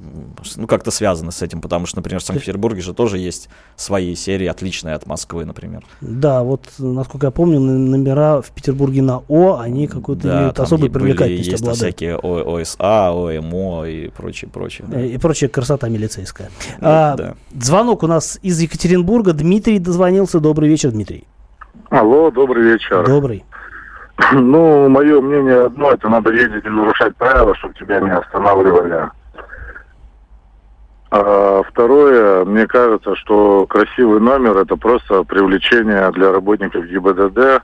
ну, 0.56 0.66
как-то 0.66 0.90
связаны 0.90 1.32
с 1.32 1.42
этим, 1.42 1.60
потому 1.60 1.86
что, 1.86 1.98
например, 1.98 2.20
в 2.20 2.24
Санкт-Петербурге 2.24 2.80
же 2.80 2.94
тоже 2.94 3.18
есть 3.18 3.48
свои 3.76 4.14
серии, 4.14 4.46
отличные 4.46 4.94
от 4.94 5.06
Москвы, 5.06 5.44
например. 5.44 5.84
Да, 6.00 6.42
вот, 6.42 6.64
насколько 6.78 7.26
я 7.26 7.30
помню, 7.30 7.60
номера 7.60 8.40
в 8.40 8.50
Петербурге 8.50 9.02
на 9.02 9.22
О, 9.28 9.58
они 9.58 9.86
какую-то 9.86 10.28
да, 10.28 10.38
имеют 10.38 10.60
особую 10.60 10.90
привлекательность 10.90 11.48
есть 11.48 11.62
обладают. 11.62 11.78
всякие 11.78 12.16
ОСА, 12.16 13.10
ОМО 13.10 13.84
и 13.84 14.08
прочее, 14.08 14.50
прочее. 14.50 14.86
Да. 14.90 15.00
И 15.00 15.18
прочая 15.18 15.50
красота 15.50 15.88
милицейская. 15.88 16.50
Ну, 16.80 16.88
а, 16.88 17.16
да. 17.16 17.34
Звонок 17.60 18.02
у 18.02 18.06
нас 18.06 18.38
из 18.42 18.60
Екатеринбурга. 18.60 19.32
Дмитрий 19.32 19.78
дозвонился. 19.78 20.40
Добрый 20.40 20.68
вечер, 20.68 20.90
Дмитрий. 20.90 21.26
Алло, 21.90 22.30
добрый 22.30 22.64
вечер. 22.64 23.04
Добрый. 23.04 23.44
Ну, 24.32 24.88
мое 24.88 25.20
мнение 25.20 25.66
одно, 25.66 25.92
это 25.92 26.08
надо 26.08 26.32
ездить 26.32 26.64
и 26.64 26.68
нарушать 26.68 27.16
правила, 27.16 27.54
чтобы 27.56 27.74
тебя 27.74 28.00
не 28.00 28.10
останавливали. 28.10 29.10
А 31.10 31.62
второе, 31.68 32.44
мне 32.44 32.66
кажется, 32.66 33.16
что 33.16 33.66
красивый 33.66 34.20
номер 34.20 34.58
это 34.58 34.76
просто 34.76 35.24
привлечение 35.24 36.10
для 36.12 36.30
работников 36.30 36.84
ГИБДД 36.84 37.62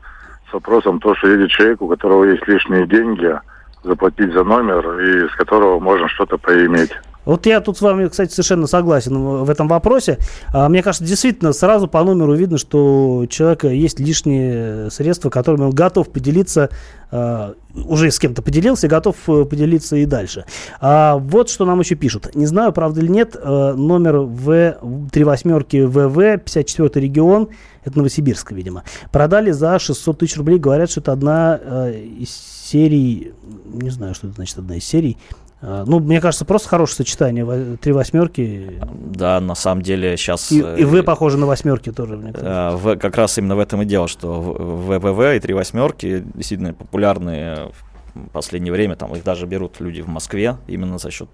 с 0.49 0.53
вопросом 0.53 0.99
то, 0.99 1.14
что 1.14 1.29
едет 1.29 1.51
человек, 1.51 1.81
у 1.83 1.88
которого 1.88 2.25
есть 2.25 2.47
лишние 2.49 2.87
деньги, 2.87 3.38
заплатить 3.85 4.33
за 4.33 4.42
номер 4.42 4.99
и 4.99 5.29
с 5.29 5.35
которого 5.37 5.79
можно 5.79 6.09
что-то 6.09 6.38
поиметь. 6.38 6.92
Вот 7.27 7.45
я 7.45 7.61
тут 7.61 7.77
с 7.77 7.83
вами, 7.83 8.07
кстати, 8.07 8.31
совершенно 8.31 8.67
согласен 8.67 9.19
в 9.19 9.51
этом 9.51 9.69
вопросе. 9.69 10.19
А, 10.55 10.69
мне 10.69 10.83
кажется, 10.83 11.05
действительно, 11.05 11.53
сразу 11.53 11.89
по 11.89 12.03
номеру 12.03 12.35
видно, 12.35 12.57
что 12.57 13.17
у 13.17 13.27
человека 13.27 13.69
есть 13.69 13.99
лишние 13.99 14.91
средства, 14.91 15.29
которыми 15.29 15.65
он 15.65 15.73
готов 15.73 16.09
поделиться, 16.09 16.71
а, 17.11 17.55
уже 17.75 18.11
с 18.11 18.19
кем-то 18.19 18.43
поделился, 18.43 18.89
готов 18.89 19.17
э, 19.29 19.45
поделиться 19.45 19.97
и 19.97 20.07
дальше. 20.07 20.45
А 20.81 21.17
вот 21.17 21.51
что 21.51 21.65
нам 21.65 21.81
еще 21.81 21.95
пишут. 21.95 22.35
Не 22.35 22.47
знаю, 22.47 22.73
правда 22.73 23.01
или 23.01 23.09
нет, 23.09 23.37
э, 23.37 23.73
номер 23.75 24.21
В, 24.21 24.77
3 25.12 25.25
восьмерки 25.25 25.83
ВВ, 25.83 26.39
54 26.39 27.05
регион, 27.05 27.49
это 27.85 27.99
Новосибирск, 27.99 28.53
видимо, 28.53 28.83
продали 29.12 29.51
за 29.51 29.79
600 29.79 30.19
тысяч 30.19 30.37
рублей. 30.37 30.59
Говорят, 30.59 30.91
что 30.91 31.01
это 31.01 31.12
одна 31.12 31.61
э, 31.62 32.01
из 32.19 32.31
серий, 32.31 33.33
не 33.67 33.91
знаю, 33.91 34.15
что 34.15 34.27
это 34.27 34.37
значит, 34.37 34.59
одна 34.59 34.77
из 34.77 34.85
серий, 34.85 35.19
ну, 35.62 36.01
мне 36.01 36.21
кажется, 36.21 36.45
просто 36.45 36.69
хорошее 36.69 36.97
сочетание. 36.99 37.77
Три 37.79 37.92
восьмерки. 37.92 38.81
Да, 38.92 39.40
на 39.40 39.55
самом 39.55 39.83
деле 39.83 40.16
сейчас... 40.16 40.53
И, 40.53 40.59
и 40.59 40.85
вы 40.85 41.03
похожи 41.03 41.38
на 41.38 41.47
восьмерки 41.47 41.90
тоже. 41.92 42.16
Мне 42.16 42.33
кажется. 42.33 42.77
В, 42.77 42.97
как 42.97 43.16
раз 43.16 43.38
именно 43.38 43.57
в 43.57 43.61
этом 43.61 43.83
и 43.83 43.85
дело, 43.87 44.07
что 44.07 44.40
ВВВ 44.40 45.37
и 45.37 45.40
три 45.40 45.55
восьмерки 45.55 46.23
действительно 46.35 46.75
популярные 46.75 47.71
в 48.14 48.29
последнее 48.33 48.73
время. 48.73 48.97
Там 48.97 49.14
их 49.14 49.25
даже 49.25 49.47
берут 49.47 49.81
люди 49.81 50.03
в 50.03 50.09
Москве 50.09 50.57
именно 50.66 50.99
за 50.99 51.11
счет 51.11 51.29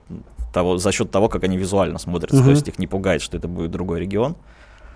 того, 0.52 0.78
за 0.78 0.92
счет 0.92 1.10
того 1.10 1.28
как 1.28 1.44
они 1.44 1.56
визуально 1.56 1.98
смотрятся. 1.98 2.36
Угу. 2.36 2.44
То 2.44 2.50
есть 2.50 2.68
их 2.68 2.78
не 2.78 2.86
пугает, 2.86 3.22
что 3.22 3.36
это 3.36 3.48
будет 3.48 3.70
другой 3.70 4.00
регион. 4.00 4.36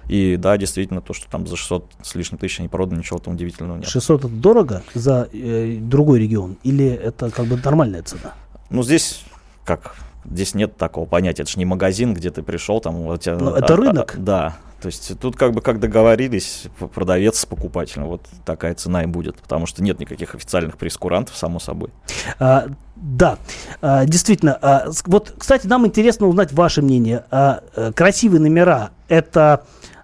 И 0.09 0.37
да, 0.37 0.57
действительно, 0.57 1.01
то, 1.01 1.13
что 1.13 1.29
там 1.29 1.49
за 1.49 1.57
600 1.57 1.91
с 2.03 2.15
лишним 2.15 2.39
тысяч 2.39 2.61
не 2.61 2.69
продано, 2.69 3.01
ничего 3.01 3.19
там 3.19 3.35
удивительного 3.35 3.79
нет. 3.79 3.89
600 3.89 4.21
это 4.21 4.29
дорого 4.29 4.83
за 4.95 5.29
э, 5.33 5.79
другой 5.81 6.21
регион? 6.21 6.59
Или 6.63 6.87
это 6.87 7.31
как 7.31 7.47
бы 7.47 7.57
нормальная 7.57 8.03
цена? 8.03 8.35
Ну, 8.71 8.83
здесь 8.83 9.25
как 9.65 9.97
здесь 10.25 10.55
нет 10.55 10.77
такого 10.77 11.07
понятия. 11.07 11.43
Это 11.43 11.51
же 11.51 11.59
не 11.59 11.65
магазин, 11.65 12.15
где 12.15 12.31
ты 12.31 12.43
пришел, 12.43 12.81
там 12.81 13.07
у 13.07 13.17
тебя. 13.17 13.37
Ну, 13.37 13.55
это 13.55 13.75
а, 13.75 13.77
рынок. 13.77 14.15
А, 14.17 14.19
да. 14.19 14.57
То 14.81 14.87
есть 14.87 15.19
тут 15.19 15.37
как 15.37 15.53
бы 15.53 15.63
как 15.63 15.81
договорились 15.81 16.65
продавец 16.95 17.41
с 17.41 17.47
покупателем, 17.47 18.05
вот 18.07 18.23
такая 18.45 18.75
цена 18.75 19.05
и 19.05 19.07
будет, 19.07 19.37
потому 19.39 19.65
что 19.67 19.83
нет 19.83 19.99
никаких 19.99 20.35
официальных 20.35 20.77
прескурантов, 20.77 21.37
само 21.37 21.59
собой. 21.59 21.91
А, 22.39 22.67
да, 22.95 23.39
а, 23.81 24.05
действительно. 24.05 24.59
А, 24.61 24.91
вот, 25.07 25.35
кстати, 25.39 25.67
нам 25.67 25.87
интересно 25.87 26.27
узнать 26.27 26.53
ваше 26.53 26.83
мнение. 26.83 27.25
А, 27.31 27.63
а, 27.75 27.93
красивые 27.93 28.41
номера 28.41 28.91
это 29.09 29.65
а, 29.95 29.96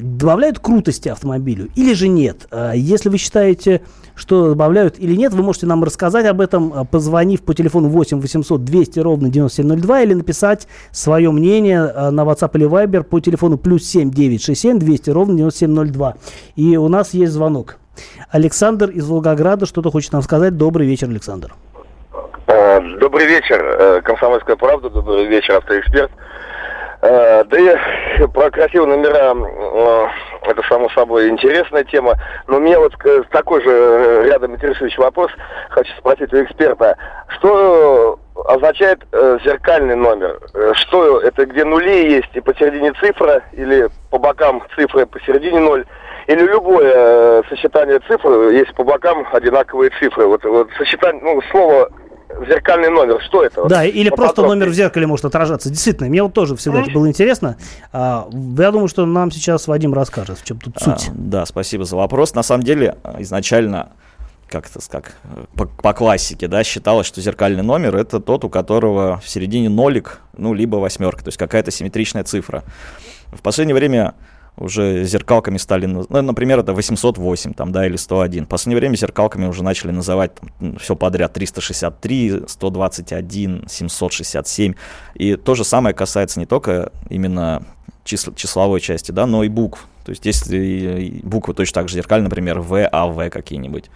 добавляют 0.00 0.58
крутости 0.58 1.08
автомобилю 1.08 1.68
или 1.74 1.92
же 1.92 2.08
нет? 2.08 2.46
А, 2.50 2.72
если 2.72 3.08
вы 3.08 3.18
считаете, 3.18 3.82
что 4.14 4.48
добавляют 4.48 4.98
или 4.98 5.14
нет, 5.14 5.34
вы 5.34 5.42
можете 5.42 5.66
нам 5.66 5.84
рассказать 5.84 6.26
об 6.26 6.40
этом, 6.40 6.72
а, 6.74 6.84
позвонив 6.84 7.42
по 7.42 7.54
телефону 7.54 7.88
8 7.88 8.20
800 8.20 8.64
200 8.64 9.00
ровно 9.00 9.28
9702 9.28 10.02
или 10.02 10.14
написать 10.14 10.68
свое 10.90 11.30
мнение 11.30 11.82
на 12.10 12.22
WhatsApp 12.22 12.50
или 12.54 12.66
Viber 12.66 13.02
по 13.02 13.20
телефону 13.20 13.58
плюс 13.58 13.84
7 13.84 14.10
967 14.10 14.78
200 14.78 15.10
ровно 15.10 15.36
9702. 15.36 16.14
И 16.56 16.76
у 16.76 16.88
нас 16.88 17.12
есть 17.12 17.32
звонок. 17.32 17.76
Александр 18.30 18.90
из 18.90 19.06
Волгограда 19.08 19.66
что-то 19.66 19.90
хочет 19.90 20.12
нам 20.12 20.22
сказать. 20.22 20.56
Добрый 20.56 20.86
вечер, 20.86 21.08
Александр. 21.08 21.54
Добрый 23.00 23.26
вечер, 23.26 23.62
э, 23.62 24.00
Комсомольская 24.02 24.56
правда, 24.56 24.88
добрый 24.88 25.26
вечер, 25.26 25.56
автоэксперт. 25.56 26.10
Э, 27.00 27.44
да 27.44 27.58
и 27.58 28.26
про 28.26 28.50
красивые 28.50 28.96
номера, 28.96 29.32
э, 29.32 30.06
это 30.50 30.62
само 30.68 30.88
собой 30.90 31.28
интересная 31.28 31.84
тема. 31.84 32.14
Но 32.48 32.58
меня 32.58 32.80
вот 32.80 32.92
такой 33.30 33.62
же 33.62 34.24
рядом 34.26 34.54
интересующий 34.54 34.98
вопрос 34.98 35.30
хочу 35.70 35.92
спросить 35.98 36.32
у 36.32 36.42
эксперта. 36.42 36.96
Что 37.38 38.18
означает 38.46 39.00
э, 39.12 39.38
зеркальный 39.44 39.94
номер? 39.94 40.40
Что 40.74 41.20
это, 41.20 41.46
где 41.46 41.64
нули 41.64 42.10
есть 42.10 42.34
и 42.34 42.40
посередине 42.40 42.92
цифра, 42.94 43.42
или 43.52 43.88
по 44.10 44.18
бокам 44.18 44.62
цифры 44.74 45.06
посередине 45.06 45.60
ноль? 45.60 45.84
Или 46.26 46.42
любое 46.42 47.42
сочетание 47.48 48.00
цифр, 48.00 48.50
есть 48.50 48.74
по 48.74 48.84
бокам 48.84 49.26
одинаковые 49.32 49.90
цифры. 49.98 50.26
Вот, 50.26 50.44
вот 50.44 50.68
сочетание, 50.76 51.22
ну, 51.22 51.40
слово 51.50 51.88
зеркальный 52.46 52.90
номер. 52.90 53.20
Что 53.22 53.44
это? 53.44 53.66
Да, 53.66 53.84
или 53.84 54.10
просто 54.10 54.42
номер 54.42 54.68
в 54.68 54.72
зеркале 54.72 55.06
может 55.06 55.24
отражаться. 55.24 55.68
Действительно, 55.70 56.08
мне 56.08 56.22
вот 56.22 56.32
тоже 56.32 56.56
всегда 56.56 56.80
это 56.82 56.90
было 56.90 57.08
интересно. 57.08 57.56
А, 57.92 58.28
я 58.58 58.70
думаю, 58.70 58.88
что 58.88 59.06
нам 59.06 59.30
сейчас 59.30 59.66
Вадим 59.68 59.94
расскажет, 59.94 60.38
в 60.38 60.44
чем 60.44 60.58
тут 60.58 60.74
суть. 60.78 61.08
А, 61.08 61.12
да, 61.14 61.46
спасибо 61.46 61.84
за 61.84 61.96
вопрос. 61.96 62.34
На 62.34 62.42
самом 62.42 62.64
деле, 62.64 62.96
изначально 63.18 63.90
как 64.48 64.66
это 64.66 64.80
как 64.88 65.16
по, 65.54 65.66
по 65.66 65.92
классике, 65.92 66.48
да, 66.48 66.64
считалось, 66.64 67.06
что 67.06 67.20
зеркальный 67.20 67.62
номер 67.62 67.96
это 67.96 68.18
тот, 68.18 68.44
у 68.44 68.48
которого 68.48 69.20
в 69.22 69.28
середине 69.28 69.68
нолик, 69.68 70.20
ну, 70.36 70.54
либо 70.54 70.76
восьмерка, 70.76 71.22
то 71.22 71.28
есть 71.28 71.36
какая-то 71.36 71.70
симметричная 71.70 72.24
цифра. 72.24 72.64
В 73.26 73.42
последнее 73.42 73.74
время 73.74 74.14
уже 74.58 75.04
зеркалками 75.04 75.56
стали, 75.58 75.86
ну, 75.86 76.06
например, 76.08 76.58
это 76.58 76.72
808 76.72 77.54
там, 77.54 77.72
да, 77.72 77.86
или 77.86 77.96
101. 77.96 78.44
В 78.44 78.48
последнее 78.48 78.78
время 78.78 78.96
зеркалками 78.96 79.46
уже 79.46 79.62
начали 79.62 79.90
называть 79.90 80.32
там, 80.34 80.76
все 80.78 80.96
подряд 80.96 81.32
363, 81.32 82.42
121, 82.46 83.64
767. 83.68 84.74
И 85.14 85.36
то 85.36 85.54
же 85.54 85.64
самое 85.64 85.94
касается 85.94 86.40
не 86.40 86.46
только 86.46 86.92
именно 87.08 87.62
числ, 88.04 88.32
числовой 88.34 88.80
части, 88.80 89.12
да, 89.12 89.26
но 89.26 89.44
и 89.44 89.48
букв. 89.48 89.86
То 90.04 90.10
есть 90.10 90.24
есть 90.24 91.24
буквы 91.24 91.54
точно 91.54 91.74
так 91.74 91.88
же 91.88 91.96
зеркальные, 91.96 92.24
например, 92.24 92.60
В, 92.60 92.86
А, 92.86 93.06
В 93.06 93.30
какие-нибудь. 93.30 93.90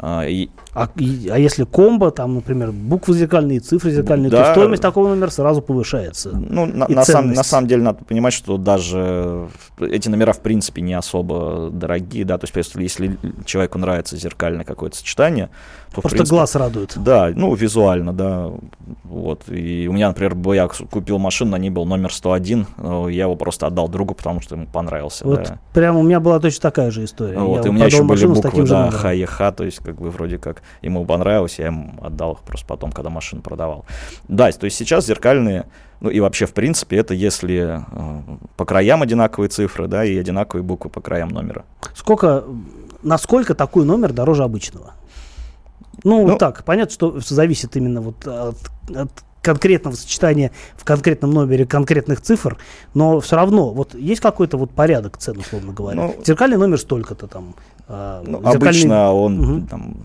А, 0.00 0.24
и... 0.24 0.48
А, 0.74 0.88
и, 0.96 1.28
а 1.28 1.38
если 1.38 1.64
комбо, 1.64 2.12
там, 2.12 2.36
например, 2.36 2.70
буквы 2.70 3.14
зеркальные, 3.14 3.58
цифры 3.58 3.90
зеркальные, 3.90 4.30
да. 4.30 4.44
то 4.44 4.52
стоимость 4.52 4.80
такого 4.80 5.08
номера 5.08 5.28
сразу 5.28 5.60
повышается. 5.60 6.30
Ну, 6.30 6.66
на, 6.66 6.86
на, 6.86 7.04
сам, 7.04 7.32
на 7.32 7.42
самом 7.42 7.66
деле 7.66 7.82
надо 7.82 8.04
понимать, 8.04 8.32
что 8.32 8.58
даже 8.58 9.48
эти 9.80 10.08
номера, 10.08 10.32
в 10.32 10.40
принципе, 10.40 10.82
не 10.82 10.94
особо 10.94 11.70
дорогие, 11.72 12.24
да, 12.24 12.38
то 12.38 12.46
есть 12.46 12.74
если 12.76 13.18
человеку 13.44 13.78
нравится 13.78 14.16
зеркальное 14.16 14.64
какое-то 14.64 14.96
сочетание, 14.96 15.50
то, 15.94 16.00
Просто 16.00 16.18
принципе, 16.18 16.36
глаз 16.36 16.54
радует. 16.54 16.92
Да, 16.96 17.30
ну, 17.34 17.54
визуально, 17.54 18.12
да. 18.12 18.50
Вот. 19.04 19.48
И 19.48 19.88
у 19.88 19.92
меня, 19.92 20.08
например, 20.08 20.36
я 20.54 20.68
купил 20.68 21.18
машину, 21.18 21.52
на 21.52 21.56
ней 21.58 21.70
был 21.70 21.84
номер 21.86 22.12
101, 22.12 22.66
я 23.10 23.24
его 23.24 23.36
просто 23.36 23.66
отдал 23.66 23.88
другу, 23.88 24.14
потому 24.14 24.40
что 24.40 24.54
ему 24.54 24.66
понравился. 24.66 25.26
Вот 25.26 25.44
да. 25.44 25.58
прямо 25.72 25.98
у 26.00 26.02
меня 26.02 26.20
была 26.20 26.40
точно 26.40 26.62
такая 26.62 26.90
же 26.90 27.04
история. 27.04 27.38
Вот, 27.38 27.64
я 27.64 27.66
и 27.66 27.68
у 27.70 27.72
меня 27.72 27.86
еще 27.86 28.02
были 28.02 28.26
буквы, 28.26 28.66
да, 28.66 28.90
ха, 28.90 29.52
то 29.52 29.64
есть, 29.64 29.78
как 29.78 29.96
бы, 29.96 30.10
вроде 30.10 30.38
как, 30.38 30.62
ему 30.82 31.04
понравилось, 31.04 31.58
я 31.58 31.66
ему 31.66 31.94
отдал 32.02 32.32
их 32.34 32.40
просто 32.40 32.66
потом, 32.66 32.92
когда 32.92 33.10
машину 33.10 33.42
продавал. 33.42 33.84
Да, 34.28 34.50
то 34.52 34.64
есть 34.64 34.76
сейчас 34.76 35.06
зеркальные, 35.06 35.66
ну 36.00 36.10
и 36.10 36.20
вообще, 36.20 36.46
в 36.46 36.52
принципе, 36.52 36.96
это 36.98 37.14
если 37.14 37.80
э, 37.80 38.20
по 38.56 38.64
краям 38.64 39.02
одинаковые 39.02 39.48
цифры, 39.48 39.88
да, 39.88 40.04
и 40.04 40.16
одинаковые 40.16 40.62
буквы 40.62 40.90
по 40.90 41.00
краям 41.00 41.30
номера. 41.30 41.64
Сколько, 41.94 42.44
насколько 43.02 43.54
такой 43.54 43.84
номер 43.84 44.12
дороже 44.12 44.44
обычного? 44.44 44.92
Ну, 46.04 46.26
ну, 46.26 46.36
так, 46.36 46.64
понятно, 46.64 46.92
что 46.92 47.20
зависит 47.20 47.76
именно 47.76 48.00
вот 48.00 48.26
от, 48.26 48.56
от 48.94 49.10
конкретного 49.42 49.94
сочетания 49.94 50.50
в 50.76 50.84
конкретном 50.84 51.30
номере 51.30 51.64
конкретных 51.64 52.20
цифр, 52.20 52.58
но 52.94 53.20
все 53.20 53.36
равно 53.36 53.70
вот 53.70 53.94
есть 53.94 54.20
какой-то 54.20 54.56
вот 54.56 54.70
порядок 54.70 55.16
цен, 55.16 55.38
условно 55.38 55.72
говоря. 55.72 55.96
Ну, 56.00 56.14
Зеркальный 56.24 56.56
номер 56.56 56.78
столько-то 56.78 57.26
там. 57.26 57.54
Э, 57.88 58.22
ну, 58.26 58.38
зеркальный... 58.38 58.56
Обычно 58.56 59.12
он 59.12 59.40
угу. 59.40 59.66
там 59.66 59.96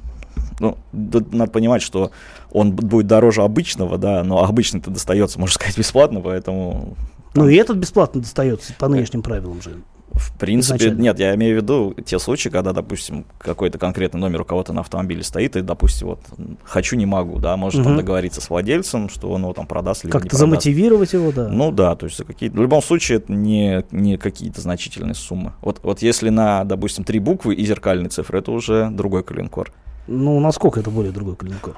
ну, 0.59 0.77
надо 0.91 1.51
понимать, 1.51 1.81
что 1.81 2.11
он 2.51 2.71
будет 2.71 3.07
дороже 3.07 3.41
обычного, 3.41 3.97
да, 3.97 4.23
но 4.23 4.43
обычный-то 4.43 4.91
достается, 4.91 5.39
можно 5.39 5.53
сказать, 5.53 5.77
бесплатно, 5.77 6.21
поэтому... 6.21 6.95
Ну 7.33 7.49
и 7.49 7.55
этот 7.55 7.77
бесплатно 7.77 8.21
достается 8.21 8.73
по 8.77 8.87
нынешним 8.87 9.23
правилам 9.23 9.61
же. 9.61 9.81
В 10.13 10.37
принципе, 10.37 10.75
Изначально. 10.75 11.01
нет, 11.01 11.19
я 11.19 11.33
имею 11.35 11.59
в 11.59 11.63
виду 11.63 11.95
те 12.05 12.19
случаи, 12.19 12.49
когда, 12.49 12.71
допустим, 12.71 13.25
какой-то 13.39 13.79
конкретный 13.79 14.19
номер 14.19 14.41
у 14.41 14.45
кого-то 14.45 14.71
на 14.71 14.81
автомобиле 14.81 15.23
стоит, 15.23 15.55
и, 15.55 15.61
допустим, 15.61 16.09
вот 16.09 16.19
хочу, 16.63 16.95
не 16.95 17.05
могу, 17.05 17.39
да, 17.39 17.57
может 17.57 17.79
угу. 17.79 17.89
там 17.89 17.97
договориться 17.97 18.39
с 18.39 18.49
владельцем, 18.49 19.09
что 19.09 19.31
он 19.31 19.41
его 19.41 19.53
там 19.53 19.65
продаст 19.65 20.03
либо 20.03 20.19
Как-то 20.19 20.37
замотивировать 20.37 21.13
его, 21.13 21.31
да. 21.31 21.47
Ну 21.47 21.71
да, 21.71 21.95
то 21.95 22.05
есть 22.05 22.17
за 22.17 22.25
какие-то. 22.25 22.55
В 22.55 22.61
любом 22.61 22.83
случае, 22.83 23.17
это 23.17 23.33
не, 23.33 23.83
не 23.91 24.17
какие-то 24.17 24.61
значительные 24.61 25.15
суммы. 25.15 25.53
Вот, 25.61 25.79
вот 25.81 26.01
если 26.01 26.29
на, 26.29 26.63
допустим, 26.63 27.03
три 27.03 27.19
буквы 27.19 27.55
и 27.55 27.65
зеркальные 27.65 28.09
цифры, 28.09 28.39
это 28.39 28.51
уже 28.51 28.89
другой 28.91 29.23
калинкор. 29.23 29.71
Ну, 30.07 30.39
насколько 30.39 30.79
это 30.79 30.91
более 30.91 31.11
другой 31.11 31.35
калинкор? 31.35 31.75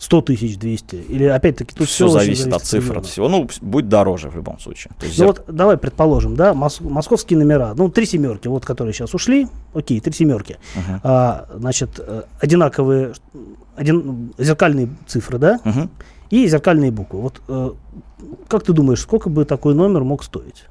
100 0.00 0.22
тысяч, 0.22 0.58
200? 0.58 0.96
Или 1.10 1.24
опять-таки 1.24 1.74
тут 1.74 1.86
все, 1.86 2.06
все 2.06 2.08
зависит, 2.08 2.44
зависит 2.44 2.56
от 2.56 2.66
цифр, 2.66 2.98
от 2.98 3.06
всего. 3.06 3.28
Ну, 3.28 3.46
будет 3.60 3.88
дороже 3.88 4.30
в 4.30 4.34
любом 4.34 4.58
случае. 4.58 4.92
То 4.98 5.04
есть 5.04 5.18
ну, 5.18 5.26
зер... 5.26 5.26
вот 5.26 5.44
давай 5.54 5.76
предположим, 5.76 6.36
да, 6.36 6.52
мос- 6.52 6.82
московские 6.82 7.38
номера, 7.38 7.74
ну, 7.76 7.90
три 7.90 8.06
семерки, 8.06 8.48
вот 8.48 8.64
которые 8.64 8.94
сейчас 8.94 9.12
ушли, 9.12 9.46
окей, 9.74 10.00
три 10.00 10.12
семерки. 10.14 10.56
Uh-huh. 10.74 11.00
А, 11.02 11.48
значит, 11.54 11.90
э, 11.98 12.22
одинаковые, 12.40 13.12
один, 13.76 14.32
зеркальные 14.38 14.88
цифры, 15.06 15.38
да, 15.38 15.60
uh-huh. 15.64 15.90
и 16.30 16.48
зеркальные 16.48 16.92
буквы. 16.92 17.20
Вот 17.20 17.42
э, 17.46 17.70
как 18.48 18.64
ты 18.64 18.72
думаешь, 18.72 19.00
сколько 19.00 19.28
бы 19.28 19.44
такой 19.44 19.74
номер 19.74 20.04
мог 20.04 20.24
стоить? 20.24 20.64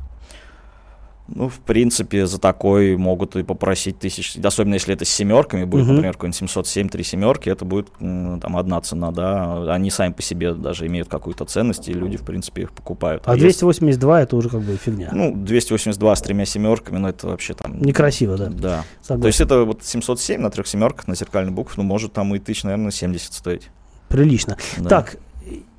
Ну, 1.34 1.50
в 1.50 1.60
принципе, 1.60 2.26
за 2.26 2.40
такой 2.40 2.98
могут 2.98 3.36
и 3.36 3.44
попросить 3.44 4.00
тысяч, 4.00 4.38
особенно 4.44 4.74
если 4.74 4.94
это 4.94 5.06
с 5.06 5.10
семерками, 5.10 5.64
будет, 5.64 5.86
uh-huh. 5.86 5.92
например, 5.92 6.14
какой-нибудь 6.14 6.38
707, 6.38 6.90
три 6.90 7.04
семерки, 7.04 7.50
это 7.50 7.66
будет 7.66 7.90
там 8.00 8.58
одна 8.58 8.82
цена, 8.82 9.12
да, 9.12 9.74
они 9.74 9.92
сами 9.92 10.14
по 10.14 10.22
себе 10.22 10.54
даже 10.54 10.88
имеют 10.88 11.08
какую-то 11.08 11.46
ценность, 11.46 11.88
и 11.88 11.94
люди, 11.94 12.18
в 12.18 12.24
принципе, 12.24 12.64
их 12.64 12.72
покупают. 12.72 13.24
А, 13.26 13.34
а 13.34 13.38
282 13.38 14.20
если... 14.20 14.24
это 14.24 14.36
уже 14.36 14.50
как 14.50 14.62
бы 14.62 14.76
фигня. 14.78 15.10
Ну, 15.12 15.34
282 15.36 16.16
с 16.16 16.22
тремя 16.22 16.46
семерками, 16.46 16.98
ну, 16.98 17.08
это 17.08 17.28
вообще 17.28 17.54
там... 17.54 17.82
Некрасиво, 17.82 18.38
да? 18.38 18.48
Да. 18.50 18.84
Согласен. 19.02 19.22
То 19.22 19.28
есть 19.28 19.42
это 19.42 19.64
вот 19.64 19.84
707 19.84 20.42
на 20.42 20.50
трех 20.50 20.68
семерках, 20.68 21.08
на 21.08 21.16
зеркальных 21.16 21.54
буквах, 21.54 21.78
ну, 21.78 21.84
может 21.84 22.14
там 22.14 22.34
и 22.36 22.40
тысяч, 22.40 22.64
наверное, 22.64 22.92
70 22.92 23.34
стоить. 23.34 23.70
Прилично. 24.08 24.58
Да. 24.78 24.90
Так, 24.90 25.18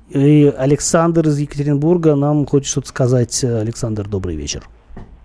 и 0.09 0.53
Александр 0.57 1.27
из 1.27 1.39
Екатеринбурга 1.39 2.15
нам 2.15 2.45
хочет 2.45 2.69
что-то 2.69 2.89
сказать. 2.89 3.43
Александр, 3.43 4.07
добрый 4.07 4.35
вечер. 4.35 4.67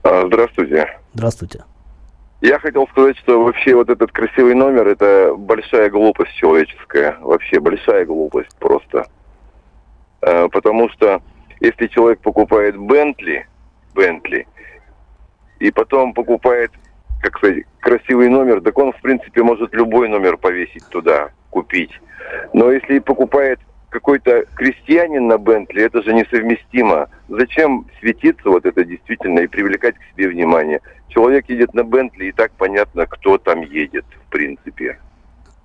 А, 0.08 0.24
здравствуйте. 0.24 1.00
Здравствуйте. 1.14 1.64
Я 2.40 2.60
хотел 2.60 2.86
сказать, 2.88 3.18
что 3.18 3.42
вообще 3.42 3.74
вот 3.74 3.90
этот 3.90 4.12
красивый 4.12 4.54
номер 4.54 4.86
это 4.86 5.34
большая 5.36 5.90
глупость 5.90 6.32
человеческая. 6.36 7.16
Вообще 7.20 7.58
большая 7.58 8.04
глупость 8.04 8.56
просто. 8.60 9.06
А, 10.20 10.48
потому 10.48 10.88
что 10.90 11.20
если 11.58 11.88
человек 11.88 12.20
покупает 12.20 12.76
Бентли, 12.76 13.48
Бентли, 13.96 14.46
и 15.58 15.72
потом 15.72 16.14
покупает, 16.14 16.70
как 17.20 17.38
сказать, 17.38 17.64
красивый 17.80 18.28
номер, 18.28 18.60
так 18.60 18.78
он, 18.78 18.92
в 18.92 19.00
принципе, 19.00 19.42
может 19.42 19.74
любой 19.74 20.08
номер 20.08 20.36
повесить 20.36 20.86
туда, 20.88 21.30
купить. 21.50 21.90
Но 22.52 22.70
если 22.70 23.00
покупает 23.00 23.58
какой-то 23.96 24.44
крестьянин 24.56 25.26
на 25.26 25.38
Бентли, 25.38 25.82
это 25.82 26.02
же 26.02 26.12
несовместимо. 26.12 27.08
Зачем 27.28 27.86
светиться 27.98 28.50
вот 28.50 28.66
это 28.66 28.84
действительно 28.84 29.38
и 29.40 29.46
привлекать 29.46 29.94
к 29.96 30.04
себе 30.12 30.28
внимание? 30.28 30.80
Человек 31.08 31.48
едет 31.48 31.72
на 31.72 31.82
Бентли, 31.82 32.26
и 32.26 32.32
так 32.32 32.52
понятно, 32.58 33.06
кто 33.06 33.38
там 33.38 33.62
едет, 33.62 34.04
в 34.26 34.30
принципе. 34.30 34.98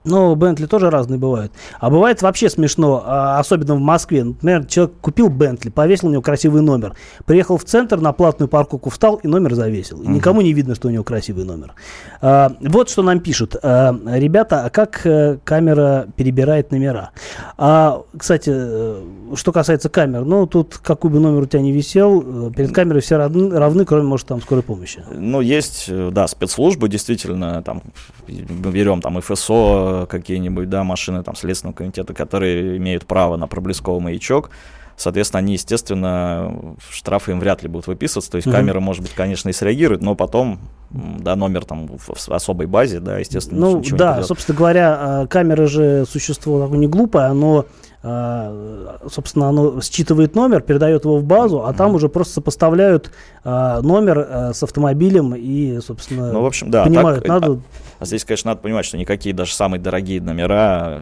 Ну, 0.04 0.34
Бентли 0.36 0.66
тоже 0.66 0.90
разные 0.90 1.20
бывают. 1.20 1.52
А 1.80 1.90
бывает 1.92 2.22
вообще 2.24 2.50
смешно, 2.50 3.04
а, 3.06 3.40
особенно 3.40 3.76
в 3.76 3.80
Москве. 3.80 4.24
Например, 4.24 4.66
человек 4.66 4.96
купил 5.00 5.30
Бентли, 5.30 5.70
повесил 5.70 6.08
у 6.08 6.12
него 6.12 6.24
красивый 6.24 6.64
номер. 6.64 6.96
Приехал 7.26 7.58
в 7.58 7.66
центр, 7.66 8.00
на 8.00 8.12
платную 8.12 8.50
парковку 8.50 8.90
встал 8.90 9.18
и 9.18 9.28
номер 9.28 9.54
завесил. 9.54 10.02
И 10.02 10.06
угу. 10.06 10.12
никому 10.12 10.42
не 10.42 10.54
видно, 10.54 10.74
что 10.74 10.88
у 10.88 10.92
него 10.92 11.04
красивый 11.04 11.46
номер. 11.46 11.74
А, 12.20 12.52
вот 12.62 12.90
что 12.90 13.04
нам 13.04 13.20
пишут. 13.20 13.56
А, 13.62 13.96
ребята, 14.08 14.66
а 14.66 14.70
как 14.72 15.02
а, 15.06 15.38
камера 15.44 16.08
перебирает 16.16 16.72
номера? 16.72 17.12
А, 17.58 18.02
кстати, 18.18 18.52
э, 18.52 19.04
что 19.36 19.52
касается 19.52 19.90
камер, 19.90 20.26
ну, 20.26 20.48
тут 20.48 20.80
какой 20.80 21.12
бы 21.12 21.20
номер 21.20 21.44
у 21.44 21.46
тебя 21.46 21.62
не 21.62 21.72
висел, 21.72 22.48
э, 22.48 22.52
перед 22.56 22.74
камерой 22.74 23.02
все 23.02 23.18
равны, 23.18 23.56
равны 23.56 23.86
кроме, 23.86 24.06
может, 24.06 24.26
там, 24.26 24.42
скорой 24.42 24.64
помощи. 24.64 25.04
Ну, 25.12 25.42
есть, 25.42 25.92
да, 26.12 26.28
спецслужбы, 26.28 26.90
действительно, 26.90 27.62
там, 27.62 27.84
берем 28.28 29.02
там 29.02 29.22
ФСО, 29.22 29.91
какие-нибудь, 30.10 30.70
да, 30.70 30.84
машины 30.84 31.24
там 31.24 31.36
Следственного 31.36 31.76
комитета, 31.76 32.14
которые 32.14 32.78
имеют 32.78 33.06
право 33.06 33.38
на 33.38 33.48
проблесковый 33.48 34.02
маячок, 34.02 34.50
соответственно, 34.98 35.40
они, 35.40 35.54
естественно, 35.54 36.76
штрафы 36.90 37.32
им 37.32 37.40
вряд 37.40 37.64
ли 37.64 37.70
будут 37.70 37.88
выписываться, 37.88 38.32
то 38.32 38.38
есть 38.38 38.48
mm-hmm. 38.48 38.52
камера, 38.52 38.80
может 38.80 39.02
быть, 39.02 39.14
конечно, 39.14 39.50
и 39.50 39.54
среагирует, 39.54 40.02
но 40.02 40.16
потом, 40.16 40.60
да, 40.90 41.36
номер 41.36 41.66
там 41.66 41.88
в 41.88 42.30
особой 42.30 42.68
базе, 42.68 43.00
да, 43.00 43.18
естественно, 43.18 43.60
ну, 43.60 43.80
ничего 43.80 43.98
да, 43.98 44.18
не 44.18 44.24
собственно 44.24 44.58
говоря, 44.58 44.98
а, 45.00 45.28
камера 45.28 45.68
же 45.68 46.06
существо 46.06 46.62
такое 46.62 46.78
не 46.78 46.88
глупое, 46.88 47.26
оно 47.26 47.66
собственно, 48.02 49.50
оно 49.50 49.80
считывает 49.82 50.34
номер, 50.34 50.62
передает 50.62 51.06
его 51.06 51.18
в 51.18 51.24
базу, 51.24 51.66
а 51.66 51.74
там 51.74 51.94
уже 51.94 52.10
просто 52.10 52.36
сопоставляют 52.36 53.12
а, 53.44 53.82
номер 53.82 54.54
с 54.54 54.64
автомобилем 54.64 55.36
и, 55.36 55.80
собственно, 55.82 56.34
ну, 56.34 56.42
в 56.42 56.46
общем, 56.48 56.72
да, 56.72 56.84
понимают, 56.84 57.20
так, 57.20 57.28
надо... 57.28 57.60
А 58.00 58.06
здесь, 58.06 58.26
конечно, 58.26 58.50
надо 58.50 58.62
понимать, 58.62 58.86
что 58.86 58.98
никакие 58.98 59.36
даже 59.36 59.54
самые 59.54 59.80
дорогие 59.80 60.20
номера, 60.20 61.02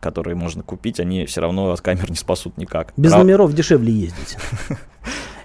которые 0.00 0.36
можно 0.36 0.62
купить, 0.62 1.00
они 1.00 1.26
все 1.26 1.40
равно 1.40 1.72
от 1.72 1.80
камер 1.80 2.10
не 2.10 2.16
спасут 2.16 2.56
никак. 2.56 2.92
Без 2.96 3.10
Прав... 3.10 3.24
номеров 3.24 3.52
дешевле 3.52 3.92
ездить. 3.92 4.36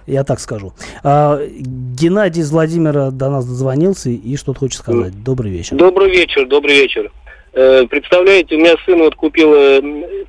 Я 0.08 0.24
так 0.24 0.40
скажу. 0.40 0.74
А, 1.04 1.40
Геннадий 1.48 2.42
из 2.42 2.52
Владимира 2.52 3.12
до 3.12 3.30
нас 3.30 3.46
дозвонился 3.46 4.10
и 4.10 4.36
что-то 4.36 4.60
хочет 4.60 4.80
сказать. 4.80 5.24
Добрый 5.24 5.52
вечер. 5.52 5.78
Добрый 5.78 6.12
вечер, 6.12 6.48
добрый 6.48 6.76
вечер. 6.76 7.12
Э, 7.54 7.86
представляете, 7.88 8.56
у 8.56 8.60
меня 8.60 8.76
сын 8.86 9.00
вот 9.00 9.16
купил 9.16 9.54
э, 9.54 9.82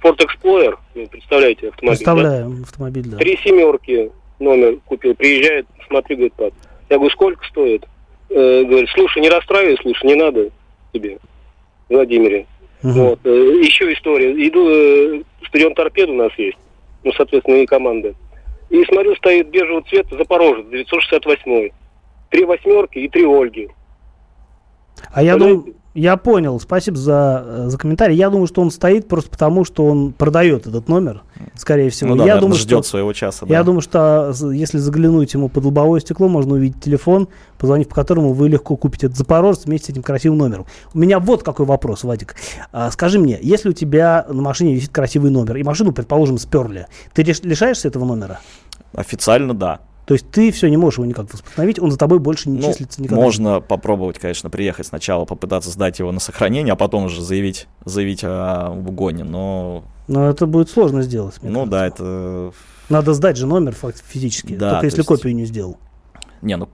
Ford 0.02 0.18
Explorer, 0.18 0.76
представляете, 1.10 1.68
автомобиль. 1.68 1.96
Представляем, 1.96 2.56
да? 2.56 2.62
автомобиль, 2.62 3.06
да. 3.06 3.16
Три 3.18 3.38
семерки 3.38 4.10
номер 4.38 4.78
купил, 4.86 5.14
приезжает, 5.14 5.66
смотри, 5.86 6.16
говорит, 6.16 6.34
пап. 6.34 6.52
Я 6.90 6.96
говорю, 6.96 7.12
сколько 7.12 7.44
стоит? 7.46 7.86
Э, 8.28 8.64
говорит, 8.64 8.88
слушай, 8.94 9.22
не 9.22 9.28
расстраивайся, 9.28 9.82
слушай, 9.82 10.06
не 10.06 10.14
надо 10.14 10.50
тебе, 10.92 11.18
Владимире. 11.88 12.46
Uh-huh. 12.82 12.90
Вот. 12.92 13.20
Э, 13.24 13.30
еще 13.62 13.92
история. 13.92 14.32
Иду, 14.46 14.68
э, 14.68 15.22
стадион 15.46 15.74
торпеда 15.74 16.12
у 16.12 16.16
нас 16.16 16.32
есть, 16.36 16.58
ну, 17.04 17.12
соответственно, 17.12 17.56
и 17.56 17.66
команда. 17.66 18.14
И 18.70 18.84
смотрю, 18.84 19.14
стоит 19.16 19.48
бежевого 19.50 19.82
цвета 19.82 20.16
Запорожец, 20.16 20.66
968 20.66 21.70
Три 22.30 22.44
восьмерки 22.46 22.98
и 22.98 23.08
три 23.08 23.26
Ольги. 23.26 23.68
А 25.12 25.22
я 25.22 25.36
думаю, 25.36 25.74
Я 25.94 26.16
понял, 26.16 26.58
спасибо 26.58 26.96
за, 26.96 27.44
э, 27.46 27.64
за 27.68 27.76
комментарий. 27.76 28.16
Я 28.16 28.30
думаю, 28.30 28.46
что 28.46 28.62
он 28.62 28.70
стоит 28.70 29.08
просто 29.08 29.28
потому, 29.28 29.64
что 29.64 29.84
он 29.84 30.12
продает 30.12 30.66
этот 30.66 30.88
номер, 30.88 31.22
скорее 31.54 31.90
всего. 31.90 32.10
Ну 32.10 32.16
да, 32.16 32.22
я 32.22 32.26
наверное, 32.28 32.40
думаю, 32.40 32.58
ждет 32.58 32.84
что, 32.84 32.90
своего 32.90 33.12
часа. 33.12 33.44
Я 33.46 33.58
да. 33.58 33.64
думаю, 33.64 33.82
что 33.82 33.98
а, 34.30 34.52
если 34.52 34.78
заглянуть 34.78 35.34
ему 35.34 35.50
под 35.50 35.64
лобовое 35.64 36.00
стекло, 36.00 36.28
можно 36.28 36.54
увидеть 36.54 36.80
телефон, 36.80 37.28
позвонив 37.58 37.88
по 37.88 37.94
которому 37.94 38.32
вы 38.32 38.48
легко 38.48 38.76
купите 38.76 39.06
этот 39.06 39.18
Запорожец 39.18 39.66
вместе 39.66 39.88
с 39.88 39.90
этим 39.90 40.02
красивым 40.02 40.38
номером. 40.38 40.66
У 40.94 40.98
меня 40.98 41.18
вот 41.18 41.42
какой 41.42 41.66
вопрос, 41.66 42.04
Вадик. 42.04 42.36
А, 42.72 42.90
скажи 42.90 43.18
мне, 43.18 43.38
если 43.42 43.68
у 43.68 43.74
тебя 43.74 44.24
на 44.28 44.40
машине 44.40 44.74
висит 44.74 44.92
красивый 44.92 45.30
номер, 45.30 45.58
и 45.58 45.62
машину, 45.62 45.92
предположим, 45.92 46.38
сперли, 46.38 46.86
ты 47.12 47.22
лиш- 47.22 47.46
лишаешься 47.46 47.88
этого 47.88 48.06
номера? 48.06 48.40
Официально 48.94 49.52
да. 49.52 49.80
То 50.04 50.14
есть 50.14 50.28
ты 50.30 50.50
все 50.50 50.68
не 50.68 50.76
можешь 50.76 50.98
его 50.98 51.06
никак 51.06 51.32
восстановить, 51.32 51.78
он 51.78 51.90
за 51.92 51.96
тобой 51.98 52.18
больше 52.18 52.50
не 52.50 52.58
Ну, 52.58 52.72
числится 52.72 53.00
никогда. 53.00 53.22
можно 53.22 53.60
попробовать, 53.60 54.18
конечно, 54.18 54.50
приехать 54.50 54.86
сначала, 54.86 55.24
попытаться 55.24 55.70
сдать 55.70 55.98
его 56.00 56.10
на 56.10 56.18
сохранение, 56.20 56.72
а 56.72 56.76
потом 56.76 57.04
уже 57.04 57.22
заявить, 57.22 57.68
заявить 57.84 58.24
о 58.24 58.70
угоне. 58.70 59.22
Но, 59.24 59.84
Но 60.08 60.28
это 60.28 60.46
будет 60.46 60.68
сложно 60.70 61.02
сделать. 61.02 61.36
ну 61.42 61.66
да, 61.66 61.86
это... 61.86 62.52
Надо 62.88 63.14
сдать 63.14 63.36
же 63.36 63.46
номер 63.46 63.74
факт- 63.74 64.02
физически, 64.06 64.54
Да, 64.56 64.70
только 64.70 64.80
то 64.80 64.86
если 64.86 64.98
есть- 64.98 65.08
копию 65.08 65.34
не 65.36 65.44
сделал. 65.44 65.78
Не, 66.42 66.56
ну, 66.56 66.68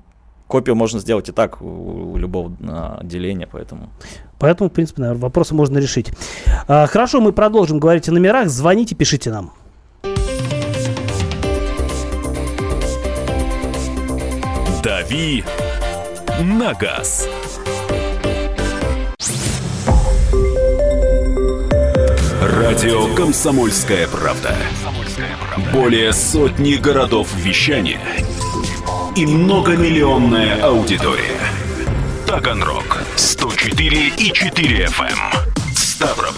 копию 0.47 0.75
можно 0.75 0.99
сделать 0.99 1.29
и 1.29 1.33
так 1.33 1.61
у, 1.61 2.13
у 2.13 2.17
любого 2.17 2.57
а, 2.63 2.99
отделения, 3.03 3.47
поэтому... 3.47 3.91
Поэтому, 4.39 4.71
в 4.71 4.73
принципе, 4.73 5.03
наверное, 5.03 5.21
вопросы 5.23 5.55
можно 5.55 5.79
решить. 5.79 6.11
А, 6.67 6.87
хорошо, 6.87 7.21
мы 7.21 7.33
продолжим 7.33 7.79
говорить 7.79 8.09
о 8.09 8.13
номерах. 8.13 8.49
Звоните, 8.49 8.95
пишите 8.95 9.31
нам. 9.31 9.53
«Дави 14.89 15.45
на 16.41 16.73
газ». 16.73 17.29
Радио 22.41 23.15
«Комсомольская 23.15 24.09
правда». 24.09 24.57
Более 25.75 26.15
сотни 26.15 26.77
городов 26.77 27.29
вещания 27.37 28.01
и 29.15 29.27
многомиллионная 29.27 30.63
аудитория. 30.63 31.39
Таганрог 32.27 33.03
104 33.15 34.09
и 34.17 34.33
4 34.33 34.87
FM. 34.87 35.05
эм. 35.05 35.75
Ставрополь 35.77 36.38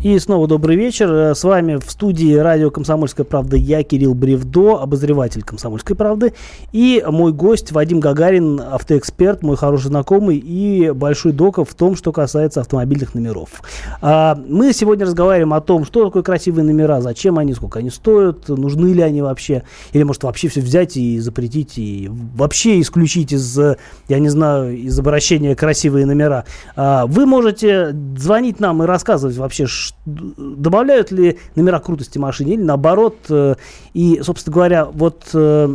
И 0.00 0.16
снова 0.20 0.46
добрый 0.46 0.76
вечер. 0.76 1.12
Э, 1.12 1.34
С 1.34 1.42
вами 1.42 1.74
в 1.74 1.90
студии 1.90 2.32
радио 2.36 2.70
«Комсомольская 2.70 3.26
правда» 3.26 3.56
я, 3.56 3.82
Кирилл 3.82 4.14
Бревдо, 4.14 4.80
обозреватель 4.80 5.42
«Комсомольской 5.42 5.96
правды». 5.96 6.34
И 6.70 7.04
мой 7.04 7.32
гость 7.32 7.72
Вадим 7.72 7.98
Гагарин, 7.98 8.60
автоэксперт, 8.60 9.42
мой 9.42 9.56
хороший 9.56 9.88
знакомый 9.88 10.36
и 10.36 10.92
большой 10.92 11.32
доков 11.32 11.70
в 11.70 11.74
том, 11.74 11.96
что 11.96 12.12
касается 12.12 12.60
автомобильных 12.60 13.16
номеров. 13.16 13.60
А, 14.00 14.38
Мы 14.48 14.72
сегодня 14.72 15.04
разговариваем 15.04 15.52
о 15.52 15.60
том, 15.60 15.84
что 15.84 16.04
такое 16.04 16.22
красивые 16.22 16.64
номера, 16.64 17.00
зачем 17.00 17.36
они, 17.36 17.52
сколько 17.52 17.80
они 17.80 17.90
стоят, 17.90 18.48
нужны 18.48 18.92
ли 18.92 19.02
они 19.02 19.20
вообще, 19.20 19.64
или 19.92 20.04
может 20.04 20.22
вообще 20.22 20.46
все 20.46 20.60
взять 20.60 20.96
и 20.96 21.18
запретить, 21.18 21.76
и 21.76 22.08
вообще 22.36 22.80
исключить 22.80 23.32
из, 23.32 23.58
я 23.58 24.18
не 24.20 24.28
знаю, 24.28 24.76
из 24.76 24.96
обращения 24.96 25.56
красивые 25.56 26.06
номера. 26.06 26.44
А, 26.76 27.04
Вы 27.06 27.26
можете 27.26 27.96
звонить 28.16 28.60
нам 28.60 28.84
и 28.84 28.86
рассказывать 28.86 29.36
вообще, 29.36 29.66
добавляют 30.04 31.10
ли 31.10 31.38
номера 31.56 31.80
крутости 31.80 32.18
машине 32.18 32.54
или 32.54 32.62
наоборот. 32.62 33.16
э, 33.28 33.54
И, 33.94 34.20
собственно 34.22 34.54
говоря, 34.54 34.84
вот 34.86 35.28
э, 35.34 35.68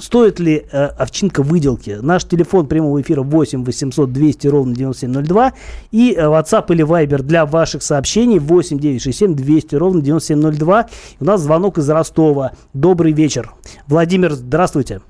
стоит 0.00 0.40
ли 0.40 0.66
э, 0.70 0.84
овчинка 0.86 1.42
выделки? 1.42 1.98
Наш 2.00 2.24
телефон 2.24 2.66
прямого 2.66 3.00
эфира 3.00 3.22
8 3.22 3.64
800 3.64 4.12
200 4.12 4.46
ровно 4.48 4.74
9702 4.74 5.52
и 5.90 6.14
WhatsApp 6.16 6.66
или 6.68 6.84
Viber 6.84 7.22
для 7.22 7.46
ваших 7.46 7.82
сообщений 7.82 8.38
8 8.38 8.78
967 8.78 9.34
200 9.34 9.74
ровно 9.76 10.02
9702. 10.02 10.86
У 11.20 11.24
нас 11.24 11.40
звонок 11.40 11.78
из 11.78 11.88
Ростова. 11.88 12.52
Добрый 12.72 13.12
вечер. 13.12 13.52
Владимир, 13.86 14.32
здравствуйте. 14.32 15.00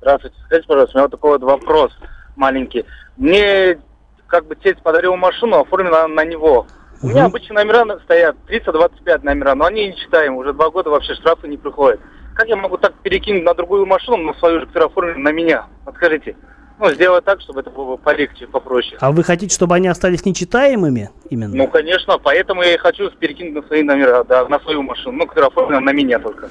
Здравствуйте. 0.00 0.36
Скажите, 0.46 0.68
пожалуйста, 0.68 0.92
у 0.94 0.98
меня 0.98 1.04
вот 1.04 1.10
такой 1.10 1.30
вот 1.32 1.42
вопрос 1.42 1.92
маленький. 2.36 2.84
Мне 3.16 3.78
как 4.26 4.46
бы 4.46 4.56
тесть 4.56 4.82
подарил 4.82 5.16
машину, 5.16 5.60
оформлена 5.60 6.06
на 6.08 6.24
него. 6.24 6.66
У 7.02 7.08
меня 7.08 7.26
обычно 7.26 7.54
номера 7.56 7.98
стоят, 8.04 8.36
325 8.46 9.24
номера, 9.24 9.54
но 9.54 9.66
они 9.66 9.88
не 9.88 9.96
читаем. 9.96 10.36
Уже 10.36 10.52
два 10.52 10.70
года 10.70 10.90
вообще 10.90 11.14
штрафы 11.14 11.48
не 11.48 11.56
приходят. 11.56 12.00
Как 12.34 12.48
я 12.48 12.56
могу 12.56 12.76
так 12.76 12.94
перекинуть 13.02 13.44
на 13.44 13.54
другую 13.54 13.86
машину, 13.86 14.18
на 14.18 14.34
свою 14.34 14.60
же, 14.60 14.66
которая 14.66 14.88
оформлена 14.88 15.18
на 15.20 15.32
меня? 15.32 15.66
Подскажите. 15.84 16.36
Ну, 16.78 16.90
сделать 16.90 17.24
так, 17.24 17.40
чтобы 17.40 17.60
это 17.60 17.70
было 17.70 17.96
полегче, 17.96 18.46
попроще. 18.46 18.98
А 19.00 19.10
вы 19.10 19.24
хотите, 19.24 19.54
чтобы 19.54 19.74
они 19.74 19.88
остались 19.88 20.26
нечитаемыми 20.26 21.08
именно? 21.30 21.56
Ну, 21.56 21.68
конечно, 21.68 22.18
поэтому 22.18 22.62
я 22.62 22.74
и 22.74 22.76
хочу 22.76 23.10
перекинуть 23.10 23.54
на 23.54 23.62
свои 23.62 23.82
номера, 23.82 24.24
да, 24.24 24.46
на 24.48 24.60
свою 24.60 24.82
машину, 24.82 25.12
ну, 25.12 25.26
которая 25.26 25.48
оформлена 25.48 25.80
на 25.80 25.92
меня 25.92 26.18
только. 26.18 26.50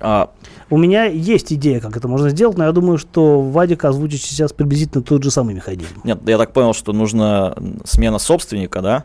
А, 0.00 0.30
У 0.68 0.76
меня 0.76 1.04
есть 1.04 1.52
идея, 1.52 1.80
как 1.80 1.96
это 1.96 2.08
можно 2.08 2.28
сделать, 2.28 2.58
но 2.58 2.64
я 2.64 2.72
думаю, 2.72 2.98
что 2.98 3.40
Вадик 3.40 3.84
озвучит 3.86 4.20
сейчас 4.20 4.52
приблизительно 4.52 5.02
тот 5.02 5.22
же 5.22 5.30
самый 5.30 5.54
механизм. 5.54 5.94
нет, 6.04 6.18
я 6.26 6.36
так 6.36 6.52
понял, 6.52 6.74
что 6.74 6.92
нужна 6.92 7.54
смена 7.84 8.18
собственника, 8.18 8.82
да? 8.82 9.04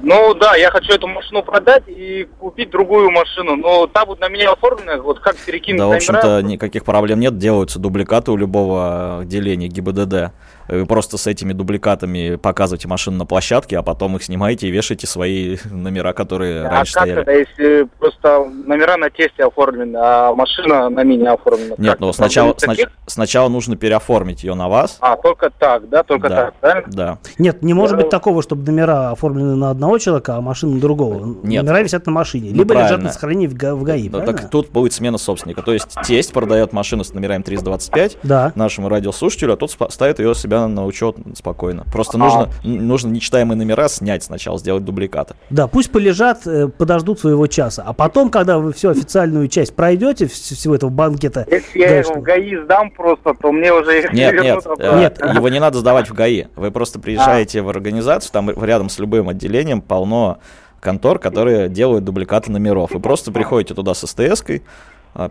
Ну 0.00 0.34
да, 0.34 0.54
я 0.56 0.70
хочу 0.70 0.92
эту 0.92 1.06
машину 1.06 1.42
продать 1.42 1.84
и 1.86 2.28
купить 2.38 2.70
другую 2.70 3.10
машину. 3.10 3.56
Но 3.56 3.86
та 3.86 4.04
вот 4.04 4.20
на 4.20 4.28
меня 4.28 4.52
оформлена, 4.52 4.98
вот 5.02 5.20
как 5.20 5.36
перекинуть 5.36 5.78
Да, 5.78 5.86
в 5.86 5.92
общем-то, 5.92 6.42
никаких 6.42 6.84
проблем 6.84 7.20
нет. 7.20 7.38
Делаются 7.38 7.78
дубликаты 7.78 8.30
у 8.30 8.36
любого 8.36 9.20
отделения 9.20 9.68
ГИБДД. 9.68 10.32
Вы 10.68 10.84
просто 10.86 11.16
с 11.18 11.26
этими 11.26 11.52
дубликатами 11.52 12.36
показываете 12.36 12.88
машину 12.88 13.18
на 13.18 13.26
площадке, 13.26 13.78
а 13.78 13.82
потом 13.82 14.16
их 14.16 14.22
снимаете 14.24 14.68
и 14.68 14.70
вешаете 14.70 15.06
свои 15.06 15.58
номера, 15.70 16.12
которые 16.12 16.66
а 16.66 16.70
раньше 16.70 16.92
как 16.94 17.02
стояли. 17.04 17.22
это, 17.22 17.32
если 17.32 17.88
просто 17.98 18.44
номера 18.66 18.96
на 18.96 19.10
тесте 19.10 19.44
оформлены, 19.44 19.96
а 19.96 20.34
машина 20.34 20.88
на 20.88 21.02
меня 21.04 21.34
оформлена? 21.34 21.74
Нет, 21.78 21.92
Как 21.92 22.00
ну 22.00 22.12
сначала, 22.12 22.52
снач- 22.54 22.88
сначала 23.06 23.48
нужно 23.48 23.76
переоформить 23.76 24.42
ее 24.44 24.54
на 24.54 24.68
вас. 24.68 24.98
А, 25.00 25.16
только 25.16 25.50
так, 25.50 25.88
да, 25.88 26.02
только 26.02 26.28
Да, 26.28 26.36
так, 26.36 26.54
правильно? 26.54 26.92
да. 26.92 27.18
Нет, 27.38 27.62
не 27.62 27.74
может 27.74 27.96
Да. 27.96 28.02
быть 28.02 28.10
такого, 28.10 28.42
чтобы 28.42 28.64
номера 28.70 29.10
оформлены 29.12 29.54
на 29.54 29.70
одного 29.70 29.98
человека, 29.98 30.36
а 30.36 30.40
машина 30.40 30.74
на 30.74 30.80
другого. 30.80 31.36
Нет. 31.42 31.62
Номера 31.64 31.82
висят 31.82 32.06
на 32.06 32.12
машине. 32.12 32.50
Ну, 32.50 32.58
Либо 32.58 32.74
лежат 32.74 32.88
правильно. 32.88 33.08
на 33.08 33.12
сохранении 33.12 33.46
в, 33.46 33.54
Га- 33.54 33.74
в 33.74 33.82
ГАИ, 33.82 34.04
Ну, 34.04 34.10
правильно? 34.18 34.32
так 34.36 34.50
тут 34.50 34.70
будет 34.70 34.92
смена 34.92 35.18
собственника. 35.18 35.62
То 35.62 35.72
есть 35.72 35.88
тесть 36.04 36.32
продает 36.32 36.72
машину 36.72 37.04
с 37.04 37.12
номерами 37.12 37.42
325 37.42 38.18
Да. 38.22 38.52
нашему 38.54 38.88
радиослушателю, 38.88 39.52
а 39.54 39.56
тот 39.56 39.70
ставит 39.90 40.18
ее 40.18 40.34
себя 40.34 40.55
на 40.66 40.84
учет 40.86 41.16
спокойно. 41.36 41.84
Просто 41.92 42.16
А. 42.16 42.18
нужно, 42.18 42.48
н- 42.64 42.86
нужно 42.88 43.08
нечитаемые 43.10 43.56
номера 43.56 43.88
снять 43.88 44.22
сначала, 44.22 44.58
сделать 44.58 44.84
дубликаты. 44.84 45.34
Да, 45.50 45.66
пусть 45.66 45.92
полежат, 45.92 46.46
э, 46.46 46.68
подождут 46.68 47.20
своего 47.20 47.46
часа. 47.46 47.82
А 47.86 47.92
потом, 47.92 48.30
когда 48.30 48.58
вы 48.58 48.72
всю 48.72 48.88
официальную 48.90 49.48
часть 49.48 49.74
пройдете, 49.76 50.24
вс- 50.24 50.54
всего 50.54 50.74
этого 50.74 50.90
банкета... 50.90 51.46
Если 51.50 51.78
я 51.78 51.98
его 51.98 52.14
в 52.14 52.22
ГАИ 52.22 52.56
сдам 52.64 52.90
просто, 52.90 53.34
то 53.34 53.52
мне 53.52 53.72
уже 53.72 53.98
их 54.00 54.12
Нет, 54.12 54.34
не 54.34 54.40
нет, 54.40 54.64
э, 54.66 54.70
обратно. 54.86 55.32
его 55.36 55.48
не 55.48 55.60
надо 55.60 55.78
сдавать 55.78 56.08
в 56.10 56.14
ГАИ. 56.14 56.46
Вы 56.56 56.70
просто 56.70 56.98
приезжаете 56.98 57.60
в 57.62 57.68
организацию, 57.68 58.32
там 58.32 58.50
рядом 58.50 58.88
с 58.88 58.98
любым 58.98 59.28
отделением 59.28 59.80
полно 59.82 60.38
контор, 60.80 61.18
которые 61.18 61.68
делают 61.68 62.04
дубликаты 62.04 62.50
номеров. 62.50 62.90
Вы 62.92 63.00
просто 63.00 63.32
приходите 63.32 63.74
туда 63.74 63.92
с 63.94 64.06
СТС-кой, 64.06 64.62
а, 64.62 64.62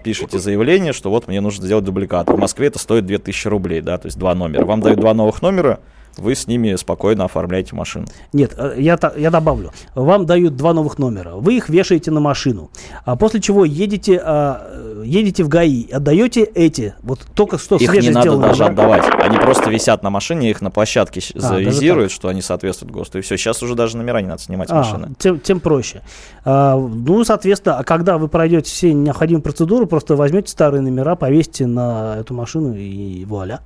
пишете 0.03 0.39
заявление, 0.39 0.93
что 0.93 1.09
вот 1.09 1.27
мне 1.27 1.41
нужно 1.41 1.65
сделать 1.65 1.85
дубликат. 1.85 2.29
В 2.29 2.37
Москве 2.37 2.67
это 2.67 2.79
стоит 2.79 3.05
2000 3.05 3.47
рублей, 3.47 3.81
да, 3.81 3.97
то 3.97 4.07
есть 4.07 4.17
два 4.17 4.35
номера. 4.35 4.65
Вам 4.65 4.81
дают 4.81 4.99
два 4.99 5.13
новых 5.13 5.41
номера, 5.41 5.79
вы 6.17 6.35
с 6.35 6.47
ними 6.47 6.75
спокойно 6.75 7.25
оформляете 7.25 7.75
машину. 7.75 8.05
Нет, 8.33 8.53
э, 8.57 8.75
я, 8.77 8.97
я 9.17 9.31
добавлю. 9.31 9.71
Вам 9.93 10.25
дают 10.25 10.55
два 10.55 10.73
новых 10.73 10.97
номера. 10.97 11.35
Вы 11.35 11.57
их 11.57 11.69
вешаете 11.69 12.11
на 12.11 12.19
машину. 12.19 12.69
А 13.03 13.15
после 13.15 13.41
чего 13.41 13.65
едете, 13.65 14.21
а, 14.23 14.61
э, 14.71 15.03
едете 15.05 15.43
в 15.43 15.49
ГАИ, 15.49 15.89
отдаете 15.91 16.43
эти. 16.43 16.95
Вот 17.01 17.19
только 17.33 17.57
что 17.57 17.77
Их 17.77 17.93
не 17.93 18.09
надо 18.09 18.37
даже 18.37 18.63
номера. 18.63 18.65
отдавать. 18.65 19.05
Они 19.23 19.37
просто 19.37 19.69
висят 19.69 20.03
на 20.03 20.09
машине, 20.09 20.49
их 20.49 20.61
на 20.61 20.71
площадке 20.71 21.21
А, 21.35 21.39
завизируют, 21.39 22.11
что 22.11 22.27
они 22.27 22.41
соответствуют 22.41 22.93
ГОСТу. 22.93 23.19
И 23.19 23.21
все, 23.21 23.37
сейчас 23.37 23.61
уже 23.63 23.75
даже 23.75 23.97
номера 23.97 24.21
не 24.21 24.27
надо 24.27 24.41
снимать 24.41 24.69
с 24.69 24.71
А, 24.71 24.75
машины. 24.75 25.15
тем, 25.17 25.39
тем 25.39 25.59
проще. 25.59 26.01
А, 26.43 26.77
ну, 26.77 27.23
соответственно, 27.23 27.77
а 27.77 27.83
когда 27.83 28.17
вы 28.17 28.27
пройдете 28.27 28.69
все 28.69 28.93
необходимые 28.93 29.43
процедуры, 29.43 29.85
просто 29.85 30.15
возьмете 30.15 30.51
старые 30.51 30.81
номера, 30.81 31.15
повесите 31.15 31.65
на 31.67 32.17
эту 32.19 32.33
машину 32.33 32.75
и 32.75 33.25
вуаля. 33.25 33.61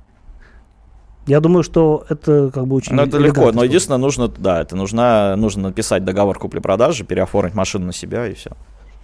Я 1.26 1.40
думаю, 1.40 1.62
что 1.62 2.04
это 2.08 2.50
как 2.52 2.66
бы 2.66 2.76
очень 2.76 2.94
Ну, 2.94 3.02
это 3.02 3.18
легко, 3.18 3.52
но 3.52 3.62
единственное, 3.64 3.98
нужно, 3.98 4.28
да, 4.28 4.60
это 4.62 4.74
нужно, 4.74 5.36
нужно 5.36 5.68
написать 5.68 6.04
договор 6.04 6.38
купли-продажи, 6.38 7.04
переоформить 7.04 7.54
машину 7.54 7.86
на 7.86 7.92
себя 7.92 8.26
и 8.26 8.34
все. 8.34 8.50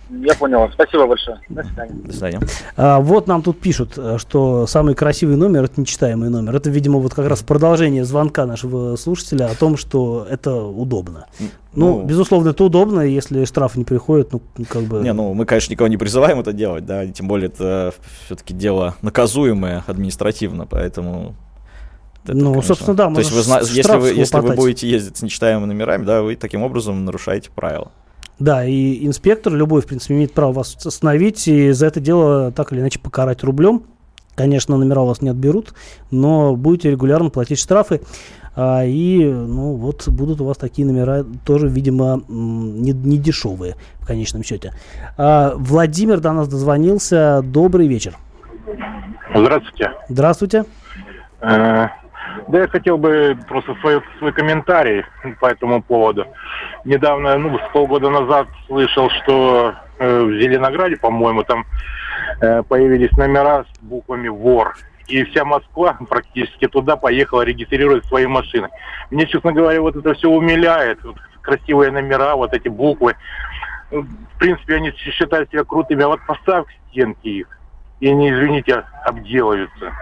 Я 0.08 0.34
понял. 0.34 0.70
Спасибо 0.72 1.06
большое. 1.06 1.40
До 1.48 1.64
свидания. 1.64 1.92
До 1.92 2.12
свидания. 2.12 2.40
А, 2.76 3.00
вот 3.00 3.26
нам 3.26 3.42
тут 3.42 3.60
пишут, 3.60 3.94
э, 3.96 4.18
что 4.18 4.66
самый 4.68 4.94
красивый 4.94 5.36
номер 5.36 5.64
это 5.64 5.80
нечитаемый 5.80 6.30
номер. 6.30 6.54
Это, 6.54 6.70
видимо, 6.70 7.00
вот 7.00 7.12
как 7.12 7.26
раз 7.26 7.42
продолжение 7.42 8.04
звонка 8.04 8.46
нашего 8.46 8.94
слушателя 8.94 9.46
о 9.46 9.54
том, 9.56 9.76
что 9.76 10.24
это 10.30 10.54
удобно. 10.54 11.26
Ну, 11.40 11.48
ну- 12.00 12.04
безусловно, 12.04 12.50
это 12.50 12.62
удобно, 12.62 13.00
если 13.00 13.44
штраф 13.44 13.74
не 13.74 13.84
приходит, 13.84 14.32
ну, 14.32 14.40
как 14.68 14.82
бы. 14.82 15.00
Не, 15.00 15.12
ну 15.12 15.34
мы, 15.34 15.44
конечно, 15.44 15.72
никого 15.72 15.88
не 15.88 15.96
призываем 15.96 16.38
это 16.38 16.52
делать, 16.52 16.86
да, 16.86 17.04
тем 17.06 17.26
более 17.26 17.48
это 17.48 17.92
все-таки 18.26 18.54
дело 18.54 18.94
наказуемое 19.02 19.82
административно, 19.86 20.66
поэтому... 20.66 21.34
это, 22.28 22.38
Ну, 22.38 22.52
конечно. 22.52 22.74
собственно, 22.74 22.96
да, 22.96 23.10
То 23.10 23.20
есть 23.20 23.32
вы, 23.32 23.38
если, 23.38 23.96
вы, 23.96 24.08
если 24.10 24.38
вы 24.38 24.54
будете 24.54 24.88
ездить 24.88 25.16
с 25.16 25.22
нечитаемыми 25.22 25.66
номерами, 25.66 26.04
да, 26.04 26.22
вы 26.22 26.36
таким 26.36 26.62
образом 26.62 27.04
нарушаете 27.04 27.50
правила. 27.54 27.90
Да, 28.38 28.64
и 28.64 29.06
инспектор 29.06 29.52
любой, 29.52 29.80
в 29.80 29.86
принципе, 29.86 30.14
имеет 30.14 30.32
право 30.32 30.52
вас 30.52 30.76
остановить 30.84 31.48
и 31.48 31.72
за 31.72 31.86
это 31.86 32.00
дело 32.00 32.52
так 32.52 32.72
или 32.72 32.80
иначе 32.80 32.98
покарать 32.98 33.42
рублем. 33.42 33.84
Конечно, 34.34 34.76
номера 34.76 35.00
у 35.00 35.06
вас 35.06 35.22
не 35.22 35.30
отберут, 35.30 35.72
но 36.10 36.54
будете 36.54 36.90
регулярно 36.90 37.30
платить 37.30 37.58
штрафы. 37.58 38.02
А, 38.54 38.84
и, 38.84 39.24
ну, 39.24 39.74
вот 39.74 40.06
будут 40.08 40.40
у 40.40 40.44
вас 40.44 40.58
такие 40.58 40.86
номера 40.86 41.24
тоже, 41.44 41.68
видимо, 41.68 42.22
не, 42.28 42.92
не 42.92 43.18
дешевые 43.18 43.76
в 44.00 44.06
конечном 44.06 44.42
счете. 44.42 44.72
А, 45.16 45.54
Владимир 45.56 46.20
до 46.20 46.32
нас 46.32 46.48
дозвонился. 46.48 47.42
Добрый 47.42 47.86
вечер. 47.86 48.18
Здравствуйте. 49.34 49.92
Здравствуйте. 50.08 50.64
Э, 51.40 51.88
Да 52.48 52.60
я 52.60 52.68
хотел 52.68 52.96
бы 52.96 53.36
просто 53.48 53.74
свой, 53.80 54.02
свой 54.18 54.32
комментарий 54.32 55.04
по 55.40 55.46
этому 55.46 55.82
поводу. 55.82 56.26
Недавно, 56.84 57.36
ну, 57.38 57.58
с 57.58 57.72
полгода 57.72 58.08
назад 58.08 58.46
слышал, 58.66 59.10
что 59.10 59.74
э, 59.98 60.20
в 60.22 60.40
Зеленограде, 60.40 60.96
по-моему, 60.96 61.42
там 61.42 61.66
э, 62.40 62.62
появились 62.62 63.10
номера 63.16 63.64
с 63.64 63.78
буквами 63.80 64.28
«Вор». 64.28 64.76
И 65.08 65.24
вся 65.24 65.44
Москва 65.44 65.96
практически 66.08 66.68
туда 66.68 66.96
поехала 66.96 67.42
регистрировать 67.42 68.06
свои 68.06 68.26
машины. 68.26 68.68
Мне, 69.10 69.26
честно 69.26 69.52
говоря, 69.52 69.80
вот 69.80 69.96
это 69.96 70.14
все 70.14 70.30
умиляет. 70.30 71.02
Вот 71.02 71.16
красивые 71.42 71.90
номера, 71.90 72.36
вот 72.36 72.52
эти 72.54 72.68
буквы. 72.68 73.14
Ну, 73.90 74.02
В 74.02 74.38
принципе, 74.38 74.76
они 74.76 74.92
считают 74.92 75.50
себя 75.50 75.64
крутыми. 75.64 76.04
А 76.04 76.08
вот 76.08 76.20
поставь 76.26 76.66
к 76.66 76.90
стенке 76.90 77.30
их, 77.30 77.46
и 78.00 78.08
они, 78.08 78.30
извините, 78.30 78.84
обделаются. 79.04 79.92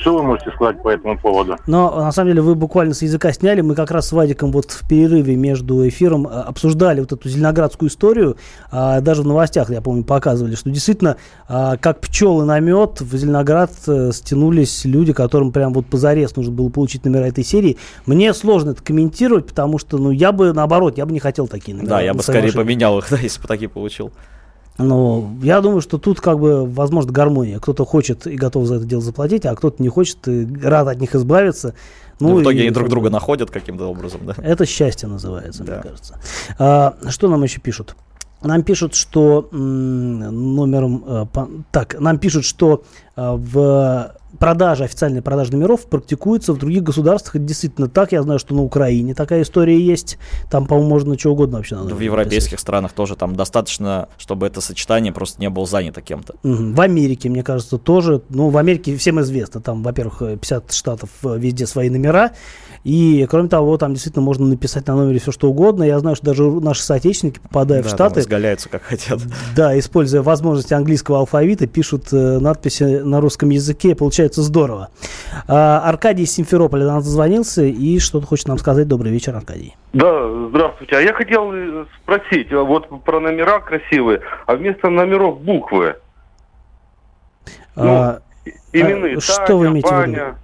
Что 0.00 0.16
вы 0.16 0.22
можете 0.22 0.50
сказать 0.52 0.82
по 0.82 0.88
этому 0.88 1.18
поводу? 1.18 1.56
Но 1.66 1.94
на 1.96 2.12
самом 2.12 2.30
деле 2.30 2.42
вы 2.42 2.54
буквально 2.54 2.94
с 2.94 3.02
языка 3.02 3.32
сняли. 3.32 3.60
Мы 3.62 3.74
как 3.74 3.90
раз 3.90 4.08
с 4.08 4.12
Вадиком 4.12 4.52
вот 4.52 4.70
в 4.70 4.88
перерыве 4.88 5.34
между 5.36 5.86
эфиром 5.88 6.26
а, 6.26 6.42
обсуждали 6.42 7.00
вот 7.00 7.12
эту 7.12 7.28
зеленоградскую 7.28 7.88
историю. 7.88 8.36
А, 8.70 9.00
Даже 9.00 9.22
в 9.22 9.26
новостях, 9.26 9.70
я 9.70 9.80
помню, 9.80 10.04
показывали, 10.04 10.54
что 10.54 10.70
действительно, 10.70 11.16
а, 11.48 11.76
как 11.76 12.00
пчелы 12.00 12.44
на 12.44 12.60
мед, 12.60 13.00
в 13.00 13.16
Зеленоград 13.16 13.72
э, 13.86 14.12
стянулись 14.12 14.84
люди, 14.84 15.12
которым 15.12 15.50
прям 15.50 15.72
вот 15.72 15.86
позарез 15.86 16.36
нужно 16.36 16.52
было 16.52 16.68
получить 16.68 17.04
номера 17.04 17.26
этой 17.26 17.44
серии. 17.44 17.76
Мне 18.06 18.32
сложно 18.34 18.70
это 18.70 18.82
комментировать, 18.82 19.46
потому 19.46 19.78
что, 19.78 19.98
ну, 19.98 20.10
я 20.10 20.30
бы 20.32 20.52
наоборот, 20.52 20.98
я 20.98 21.06
бы 21.06 21.12
не 21.12 21.20
хотел 21.20 21.48
такие 21.48 21.76
номера. 21.76 21.90
Да, 21.90 22.00
я 22.00 22.14
бы 22.14 22.22
скорее 22.22 22.42
машине. 22.42 22.62
поменял 22.62 22.98
их, 22.98 23.06
да, 23.10 23.16
если 23.16 23.40
бы 23.40 23.48
такие 23.48 23.68
получил. 23.68 24.12
Но 24.78 25.30
я 25.42 25.60
думаю, 25.60 25.80
что 25.80 25.98
тут 25.98 26.20
как 26.20 26.38
бы 26.38 26.64
возможно 26.64 27.10
гармония. 27.12 27.58
Кто-то 27.58 27.84
хочет 27.84 28.26
и 28.28 28.36
готов 28.36 28.66
за 28.66 28.76
это 28.76 28.84
дело 28.84 29.02
заплатить, 29.02 29.44
а 29.44 29.54
кто-то 29.56 29.82
не 29.82 29.88
хочет 29.88 30.26
и 30.28 30.46
рад 30.62 30.86
от 30.86 31.00
них 31.00 31.14
избавиться. 31.14 31.74
Ну, 32.20 32.36
в 32.36 32.42
итоге 32.42 32.58
и 32.60 32.62
они 32.62 32.70
друг 32.70 32.88
друга 32.88 33.10
находят 33.10 33.50
каким-то 33.50 33.86
образом, 33.90 34.20
да. 34.24 34.34
Это 34.38 34.66
счастье 34.66 35.08
называется, 35.08 35.62
мне 35.64 35.80
кажется. 35.82 36.20
А, 36.58 36.96
что 37.08 37.28
нам 37.28 37.42
еще 37.42 37.60
пишут? 37.60 37.96
Нам 38.42 38.62
пишут, 38.62 38.94
что 38.94 39.48
м, 39.52 40.54
номером... 40.54 41.04
э, 41.06 41.26
по- 41.32 41.48
так, 41.72 41.98
нам 41.98 42.18
пишут, 42.18 42.44
что 42.44 42.84
э, 43.16 43.32
в 43.36 44.12
продаже, 44.38 44.84
официальной 44.84 45.22
продаже 45.22 45.52
номеров 45.52 45.86
практикуется 45.86 46.52
в 46.52 46.58
других 46.58 46.82
государствах. 46.82 47.36
Это 47.36 47.44
действительно 47.44 47.88
так. 47.88 48.12
Я 48.12 48.22
знаю, 48.22 48.38
что 48.38 48.54
на 48.54 48.62
Украине 48.62 49.14
такая 49.14 49.42
история 49.42 49.80
есть. 49.80 50.18
Там, 50.50 50.66
по-моему, 50.66 50.90
можно 50.90 51.18
что 51.18 51.32
угодно 51.32 51.58
вообще. 51.58 51.76
на 51.76 51.94
В 51.94 52.00
европейских 52.00 52.60
странах 52.60 52.92
тоже 52.92 53.16
там 53.16 53.34
достаточно, 53.36 54.08
чтобы 54.18 54.46
это 54.46 54.60
сочетание 54.60 55.12
просто 55.12 55.40
не 55.40 55.48
было 55.50 55.66
занято 55.66 56.02
кем-то. 56.02 56.34
В 56.42 56.80
Америке, 56.80 57.28
мне 57.28 57.42
кажется, 57.42 57.78
тоже. 57.78 58.22
Ну, 58.28 58.50
в 58.50 58.56
Америке 58.58 58.96
всем 58.96 59.20
известно. 59.20 59.60
Там, 59.60 59.82
во-первых, 59.82 60.22
э, 60.22 60.36
50 60.36 60.72
штатов 60.72 61.10
э, 61.24 61.38
везде 61.38 61.66
свои 61.66 61.90
номера. 61.90 62.32
И, 62.84 63.26
кроме 63.28 63.48
того, 63.48 63.76
там 63.76 63.92
действительно 63.94 64.24
можно 64.24 64.46
написать 64.46 64.86
на 64.86 64.94
номере 64.94 65.18
все, 65.18 65.32
что 65.32 65.50
угодно. 65.50 65.82
Я 65.82 65.98
знаю, 65.98 66.16
что 66.16 66.26
даже 66.26 66.44
наши 66.44 66.82
соотечественники, 66.82 67.40
попадая 67.40 67.82
Да, 67.82 67.88
в 67.88 67.92
Штаты, 67.92 68.20
изгаляются 68.20 68.68
как 68.68 68.82
хотят. 68.82 69.20
да, 69.56 69.78
используя 69.78 70.22
возможности 70.22 70.74
английского 70.74 71.18
алфавита, 71.18 71.66
пишут 71.66 72.12
э, 72.12 72.38
надписи 72.38 72.84
на 73.02 73.20
русском 73.20 73.50
языке. 73.50 73.94
Получается 74.18 74.42
здорово. 74.42 74.88
А, 75.46 75.78
Аркадий 75.88 76.24
из 76.24 76.32
Симферополя 76.34 76.86
до 76.86 76.94
нас 76.94 77.04
и 77.70 78.00
что-то 78.00 78.26
хочет 78.26 78.48
нам 78.48 78.58
сказать. 78.58 78.88
Добрый 78.88 79.12
вечер, 79.12 79.36
Аркадий. 79.36 79.76
Да, 79.92 80.10
здравствуйте. 80.48 80.96
А 80.96 81.00
я 81.00 81.12
хотел 81.12 81.52
э, 81.52 81.84
спросить, 82.02 82.50
а 82.52 82.64
вот 82.64 82.88
про 83.04 83.20
номера 83.20 83.60
красивые, 83.60 84.22
а 84.46 84.56
вместо 84.56 84.88
номеров 84.90 85.40
буквы. 85.40 85.94
А, 87.76 88.18
Именные. 88.72 89.18
а, 89.18 89.20
что 89.20 89.56
вы 89.56 89.68
имеете 89.68 89.88
в 89.88 89.92
виду? 89.92 90.00
Ваня. 90.00 90.38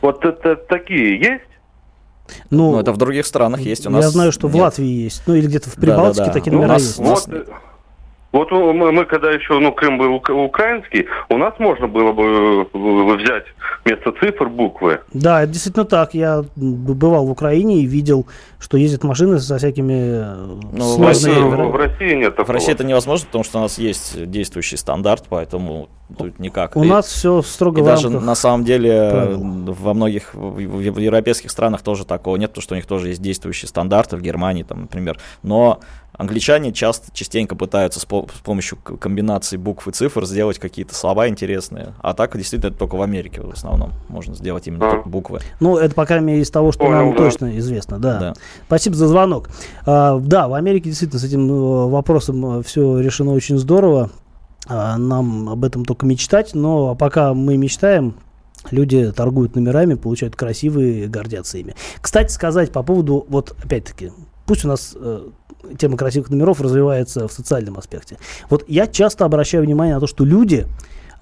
Вот 0.00 0.24
это 0.24 0.54
такие 0.54 1.18
есть? 1.18 2.38
Ну, 2.50 2.70
Ну, 2.70 2.78
это 2.78 2.92
в 2.92 2.98
других 2.98 3.26
странах 3.26 3.62
есть. 3.62 3.84
У 3.84 3.90
я 3.90 3.96
нас 3.96 4.12
знаю, 4.12 4.30
что 4.30 4.46
в 4.46 4.54
нет. 4.54 4.62
Латвии 4.62 4.86
есть. 4.86 5.24
Ну, 5.26 5.34
или 5.34 5.46
где-то 5.48 5.70
в 5.70 5.74
Да, 5.74 5.80
Прибалтике 5.80 6.20
да, 6.20 6.26
да. 6.26 6.32
такие 6.32 6.52
Ну, 6.52 6.58
у 6.58 6.60
номера 6.62 6.74
нас- 6.74 6.82
есть. 6.82 6.98
у 7.00 7.02
нас 7.02 7.26
Вот, 7.26 7.34
э, 7.34 7.44
вот 8.32 8.50
мы, 8.50 8.92
мы 8.92 9.04
когда 9.04 9.30
еще, 9.30 9.58
ну, 9.58 9.72
Крым 9.72 9.98
был 9.98 10.14
украинский, 10.14 11.06
у 11.28 11.36
нас 11.36 11.54
можно 11.58 11.86
было 11.86 12.12
бы 12.12 12.66
э, 12.72 13.16
взять 13.16 13.44
вместо 13.84 14.12
цифр 14.12 14.48
буквы. 14.48 15.00
Да, 15.12 15.42
это 15.42 15.52
действительно 15.52 15.84
так. 15.84 16.14
Я 16.14 16.44
бывал 16.56 17.26
в 17.26 17.30
Украине 17.30 17.80
и 17.82 17.86
видел, 17.86 18.26
что 18.58 18.76
ездят 18.76 19.04
машины 19.04 19.38
со 19.38 19.58
всякими 19.58 19.92
э, 19.94 20.34
Ну, 20.72 20.78
в 20.78 20.82
сложными 20.82 21.34
России. 21.34 21.70
В 21.70 21.76
России 21.76 22.14
нет 22.14 22.32
В 22.32 22.36
такого. 22.36 22.54
России 22.54 22.72
это 22.72 22.84
невозможно, 22.84 23.26
потому 23.26 23.44
что 23.44 23.58
у 23.58 23.62
нас 23.62 23.78
есть 23.78 24.30
действующий 24.30 24.76
стандарт, 24.76 25.24
поэтому 25.28 25.88
тут 26.16 26.38
никак. 26.38 26.76
У 26.76 26.84
И- 26.84 26.88
нас 26.88 27.06
все 27.06 27.42
строго 27.42 27.80
И 27.80 27.82
в 27.82 27.86
даже 27.86 28.08
на 28.10 28.34
самом 28.34 28.64
деле 28.64 29.10
правил. 29.10 29.74
во 29.74 29.94
многих 29.94 30.34
в, 30.34 30.38
в- 30.58 30.90
в 30.94 30.98
европейских 30.98 31.50
странах 31.50 31.82
тоже 31.82 32.04
такого 32.06 32.36
нет, 32.36 32.50
потому 32.50 32.62
что 32.62 32.74
у 32.74 32.76
них 32.76 32.86
тоже 32.86 33.08
есть 33.08 33.22
действующие 33.22 33.68
стандарты, 33.68 34.16
в 34.16 34.20
Германии, 34.22 34.62
там, 34.62 34.82
например. 34.82 35.18
Но 35.42 35.80
англичане 36.22 36.72
часто, 36.72 37.12
частенько 37.12 37.54
пытаются 37.54 38.00
с, 38.00 38.04
по- 38.04 38.26
с 38.34 38.40
помощью 38.40 38.78
комбинации 38.78 39.56
букв 39.56 39.86
и 39.86 39.92
цифр 39.92 40.24
сделать 40.24 40.58
какие-то 40.58 40.94
слова 40.94 41.28
интересные. 41.28 41.94
А 42.00 42.14
так 42.14 42.36
действительно 42.36 42.70
это 42.70 42.78
только 42.78 42.96
в 42.96 43.02
Америке 43.02 43.42
в 43.42 43.50
основном 43.50 43.92
можно 44.08 44.34
сделать 44.34 44.66
именно 44.66 45.02
буквы. 45.04 45.40
Ну, 45.60 45.76
это, 45.76 45.94
по 45.94 46.06
крайней 46.06 46.26
мере, 46.26 46.40
из 46.40 46.50
того, 46.50 46.72
что 46.72 46.80
Понял, 46.80 46.92
нам 46.96 47.10
да. 47.12 47.16
точно 47.16 47.58
известно, 47.58 47.98
да. 47.98 48.18
Да. 48.18 48.34
Спасибо 48.66 48.96
за 48.96 49.08
звонок. 49.08 49.50
А, 49.84 50.18
да, 50.18 50.48
в 50.48 50.54
Америке 50.54 50.88
действительно 50.90 51.20
с 51.20 51.24
этим 51.24 51.50
э, 51.50 51.88
вопросом 51.88 52.62
все 52.62 52.98
решено 53.00 53.32
очень 53.32 53.58
здорово. 53.58 54.10
А, 54.66 54.96
нам 54.96 55.48
об 55.48 55.64
этом 55.64 55.84
только 55.84 56.06
мечтать, 56.06 56.54
но 56.54 56.94
пока 56.94 57.34
мы 57.34 57.56
мечтаем, 57.56 58.14
люди 58.70 59.10
торгуют 59.12 59.56
номерами, 59.56 59.94
получают 59.94 60.36
красивые, 60.36 61.08
гордятся 61.08 61.58
ими. 61.58 61.74
Кстати 62.00 62.32
сказать 62.32 62.72
по 62.72 62.82
поводу, 62.82 63.26
вот 63.28 63.56
опять-таки, 63.62 64.12
пусть 64.46 64.64
у 64.64 64.68
нас 64.68 64.94
э, 64.94 65.28
тема 65.78 65.96
красивых 65.96 66.30
номеров 66.30 66.60
развивается 66.60 67.28
в 67.28 67.32
социальном 67.32 67.78
аспекте. 67.78 68.18
Вот 68.50 68.64
я 68.68 68.86
часто 68.86 69.24
обращаю 69.24 69.64
внимание 69.64 69.94
на 69.94 70.00
то, 70.00 70.06
что 70.06 70.24
люди 70.24 70.66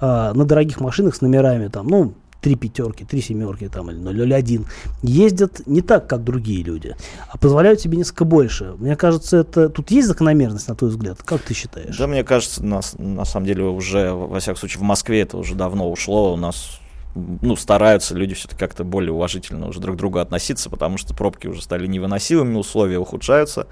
а, 0.01 0.33
на 0.35 0.45
дорогих 0.45 0.81
машинах 0.81 1.15
с 1.15 1.21
номерами, 1.21 1.69
там, 1.69 1.87
ну, 1.87 2.15
три 2.41 2.55
пятерки, 2.55 3.05
три 3.05 3.21
семерки 3.21 3.69
там, 3.69 3.91
или 3.91 4.35
001, 4.41 4.67
ездят 5.03 5.67
не 5.67 5.83
так, 5.83 6.07
как 6.07 6.25
другие 6.25 6.63
люди, 6.63 6.97
а 7.29 7.39
позволяют 7.39 7.81
себе 7.81 7.99
несколько 7.99 8.25
больше. 8.25 8.75
Мне 8.79 8.97
кажется, 8.97 9.39
это 9.39 9.69
тут 9.69 9.91
есть 9.91 10.09
закономерность, 10.09 10.69
на 10.69 10.75
твой 10.75 10.91
взгляд? 10.91 11.23
Как 11.23 11.43
ты 11.43 11.55
считаешь? 11.55 11.97
Да, 11.97 12.07
мне 12.07 12.25
кажется, 12.25 12.65
на, 12.65 12.81
на 12.99 13.25
самом 13.25 13.47
деле 13.47 13.65
уже, 13.65 14.13
во 14.13 14.41
всяком 14.41 14.59
случае, 14.59 14.81
в 14.81 14.85
Москве 14.85 15.21
это 15.21 15.37
уже 15.37 15.55
давно 15.55 15.91
ушло. 15.91 16.33
У 16.33 16.37
нас 16.37 16.81
ну, 17.15 17.57
стараются 17.57 18.15
люди 18.15 18.35
все-таки 18.35 18.59
как-то 18.59 18.85
более 18.85 19.13
уважительно 19.13 19.69
уже 19.69 19.81
друг 19.81 19.97
к 19.97 19.99
другу 19.99 20.19
относиться, 20.19 20.71
потому 20.71 20.97
что 20.97 21.15
пробки 21.15 21.47
уже 21.47 21.63
стали 21.63 21.87
невыносимыми, 21.87 22.57
условия 22.57 22.99
ухудшаются. 22.99 23.67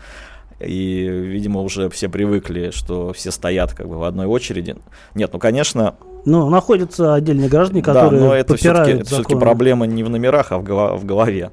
И, 0.60 1.06
видимо, 1.08 1.60
уже 1.62 1.88
все 1.90 2.08
привыкли, 2.08 2.70
что 2.70 3.12
все 3.12 3.30
стоят 3.30 3.74
как 3.74 3.88
бы 3.88 3.96
в 3.98 4.02
одной 4.02 4.26
очереди. 4.26 4.76
Нет, 5.14 5.30
ну, 5.32 5.38
конечно, 5.38 5.94
Ну, 6.24 6.50
находятся 6.50 7.14
отдельные 7.14 7.48
граждане, 7.48 7.82
да, 7.82 7.94
которые 7.94 8.20
но 8.20 8.34
это 8.34 8.56
все-таки, 8.56 9.04
законы. 9.04 9.40
проблема 9.40 9.86
не 9.86 10.02
в 10.02 10.10
номерах, 10.10 10.50
а 10.52 10.58
в, 10.58 10.64
голо- 10.64 10.96
в 10.96 11.04
голове. 11.04 11.52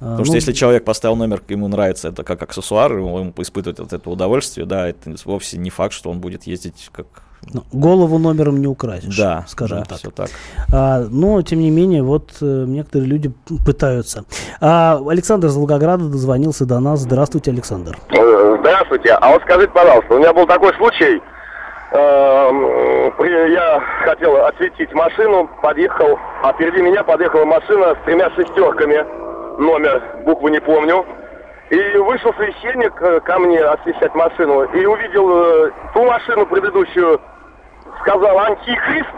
А, 0.00 0.04
Потому 0.10 0.24
что 0.24 0.32
ну, 0.32 0.36
если 0.36 0.52
человек 0.52 0.84
поставил 0.84 1.16
номер, 1.16 1.40
ему 1.48 1.68
нравится 1.68 2.08
это 2.08 2.24
как 2.24 2.42
аксессуар, 2.42 2.92
он 2.98 3.32
испытывает 3.38 3.80
от 3.80 3.92
этого 3.92 4.12
удовольствие, 4.14 4.66
да, 4.66 4.88
это 4.88 5.14
вовсе 5.24 5.56
не 5.58 5.70
факт, 5.70 5.94
что 5.94 6.10
он 6.10 6.20
будет 6.20 6.42
ездить 6.44 6.90
как 6.92 7.06
Ну, 7.52 7.62
голову 7.72 8.18
номером 8.18 8.58
не 8.60 8.66
украсишь, 8.68 9.16
Да, 9.16 9.44
скажем 9.48 9.78
да, 9.80 9.84
так. 9.84 9.98
все 9.98 10.10
так. 10.10 10.28
А, 10.72 11.00
но, 11.10 11.42
тем 11.42 11.58
не 11.58 11.70
менее, 11.70 12.02
вот 12.02 12.30
э, 12.40 12.44
некоторые 12.66 13.08
люди 13.08 13.32
пытаются. 13.66 14.24
А, 14.60 15.00
Александр 15.08 15.48
из 15.48 15.56
Волгограда 15.56 16.04
дозвонился 16.04 16.64
до 16.66 16.78
нас. 16.78 17.00
Здравствуйте, 17.00 17.50
Александр. 17.50 17.98
Э, 18.10 18.56
Здравствуйте. 18.60 19.10
А 19.20 19.30
вот 19.32 19.42
скажите, 19.42 19.72
пожалуйста, 19.72 20.14
у 20.14 20.18
меня 20.18 20.32
был 20.32 20.46
такой 20.46 20.72
случай. 20.74 21.20
Эм, 21.90 22.64
Я 23.52 23.80
хотел 24.06 24.36
осветить 24.46 24.92
машину, 24.94 25.50
подъехал, 25.62 26.18
а 26.42 26.52
впереди 26.52 26.80
меня 26.80 27.02
подъехала 27.04 27.44
машина 27.44 27.94
с 28.00 28.04
тремя 28.06 28.30
шестерками. 28.30 29.04
Номер, 29.60 30.00
букву 30.24 30.48
не 30.48 30.60
помню. 30.60 31.04
И 31.70 31.98
вышел 31.98 32.32
священник 32.34 32.92
э, 33.02 33.20
ко 33.20 33.38
мне 33.38 33.58
освещать 33.60 34.14
машину 34.14 34.62
и 34.62 34.86
увидел 34.86 35.70
ту 35.92 36.04
машину 36.04 36.46
предыдущую, 36.46 37.20
сказал 38.02 38.38
антихрист. 38.38 39.08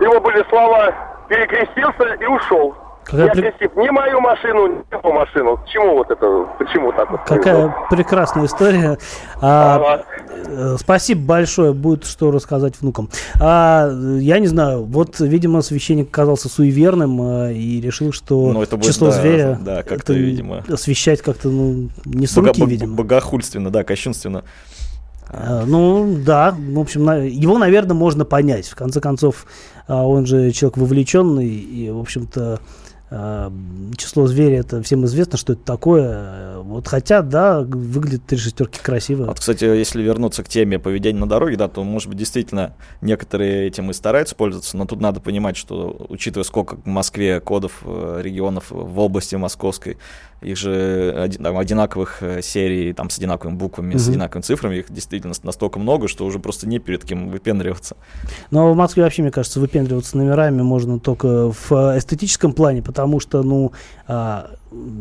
Его 0.00 0.20
были 0.20 0.44
слова 0.48 0.92
перекрестился 1.28 2.14
и 2.20 2.26
ушел. 2.26 2.74
Какая 3.04 3.26
не 3.26 3.30
при- 3.30 3.46
окрестив 3.46 3.76
ни 3.76 3.88
мою 3.88 4.20
машину, 4.20 4.66
ни 4.66 4.96
его 4.98 5.12
машину. 5.12 5.56
К 5.58 5.66
чему 5.66 5.94
вот 5.98 6.10
это? 6.10 6.44
Почему 6.58 6.90
так 6.92 7.08
вот? 7.08 7.20
Какая 7.24 7.72
прекрасная 7.88 8.46
история. 8.46 8.98
А, 9.40 10.02
э, 10.34 10.76
спасибо 10.80 11.24
большое, 11.24 11.72
будет 11.72 12.04
что 12.04 12.32
рассказать 12.32 12.74
внукам. 12.80 13.08
А, 13.40 13.88
я 14.18 14.40
не 14.40 14.48
знаю, 14.48 14.82
вот, 14.82 15.20
видимо, 15.20 15.62
священник 15.62 16.08
оказался 16.08 16.48
суеверным 16.48 17.22
э, 17.22 17.52
и 17.54 17.80
решил, 17.80 18.12
что 18.12 18.50
Ну, 18.52 18.60
это 18.62 18.76
будет, 18.76 18.88
число 18.92 19.10
да, 19.10 19.12
зверя 19.12 19.58
да, 19.60 19.76
как-то, 19.84 20.12
это 20.12 20.14
видимо. 20.14 20.64
освещать 20.68 21.22
как-то 21.22 21.48
ну, 21.48 21.90
не 22.04 22.26
с 22.26 22.34
Бога- 22.34 22.48
руки, 22.48 22.60
бог- 22.60 22.68
видимо. 22.68 22.96
Богохульственно, 22.96 23.70
да, 23.70 23.84
кощунственно. 23.84 24.42
А, 25.36 25.64
Ну, 25.66 26.16
да, 26.24 26.56
в 26.56 26.78
общем, 26.78 27.08
его, 27.24 27.58
наверное, 27.58 27.94
можно 27.94 28.24
понять. 28.24 28.66
В 28.66 28.74
конце 28.74 29.00
концов, 29.00 29.46
а, 29.86 30.06
он 30.06 30.26
же 30.26 30.50
человек 30.52 30.78
вовлеченный, 30.78 31.48
и, 31.48 31.90
в 31.90 31.98
общем-то, 31.98 32.60
а, 33.10 33.52
число 33.96 34.26
зверя, 34.26 34.60
это 34.60 34.82
всем 34.82 35.04
известно, 35.04 35.36
что 35.36 35.52
это 35.52 35.62
такое. 35.62 36.55
Вот 36.66 36.88
хотя, 36.88 37.22
да, 37.22 37.60
выглядит 37.60 38.26
три 38.26 38.38
шестерки 38.38 38.80
красиво. 38.82 39.24
Вот, 39.26 39.38
кстати, 39.38 39.64
если 39.64 40.02
вернуться 40.02 40.42
к 40.42 40.48
теме 40.48 40.78
поведения 40.78 41.20
на 41.20 41.28
дороге, 41.28 41.56
да, 41.56 41.68
то, 41.68 41.84
может 41.84 42.08
быть, 42.08 42.18
действительно 42.18 42.74
некоторые 43.00 43.68
этим 43.68 43.90
и 43.90 43.92
стараются 43.92 44.34
пользоваться, 44.34 44.76
но 44.76 44.84
тут 44.84 45.00
надо 45.00 45.20
понимать, 45.20 45.56
что, 45.56 46.06
учитывая, 46.08 46.44
сколько 46.44 46.76
в 46.76 46.86
Москве 46.86 47.40
кодов 47.40 47.82
э, 47.84 48.20
регионов 48.22 48.66
в 48.70 48.98
области 48.98 49.36
московской, 49.36 49.96
их 50.42 50.56
же 50.56 51.30
там, 51.42 51.56
одинаковых 51.56 52.22
э, 52.22 52.42
серий, 52.42 52.92
там, 52.92 53.10
с 53.10 53.18
одинаковыми 53.18 53.56
буквами, 53.56 53.96
с 53.96 54.02
Мгм. 54.02 54.10
одинаковыми 54.10 54.42
цифрами, 54.42 54.76
их 54.76 54.92
действительно 54.92 55.32
настолько 55.42 55.78
много, 55.78 56.08
что 56.08 56.26
уже 56.26 56.38
просто 56.38 56.68
не 56.68 56.78
перед 56.78 57.04
кем 57.04 57.30
выпендриваться. 57.30 57.96
Но 58.50 58.72
в 58.72 58.76
Москве 58.76 59.02
вообще, 59.04 59.22
мне 59.22 59.30
кажется, 59.30 59.60
выпендриваться 59.60 60.16
номерами 60.16 60.62
можно 60.62 60.98
только 60.98 61.50
в 61.52 61.72
э, 61.72 61.98
эстетическом 61.98 62.52
плане, 62.52 62.82
потому 62.82 63.20
что, 63.20 63.42
ну, 63.42 63.72
а, 64.08 64.50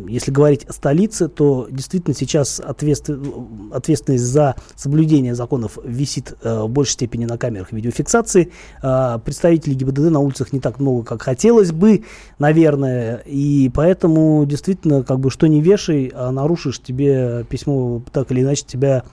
если 0.07 0.31
говорить 0.31 0.63
о 0.65 0.73
столице, 0.73 1.27
то 1.27 1.67
действительно 1.69 2.15
сейчас 2.15 2.59
ответствен- 2.59 3.73
ответственность 3.73 4.23
за 4.23 4.55
соблюдение 4.75 5.35
законов 5.35 5.77
висит 5.83 6.33
э, 6.41 6.61
в 6.61 6.69
большей 6.69 6.93
степени 6.93 7.25
на 7.25 7.37
камерах 7.37 7.71
видеофиксации. 7.71 8.51
А, 8.81 9.17
Представителей 9.19 9.75
ГИБДД 9.75 10.11
на 10.11 10.19
улицах 10.19 10.53
не 10.53 10.59
так 10.59 10.79
много, 10.79 11.03
как 11.03 11.21
хотелось 11.21 11.71
бы, 11.71 12.03
наверное, 12.39 13.17
и 13.25 13.71
поэтому 13.73 14.45
действительно, 14.45 15.03
как 15.03 15.19
бы, 15.19 15.31
что 15.31 15.47
не 15.47 15.61
вешай, 15.61 16.11
а 16.13 16.31
нарушишь, 16.31 16.79
тебе 16.79 17.43
письмо 17.49 18.01
так 18.11 18.31
или 18.31 18.41
иначе 18.41 18.63
тебя 18.65 19.03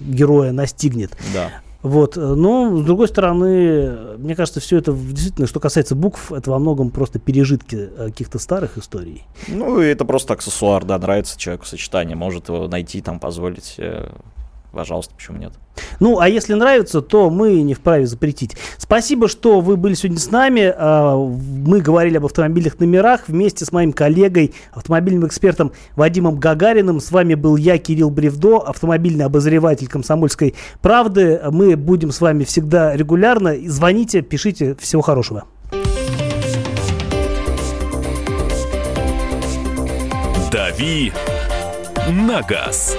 героя 0.00 0.52
настигнет. 0.52 1.12
Да. 1.32 1.50
Вот, 1.82 2.16
э, 2.16 2.20
но 2.20 2.76
с 2.76 2.84
другой 2.84 3.08
стороны, 3.08 4.16
мне 4.18 4.34
кажется, 4.34 4.60
все 4.60 4.78
это 4.78 4.92
действительно, 4.92 5.46
что 5.46 5.60
касается 5.60 5.94
букв, 5.94 6.30
это 6.32 6.50
во 6.50 6.58
многом 6.58 6.90
просто 6.90 7.18
пережитки 7.18 7.76
э, 7.76 8.06
каких-то 8.06 8.38
старых 8.38 8.76
историй. 8.76 9.24
Ну, 9.48 9.80
и 9.80 9.86
это 9.86 10.04
просто 10.04 10.34
аксессуар, 10.34 10.84
да, 10.84 10.98
нравится 10.98 11.38
человеку 11.38 11.64
сочетание, 11.64 12.16
может 12.16 12.48
его 12.48 12.68
найти, 12.68 13.00
там, 13.00 13.18
позволить, 13.18 13.76
э, 13.78 14.10
пожалуйста, 14.72 15.14
почему 15.14 15.38
нет. 15.38 15.52
Ну, 15.98 16.18
а 16.18 16.28
если 16.28 16.54
нравится, 16.54 17.02
то 17.02 17.30
мы 17.30 17.60
не 17.62 17.74
вправе 17.74 18.06
запретить. 18.06 18.56
Спасибо, 18.78 19.28
что 19.28 19.60
вы 19.60 19.76
были 19.76 19.94
сегодня 19.94 20.18
с 20.18 20.30
нами. 20.30 20.72
А, 20.76 21.16
Мы 21.16 21.80
говорили 21.80 22.16
об 22.16 22.26
автомобильных 22.26 22.78
номерах 22.80 23.28
вместе 23.28 23.64
с 23.64 23.72
моим 23.72 23.92
коллегой, 23.92 24.54
автомобильным 24.72 25.26
экспертом 25.26 25.72
Вадимом 25.96 26.38
Гагариным. 26.38 27.00
С 27.00 27.10
вами 27.10 27.34
был 27.34 27.56
я, 27.56 27.78
Кирилл 27.78 28.10
Бревдо, 28.10 28.58
автомобильный 28.58 29.24
обозреватель 29.24 29.88
«Комсомольской 29.88 30.54
правды». 30.80 31.40
Мы 31.50 31.76
будем 31.76 32.12
с 32.12 32.20
вами 32.20 32.44
всегда 32.44 32.96
регулярно. 32.96 33.54
Звоните, 33.66 34.22
пишите. 34.22 34.74
Всего 34.76 35.02
хорошего. 35.02 35.44
«Дави 40.50 41.12
на 42.08 42.42
газ». 42.42 42.96